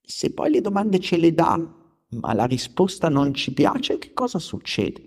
se 0.01 0.33
poi 0.33 0.51
le 0.51 0.61
domande 0.61 0.99
ce 0.99 1.17
le 1.17 1.33
dà, 1.33 1.57
ma 2.09 2.33
la 2.33 2.45
risposta 2.45 3.09
non 3.09 3.33
ci 3.33 3.53
piace, 3.53 3.97
che 3.97 4.13
cosa 4.13 4.39
succede? 4.39 5.01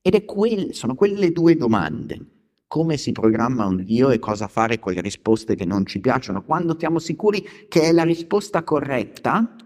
Ed 0.00 0.14
è 0.14 0.24
quel, 0.24 0.74
sono 0.74 0.94
quelle 0.94 1.32
due 1.32 1.56
domande. 1.56 2.26
Come 2.66 2.96
si 2.96 3.12
programma 3.12 3.66
un 3.66 3.84
Dio 3.84 4.10
e 4.10 4.18
cosa 4.18 4.48
fare 4.48 4.78
con 4.78 4.94
le 4.94 5.00
risposte 5.02 5.54
che 5.54 5.64
non 5.64 5.84
ci 5.84 6.00
piacciono? 6.00 6.42
Quando 6.42 6.76
siamo 6.78 6.98
sicuri 6.98 7.44
che 7.68 7.82
è 7.82 7.92
la 7.92 8.02
risposta 8.02 8.64
corretta, 8.64 9.56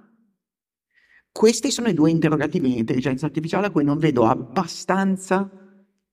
questi 1.36 1.70
sono 1.70 1.88
i 1.88 1.94
due 1.94 2.10
interrogativi 2.10 2.68
di 2.68 2.78
intelligenza 2.78 3.26
artificiale 3.26 3.66
a 3.66 3.70
cui 3.70 3.84
non 3.84 3.98
vedo 3.98 4.24
abbastanza 4.24 5.50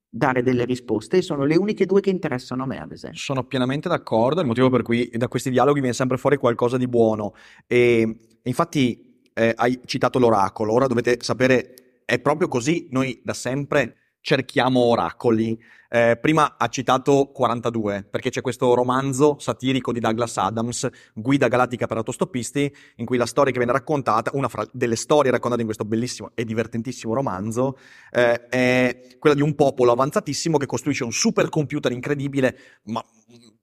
dare 0.09 0.43
delle 0.43 0.65
risposte 0.65 1.17
e 1.17 1.21
sono 1.21 1.45
le 1.45 1.55
uniche 1.55 1.85
due 1.85 2.01
che 2.01 2.09
interessano 2.09 2.63
a 2.63 2.65
me, 2.65 2.81
ad 2.81 2.91
esempio. 2.91 3.19
Sono 3.19 3.45
pienamente 3.45 3.87
d'accordo, 3.87 4.39
è 4.39 4.41
il 4.41 4.47
motivo 4.47 4.69
per 4.69 4.81
cui 4.81 5.09
da 5.13 5.29
questi 5.29 5.49
dialoghi 5.49 5.79
viene 5.79 5.95
sempre 5.95 6.17
fuori 6.17 6.35
qualcosa 6.35 6.75
di 6.75 6.89
buono. 6.89 7.35
E 7.65 8.17
infatti 8.43 9.21
eh, 9.33 9.53
hai 9.55 9.79
citato 9.85 10.19
l'oracolo, 10.19 10.73
ora 10.73 10.87
dovete 10.87 11.17
sapere, 11.21 12.01
è 12.03 12.19
proprio 12.19 12.49
così, 12.49 12.89
noi 12.91 13.21
da 13.23 13.33
sempre 13.33 13.95
cerchiamo 14.19 14.81
oracoli. 14.81 15.57
Eh, 15.95 16.17
prima 16.17 16.55
ha 16.57 16.69
citato 16.69 17.29
42, 17.31 18.03
perché 18.09 18.31
c'è 18.31 18.41
questo 18.41 18.73
romanzo 18.73 19.35
satirico 19.37 19.91
di 19.93 19.99
Douglas 19.99 20.37
Adams, 20.37 20.89
Guida 21.13 21.47
galattica 21.47 21.85
per 21.85 21.97
autostoppisti, 21.97 22.75
in 22.95 23.05
cui 23.05 23.15
la 23.15 23.27
storia 23.27 23.51
che 23.51 23.59
viene 23.59 23.73
raccontata, 23.73 24.31
una 24.33 24.47
fra 24.47 24.65
delle 24.71 24.95
storie 24.95 25.29
raccontate 25.29 25.61
in 25.61 25.67
questo 25.67 25.85
bellissimo 25.85 26.31
e 26.33 26.45
divertentissimo 26.45 27.13
romanzo, 27.13 27.77
eh, 28.09 28.47
è 28.47 29.01
quella 29.19 29.35
di 29.35 29.43
un 29.43 29.53
popolo 29.53 29.91
avanzatissimo 29.91 30.57
che 30.57 30.65
costruisce 30.65 31.03
un 31.03 31.11
supercomputer 31.11 31.91
incredibile, 31.91 32.57
ma 32.85 33.05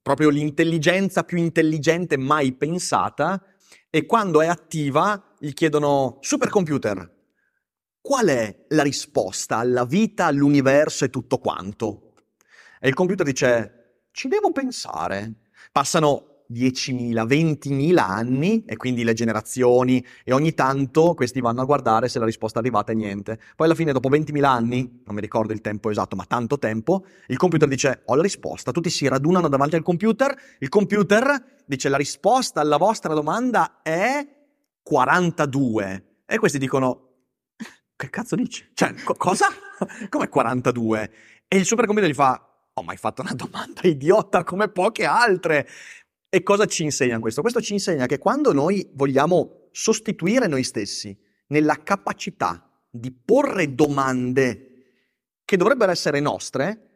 proprio 0.01 0.29
l'intelligenza 0.29 1.23
più 1.23 1.37
intelligente 1.37 2.15
mai 2.15 2.53
pensata, 2.53 3.43
e 3.89 4.05
quando 4.05 4.39
è 4.39 4.47
attiva 4.47 5.21
gli 5.37 5.51
chiedono 5.51 6.19
supercomputer, 6.21 7.19
Qual 8.03 8.25
è 8.29 8.65
la 8.69 8.81
risposta 8.81 9.57
alla 9.57 9.85
vita, 9.85 10.25
all'universo 10.25 11.05
e 11.05 11.11
tutto 11.11 11.37
quanto? 11.37 12.10
E 12.83 12.87
il 12.87 12.95
computer 12.95 13.23
dice, 13.23 14.07
ci 14.11 14.27
devo 14.27 14.51
pensare. 14.51 15.33
Passano 15.71 16.45
10.000, 16.51 17.27
20.000 17.27 17.97
anni 17.99 18.65
e 18.65 18.75
quindi 18.75 19.03
le 19.03 19.13
generazioni 19.13 20.03
e 20.23 20.33
ogni 20.33 20.55
tanto 20.55 21.13
questi 21.13 21.41
vanno 21.41 21.61
a 21.61 21.65
guardare 21.65 22.09
se 22.09 22.17
la 22.17 22.25
risposta 22.25 22.57
è 22.57 22.61
arrivata 22.61 22.91
e 22.91 22.95
niente. 22.95 23.39
Poi 23.55 23.67
alla 23.67 23.75
fine 23.75 23.91
dopo 23.91 24.09
20.000 24.09 24.43
anni, 24.43 25.01
non 25.05 25.13
mi 25.13 25.21
ricordo 25.21 25.53
il 25.53 25.61
tempo 25.61 25.91
esatto, 25.91 26.15
ma 26.15 26.25
tanto 26.25 26.57
tempo, 26.57 27.05
il 27.27 27.37
computer 27.37 27.67
dice 27.67 28.01
ho 28.05 28.15
la 28.15 28.23
risposta, 28.23 28.71
tutti 28.71 28.89
si 28.89 29.07
radunano 29.07 29.47
davanti 29.47 29.75
al 29.75 29.83
computer, 29.83 30.35
il 30.57 30.69
computer 30.69 31.61
dice 31.67 31.87
la 31.87 31.97
risposta 31.97 32.61
alla 32.61 32.77
vostra 32.77 33.13
domanda 33.13 33.81
è 33.83 34.27
42 34.81 36.05
e 36.25 36.39
questi 36.39 36.57
dicono 36.57 37.09
che 37.95 38.09
cazzo 38.09 38.35
dici? 38.35 38.67
Cioè, 38.73 38.95
co- 39.03 39.13
cosa? 39.13 39.45
Come 40.09 40.27
42? 40.27 41.11
E 41.47 41.57
il 41.57 41.65
supercomputer 41.65 42.09
gli 42.09 42.15
fa, 42.15 42.50
oh, 42.73 42.83
ma 42.83 42.91
hai 42.91 42.97
fatto 42.97 43.21
una 43.21 43.33
domanda 43.35 43.81
idiota 43.83 44.43
come 44.43 44.69
poche 44.69 45.05
altre. 45.05 45.67
E 46.29 46.43
cosa 46.43 46.65
ci 46.65 46.83
insegna 46.83 47.19
questo? 47.19 47.41
Questo 47.41 47.61
ci 47.61 47.73
insegna 47.73 48.05
che 48.05 48.17
quando 48.17 48.53
noi 48.53 48.89
vogliamo 48.93 49.67
sostituire 49.71 50.47
noi 50.47 50.63
stessi 50.63 51.17
nella 51.47 51.83
capacità 51.83 52.65
di 52.89 53.11
porre 53.11 53.73
domande 53.75 54.67
che 55.43 55.57
dovrebbero 55.57 55.91
essere 55.91 56.21
nostre, 56.21 56.91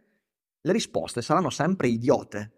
le 0.61 0.71
risposte 0.71 1.21
saranno 1.21 1.49
sempre 1.49 1.89
idiote. 1.89 2.51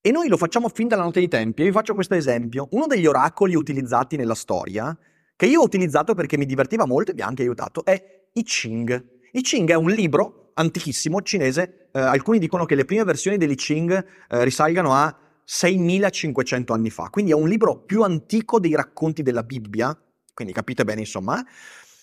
E 0.00 0.10
noi 0.10 0.28
lo 0.28 0.36
facciamo 0.36 0.68
fin 0.68 0.88
dalla 0.88 1.02
notte 1.02 1.18
dei 1.18 1.28
tempi. 1.28 1.64
vi 1.64 1.72
faccio 1.72 1.94
questo 1.94 2.14
esempio. 2.14 2.68
Uno 2.72 2.86
degli 2.86 3.06
oracoli 3.06 3.54
utilizzati 3.54 4.16
nella 4.16 4.34
storia 4.34 4.96
che 5.36 5.46
io 5.46 5.60
ho 5.60 5.64
utilizzato 5.64 6.14
perché 6.14 6.36
mi 6.36 6.46
divertiva 6.46 6.86
molto 6.86 7.10
e 7.10 7.14
mi 7.14 7.22
ha 7.22 7.26
anche 7.26 7.42
aiutato, 7.42 7.84
è 7.84 8.28
I 8.32 8.42
Ching. 8.44 9.20
I 9.32 9.40
Ching 9.40 9.68
è 9.70 9.74
un 9.74 9.90
libro 9.90 10.52
antichissimo 10.54 11.20
cinese, 11.22 11.81
eh, 11.92 12.00
alcuni 12.00 12.38
dicono 12.38 12.64
che 12.64 12.74
le 12.74 12.84
prime 12.84 13.04
versioni 13.04 13.36
dell'I 13.36 13.54
Ching 13.54 13.92
eh, 14.28 14.44
risalgano 14.44 14.94
a 14.94 15.16
6500 15.44 16.72
anni 16.72 16.90
fa, 16.90 17.08
quindi 17.10 17.32
è 17.32 17.34
un 17.34 17.48
libro 17.48 17.82
più 17.84 18.02
antico 18.02 18.58
dei 18.58 18.74
racconti 18.74 19.22
della 19.22 19.42
Bibbia, 19.42 19.96
quindi 20.32 20.52
capite 20.52 20.84
bene 20.84 21.00
insomma, 21.00 21.44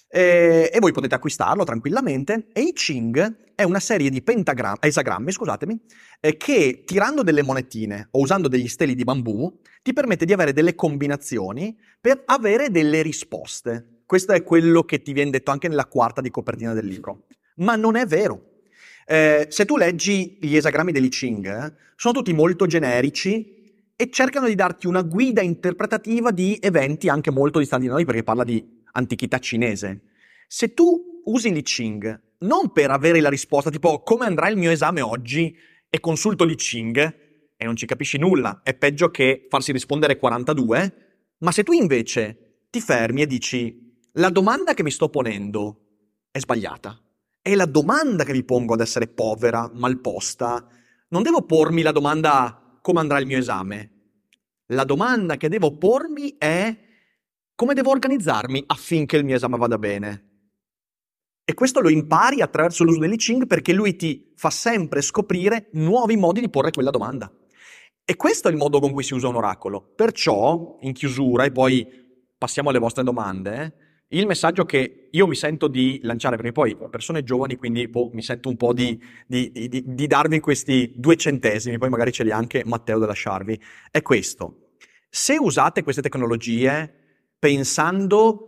e, 0.08 0.70
e 0.74 0.80
voi 0.80 0.92
potete 0.92 1.16
acquistarlo 1.16 1.64
tranquillamente. 1.64 2.48
E 2.52 2.62
I 2.62 2.74
Ching 2.74 3.54
è 3.56 3.64
una 3.64 3.80
serie 3.80 4.10
di 4.10 4.22
pentagrammi, 4.22 4.80
esagrammi, 4.82 5.32
scusatemi, 5.32 5.80
eh, 6.20 6.38
che 6.38 6.84
tirando 6.86 7.24
delle 7.24 7.44
monetine 7.44 8.08
o 8.12 8.20
usando 8.20 8.48
degli 8.48 8.68
steli 8.68 8.96
di 8.96 9.04
bambù 9.04 9.60
ti 9.82 9.94
permette 9.94 10.26
di 10.26 10.34
avere 10.34 10.54
delle 10.54 10.76
combinazioni 10.76 11.78
per 12.00 12.24
avere 12.26 12.72
delle 12.72 13.02
risposte. 13.02 14.04
Questo 14.06 14.32
è 14.32 14.44
quello 14.44 14.84
che 14.84 15.02
ti 15.02 15.14
viene 15.14 15.30
detto 15.30 15.52
anche 15.52 15.68
nella 15.68 15.86
quarta 15.86 16.22
di 16.22 16.32
copertina 16.32 16.74
del 16.74 16.88
libro. 16.88 17.28
Ma 17.58 17.76
non 17.76 17.96
è 17.96 18.06
vero. 18.06 18.49
Eh, 19.12 19.48
se 19.50 19.66
tu 19.66 19.76
leggi 19.76 20.38
gli 20.40 20.56
esagrammi 20.56 20.92
dell'I 20.92 21.10
Ching, 21.10 21.48
eh, 21.48 21.74
sono 21.96 22.14
tutti 22.14 22.32
molto 22.32 22.68
generici 22.68 23.90
e 23.96 24.12
cercano 24.12 24.46
di 24.46 24.54
darti 24.54 24.86
una 24.86 25.02
guida 25.02 25.42
interpretativa 25.42 26.30
di 26.30 26.60
eventi 26.62 27.10
anche 27.10 27.32
molto 27.32 27.58
distanti 27.58 27.88
da 27.88 27.94
noi, 27.94 28.06
perché 28.06 28.22
parla 28.22 28.44
di 28.44 28.64
antichità 28.92 29.40
cinese. 29.40 30.02
Se 30.48 30.76
tu 30.76 31.22
usi 31.24 31.52
l'I 31.52 31.64
Ching 31.64 32.22
non 32.42 32.72
per 32.72 32.92
avere 32.92 33.20
la 33.20 33.30
risposta 33.30 33.72
tipo 33.72 34.04
come 34.04 34.26
andrà 34.26 34.48
il 34.48 34.58
mio 34.58 34.70
esame 34.70 35.02
oggi 35.02 35.58
e 35.90 36.00
consulto 36.00 36.44
l'I 36.44 36.56
Ching 36.56 36.98
e 37.58 37.66
non 37.66 37.76
ci 37.76 37.88
capisci 37.88 38.20
nulla, 38.20 38.62
è 38.64 38.76
peggio 38.76 39.10
che 39.10 39.48
farsi 39.50 39.72
rispondere 39.72 40.20
42, 40.20 41.34
ma 41.40 41.52
se 41.52 41.64
tu 41.64 41.72
invece 41.72 42.66
ti 42.70 42.80
fermi 42.80 43.24
e 43.24 43.26
dici 43.26 43.98
la 44.14 44.30
domanda 44.30 44.76
che 44.76 44.84
mi 44.84 44.92
sto 44.92 45.10
ponendo 45.10 45.80
è 46.30 46.38
sbagliata, 46.38 46.96
è 47.42 47.56
la 47.56 47.66
domanda 47.66 48.24
che 48.24 48.34
mi 48.34 48.44
pongo 48.44 48.74
ad 48.74 48.82
essere 48.82 49.08
povera, 49.08 49.70
malposta, 49.74 50.68
non 51.10 51.24
devo 51.24 51.44
pormi 51.44 51.82
la 51.82 51.92
domanda 51.92 52.78
come 52.82 53.00
andrà 53.00 53.20
il 53.20 53.26
mio 53.26 53.38
esame. 53.38 53.92
La 54.68 54.84
domanda 54.84 55.38
che 55.38 55.50
devo 55.50 55.78
pormi 55.78 56.36
è 56.38 56.78
come 57.56 57.74
devo 57.74 57.90
organizzarmi 57.90 58.64
affinché 58.68 59.18
il 59.18 59.26
mio 59.26 59.36
esame 59.36 59.58
vada 59.58 59.78
bene. 59.78 60.28
E 61.44 61.54
questo 61.56 61.80
lo 61.80 61.90
impari 61.90 62.42
attraverso 62.42 62.84
l'uso 62.84 63.00
dell'I 63.00 63.18
Ching 63.18 63.48
perché 63.48 63.74
lui 63.74 63.96
ti 63.96 64.34
fa 64.36 64.52
sempre 64.52 65.02
scoprire 65.02 65.70
nuovi 65.74 66.16
modi 66.16 66.42
di 66.42 66.50
porre 66.50 66.72
quella 66.72 66.92
domanda. 66.92 67.34
E 68.06 68.16
questo 68.16 68.48
è 68.48 68.52
il 68.52 68.58
modo 68.58 68.80
con 68.80 68.92
cui 68.92 69.04
si 69.04 69.16
usa 69.16 69.28
un 69.28 69.36
oracolo. 69.36 69.82
Perciò, 69.96 70.78
in 70.82 70.94
chiusura, 70.94 71.46
e 71.46 71.52
poi 71.52 71.88
passiamo 72.38 72.70
alle 72.70 72.80
vostre 72.80 73.04
domande, 73.04 73.89
il 74.10 74.26
messaggio 74.26 74.66
che 74.66 75.10
io 75.12 75.28
mi 75.28 75.36
sento 75.36 75.68
di 75.68 76.00
lanciare, 76.04 76.36
perché 76.36 76.52
poi 76.52 76.76
persone 76.90 77.24
giovani, 77.24 77.58
quindi 77.58 77.88
boh, 77.88 78.10
mi 78.14 78.24
sento 78.24 78.50
un 78.50 78.58
po' 78.58 78.74
di, 78.74 79.00
di, 79.28 79.52
di, 79.52 79.84
di, 79.86 80.08
darvi 80.08 80.40
questi 80.40 80.94
due 80.96 81.16
centesimi, 81.16 81.78
poi 81.78 81.90
magari 81.90 82.12
ce 82.12 82.24
li 82.24 82.32
ha 82.32 82.38
anche 82.38 82.64
Matteo 82.66 82.98
da 82.98 83.06
lasciarvi, 83.06 83.60
è 83.92 84.02
questo. 84.02 84.72
Se 85.10 85.38
usate 85.38 85.84
queste 85.84 86.02
tecnologie 86.02 86.94
pensando 87.38 88.46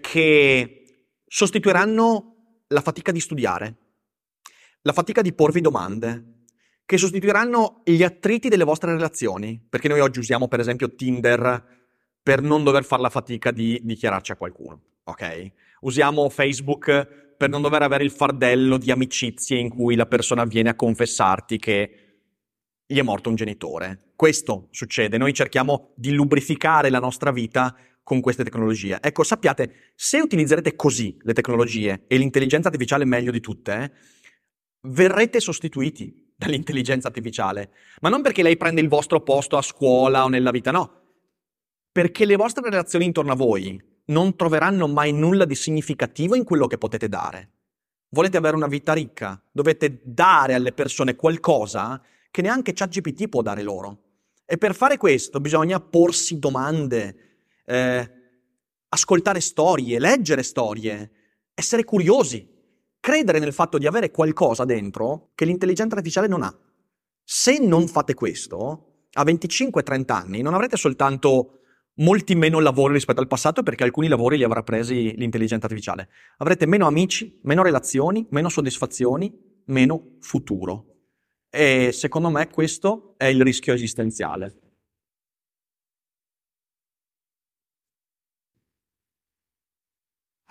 che 0.00 0.84
sostituiranno 1.26 2.64
la 2.68 2.80
fatica 2.80 3.10
di 3.10 3.20
studiare, 3.20 3.76
la 4.82 4.92
fatica 4.92 5.22
di 5.22 5.32
porvi 5.32 5.60
domande, 5.60 6.38
che 6.84 6.98
sostituiranno 6.98 7.82
gli 7.84 8.02
attriti 8.02 8.48
delle 8.48 8.64
vostre 8.64 8.92
relazioni, 8.92 9.64
perché 9.66 9.88
noi 9.88 10.00
oggi 10.00 10.18
usiamo 10.18 10.48
per 10.48 10.60
esempio 10.60 10.94
Tinder 10.94 11.79
per 12.22 12.42
non 12.42 12.64
dover 12.64 12.84
fare 12.84 13.02
la 13.02 13.10
fatica 13.10 13.50
di 13.50 13.80
dichiararci 13.82 14.32
a 14.32 14.36
qualcuno 14.36 14.82
ok? 15.10 15.52
Usiamo 15.80 16.28
Facebook 16.28 17.34
per 17.36 17.48
non 17.48 17.62
dover 17.62 17.82
avere 17.82 18.04
il 18.04 18.10
fardello 18.10 18.76
di 18.76 18.90
amicizie 18.90 19.58
in 19.58 19.68
cui 19.68 19.94
la 19.94 20.06
persona 20.06 20.44
viene 20.44 20.70
a 20.70 20.74
confessarti 20.74 21.58
che 21.58 21.94
gli 22.86 22.98
è 22.98 23.02
morto 23.02 23.28
un 23.28 23.36
genitore. 23.36 24.12
Questo 24.16 24.68
succede, 24.70 25.16
noi 25.16 25.32
cerchiamo 25.32 25.92
di 25.94 26.12
lubrificare 26.12 26.90
la 26.90 26.98
nostra 26.98 27.30
vita 27.30 27.74
con 28.02 28.20
queste 28.20 28.44
tecnologie. 28.44 28.98
Ecco, 29.00 29.22
sappiate, 29.22 29.92
se 29.94 30.18
utilizzerete 30.18 30.74
così 30.74 31.16
le 31.22 31.32
tecnologie 31.32 32.04
e 32.06 32.16
l'intelligenza 32.16 32.68
artificiale 32.68 33.04
meglio 33.04 33.30
di 33.30 33.40
tutte, 33.40 33.92
verrete 34.82 35.40
sostituiti 35.40 36.32
dall'intelligenza 36.36 37.08
artificiale, 37.08 37.70
ma 38.00 38.08
non 38.08 38.22
perché 38.22 38.42
lei 38.42 38.56
prende 38.56 38.80
il 38.80 38.88
vostro 38.88 39.20
posto 39.20 39.56
a 39.56 39.62
scuola 39.62 40.24
o 40.24 40.28
nella 40.28 40.50
vita, 40.50 40.70
no, 40.70 40.99
perché 41.92 42.24
le 42.24 42.36
vostre 42.36 42.68
relazioni 42.68 43.04
intorno 43.06 43.32
a 43.32 43.36
voi 43.36 43.80
non 44.06 44.36
troveranno 44.36 44.86
mai 44.86 45.12
nulla 45.12 45.44
di 45.44 45.54
significativo 45.54 46.34
in 46.34 46.44
quello 46.44 46.66
che 46.66 46.78
potete 46.78 47.08
dare. 47.08 47.50
Volete 48.10 48.36
avere 48.36 48.56
una 48.56 48.66
vita 48.66 48.92
ricca? 48.92 49.40
Dovete 49.52 50.00
dare 50.04 50.54
alle 50.54 50.72
persone 50.72 51.14
qualcosa 51.14 52.02
che 52.30 52.42
neanche 52.42 52.72
ChatGPT 52.72 53.28
può 53.28 53.42
dare 53.42 53.62
loro. 53.62 54.02
E 54.44 54.58
per 54.58 54.74
fare 54.74 54.96
questo 54.96 55.40
bisogna 55.40 55.78
porsi 55.78 56.38
domande, 56.40 57.16
eh, 57.64 58.10
ascoltare 58.88 59.40
storie, 59.40 60.00
leggere 60.00 60.42
storie, 60.42 61.10
essere 61.54 61.84
curiosi, 61.84 62.48
credere 62.98 63.38
nel 63.38 63.52
fatto 63.52 63.78
di 63.78 63.86
avere 63.86 64.10
qualcosa 64.10 64.64
dentro 64.64 65.30
che 65.36 65.44
l'intelligenza 65.44 65.94
artificiale 65.94 66.26
non 66.26 66.42
ha. 66.42 66.56
Se 67.22 67.58
non 67.58 67.86
fate 67.86 68.14
questo, 68.14 69.06
a 69.12 69.24
25-30 69.24 70.12
anni 70.12 70.42
non 70.42 70.54
avrete 70.54 70.76
soltanto 70.76 71.59
molti 71.96 72.34
meno 72.34 72.60
lavori 72.60 72.94
rispetto 72.94 73.20
al 73.20 73.26
passato 73.26 73.62
perché 73.62 73.84
alcuni 73.84 74.08
lavori 74.08 74.36
li 74.36 74.44
avrà 74.44 74.62
presi 74.62 75.14
l'intelligenza 75.16 75.66
artificiale. 75.66 76.08
Avrete 76.38 76.66
meno 76.66 76.86
amici, 76.86 77.38
meno 77.42 77.62
relazioni, 77.62 78.26
meno 78.30 78.48
soddisfazioni, 78.48 79.32
meno 79.66 80.16
futuro. 80.20 80.86
E 81.50 81.90
secondo 81.92 82.30
me 82.30 82.48
questo 82.48 83.14
è 83.16 83.26
il 83.26 83.42
rischio 83.42 83.74
esistenziale. 83.74 84.60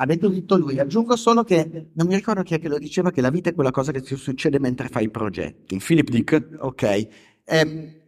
Ha 0.02 0.06
detto 0.06 0.32
tutto 0.32 0.56
lui, 0.56 0.80
aggiungo 0.80 1.18
solo 1.18 1.44
che 1.44 1.90
non 1.94 2.08
mi 2.08 2.16
ricordo 2.16 2.42
chi 2.42 2.54
è 2.54 2.60
che 2.60 2.70
lo 2.70 2.78
diceva 2.78 3.12
che 3.12 3.20
la 3.20 3.30
vita 3.30 3.50
è 3.50 3.54
quella 3.54 3.72
cosa 3.72 3.92
che 3.92 4.02
ti 4.02 4.16
succede 4.16 4.58
mentre 4.58 4.88
fai 4.88 5.10
progetti. 5.10 5.78
Philip 5.78 6.10
Dick. 6.10 6.58
Ok. 6.60 7.08
Eh, 7.44 8.02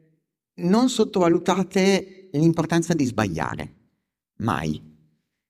non 0.55 0.87
sottovalutate 0.87 2.20
l'importanza 2.33 2.93
di 2.93 3.05
sbagliare. 3.05 3.75
Mai. 4.37 4.81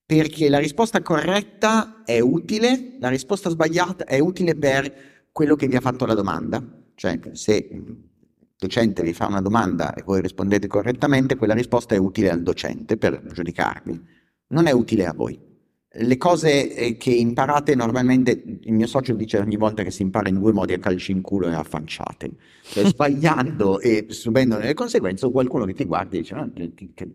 Perché 0.04 0.48
la 0.48 0.58
risposta 0.58 1.00
corretta 1.02 2.02
è 2.04 2.20
utile, 2.20 2.96
la 3.00 3.08
risposta 3.08 3.48
sbagliata 3.50 4.04
è 4.04 4.18
utile 4.18 4.54
per 4.54 5.28
quello 5.32 5.56
che 5.56 5.66
vi 5.66 5.76
ha 5.76 5.80
fatto 5.80 6.04
la 6.04 6.14
domanda. 6.14 6.62
Cioè, 6.94 7.18
se 7.32 7.68
il 7.70 8.10
docente 8.58 9.02
vi 9.02 9.12
fa 9.12 9.26
una 9.26 9.40
domanda 9.40 9.94
e 9.94 10.02
voi 10.02 10.20
rispondete 10.20 10.66
correttamente, 10.66 11.36
quella 11.36 11.54
risposta 11.54 11.94
è 11.94 11.98
utile 11.98 12.30
al 12.30 12.42
docente 12.42 12.96
per 12.96 13.24
giudicarvi. 13.32 14.00
Non 14.48 14.66
è 14.66 14.72
utile 14.72 15.06
a 15.06 15.14
voi. 15.14 15.51
Le 15.94 16.16
cose 16.16 16.74
eh, 16.74 16.96
che 16.96 17.10
imparate 17.10 17.74
normalmente, 17.74 18.42
il 18.62 18.72
mio 18.72 18.86
socio 18.86 19.12
dice 19.12 19.38
ogni 19.38 19.56
volta 19.56 19.82
che 19.82 19.90
si 19.90 20.00
impara 20.00 20.30
in 20.30 20.38
due 20.38 20.52
modi 20.52 20.72
a 20.72 20.78
calci 20.78 21.12
in 21.12 21.20
culo 21.20 21.48
e 21.48 21.54
a 21.54 21.62
fanciate, 21.62 22.30
cioè, 22.62 22.86
sbagliando 22.88 23.78
e 23.78 24.06
subendo 24.08 24.58
le 24.58 24.72
conseguenze, 24.72 25.30
qualcuno 25.30 25.66
che 25.66 25.74
ti 25.74 25.84
guarda 25.84 26.16
e 26.16 26.20
dice 26.20 26.34
no, 26.34 26.50
che... 26.94 27.14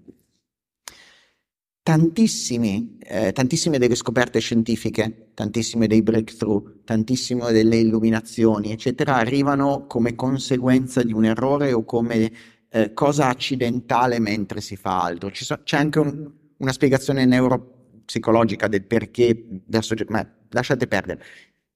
Tantissimi, 1.82 2.97
eh, 2.99 3.32
tantissime 3.32 3.80
delle 3.80 3.95
scoperte 3.95 4.39
scientifiche, 4.39 5.30
tantissime 5.34 5.88
dei 5.88 6.03
breakthrough, 6.03 6.84
tantissime 6.84 7.51
delle 7.53 7.78
illuminazioni, 7.78 8.73
eccetera, 8.73 9.15
arrivano 9.15 9.86
come 9.88 10.13
conseguenza 10.13 11.01
di 11.01 11.13
un 11.13 11.23
errore 11.25 11.71
o 11.71 11.86
come 11.86 12.32
eh, 12.69 12.93
cosa 12.93 13.30
accidentale 13.30 14.19
mentre 14.19 14.59
si 14.61 14.75
fa 14.75 15.01
altro. 15.01 15.32
So, 15.34 15.61
c'è 15.63 15.78
anche 15.78 15.99
un, 15.99 16.30
una 16.57 16.71
spiegazione 16.73 17.25
neuro 17.25 17.76
psicologica 18.08 18.70
del 18.70 18.86
perché, 18.86 19.62
adesso, 19.68 19.93
ma 20.08 20.26
lasciate 20.51 20.88
perdere. 20.88 21.22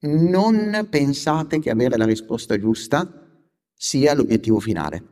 Non 0.04 0.88
pensate 0.90 1.60
che 1.60 1.70
avere 1.70 1.98
la 1.98 2.06
risposta 2.06 2.58
giusta 2.58 3.28
sia 3.74 4.14
l'obiettivo 4.16 4.62
finale, 4.62 5.04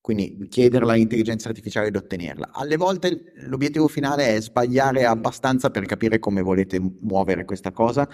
quindi 0.00 0.48
chiedere 0.50 0.84
all'intelligenza 0.84 1.48
artificiale 1.48 1.92
di 1.92 1.96
ottenerla. 1.96 2.50
Alle 2.52 2.76
volte 2.76 3.32
l'obiettivo 3.46 3.86
finale 3.86 4.34
è 4.34 4.40
sbagliare 4.40 5.06
abbastanza 5.06 5.70
per 5.70 5.86
capire 5.86 6.18
come 6.18 6.42
volete 6.42 6.80
muovere 7.00 7.44
questa 7.44 7.70
cosa 7.70 8.08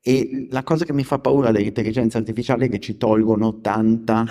e 0.00 0.46
la 0.50 0.62
cosa 0.62 0.84
che 0.84 0.92
mi 0.92 1.04
fa 1.04 1.18
paura 1.18 1.50
dell'intelligenza 1.50 2.18
artificiale 2.18 2.66
è 2.66 2.68
che 2.68 2.78
ci 2.78 2.96
tolgono 2.96 3.60
tanta 3.60 4.24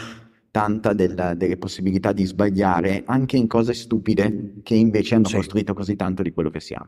tanta 0.55 0.93
della, 0.93 1.33
delle 1.33 1.57
possibilità 1.57 2.13
di 2.13 2.23
sbagliare 2.23 3.03
anche 3.07 3.35
in 3.35 3.45
cose 3.45 3.73
stupide 3.73 4.61
che 4.63 4.73
invece 4.73 5.15
hanno 5.15 5.27
sì. 5.27 5.35
costruito 5.35 5.73
così 5.73 5.97
tanto 5.97 6.23
di 6.23 6.31
quello 6.31 6.49
che 6.49 6.61
siamo. 6.61 6.87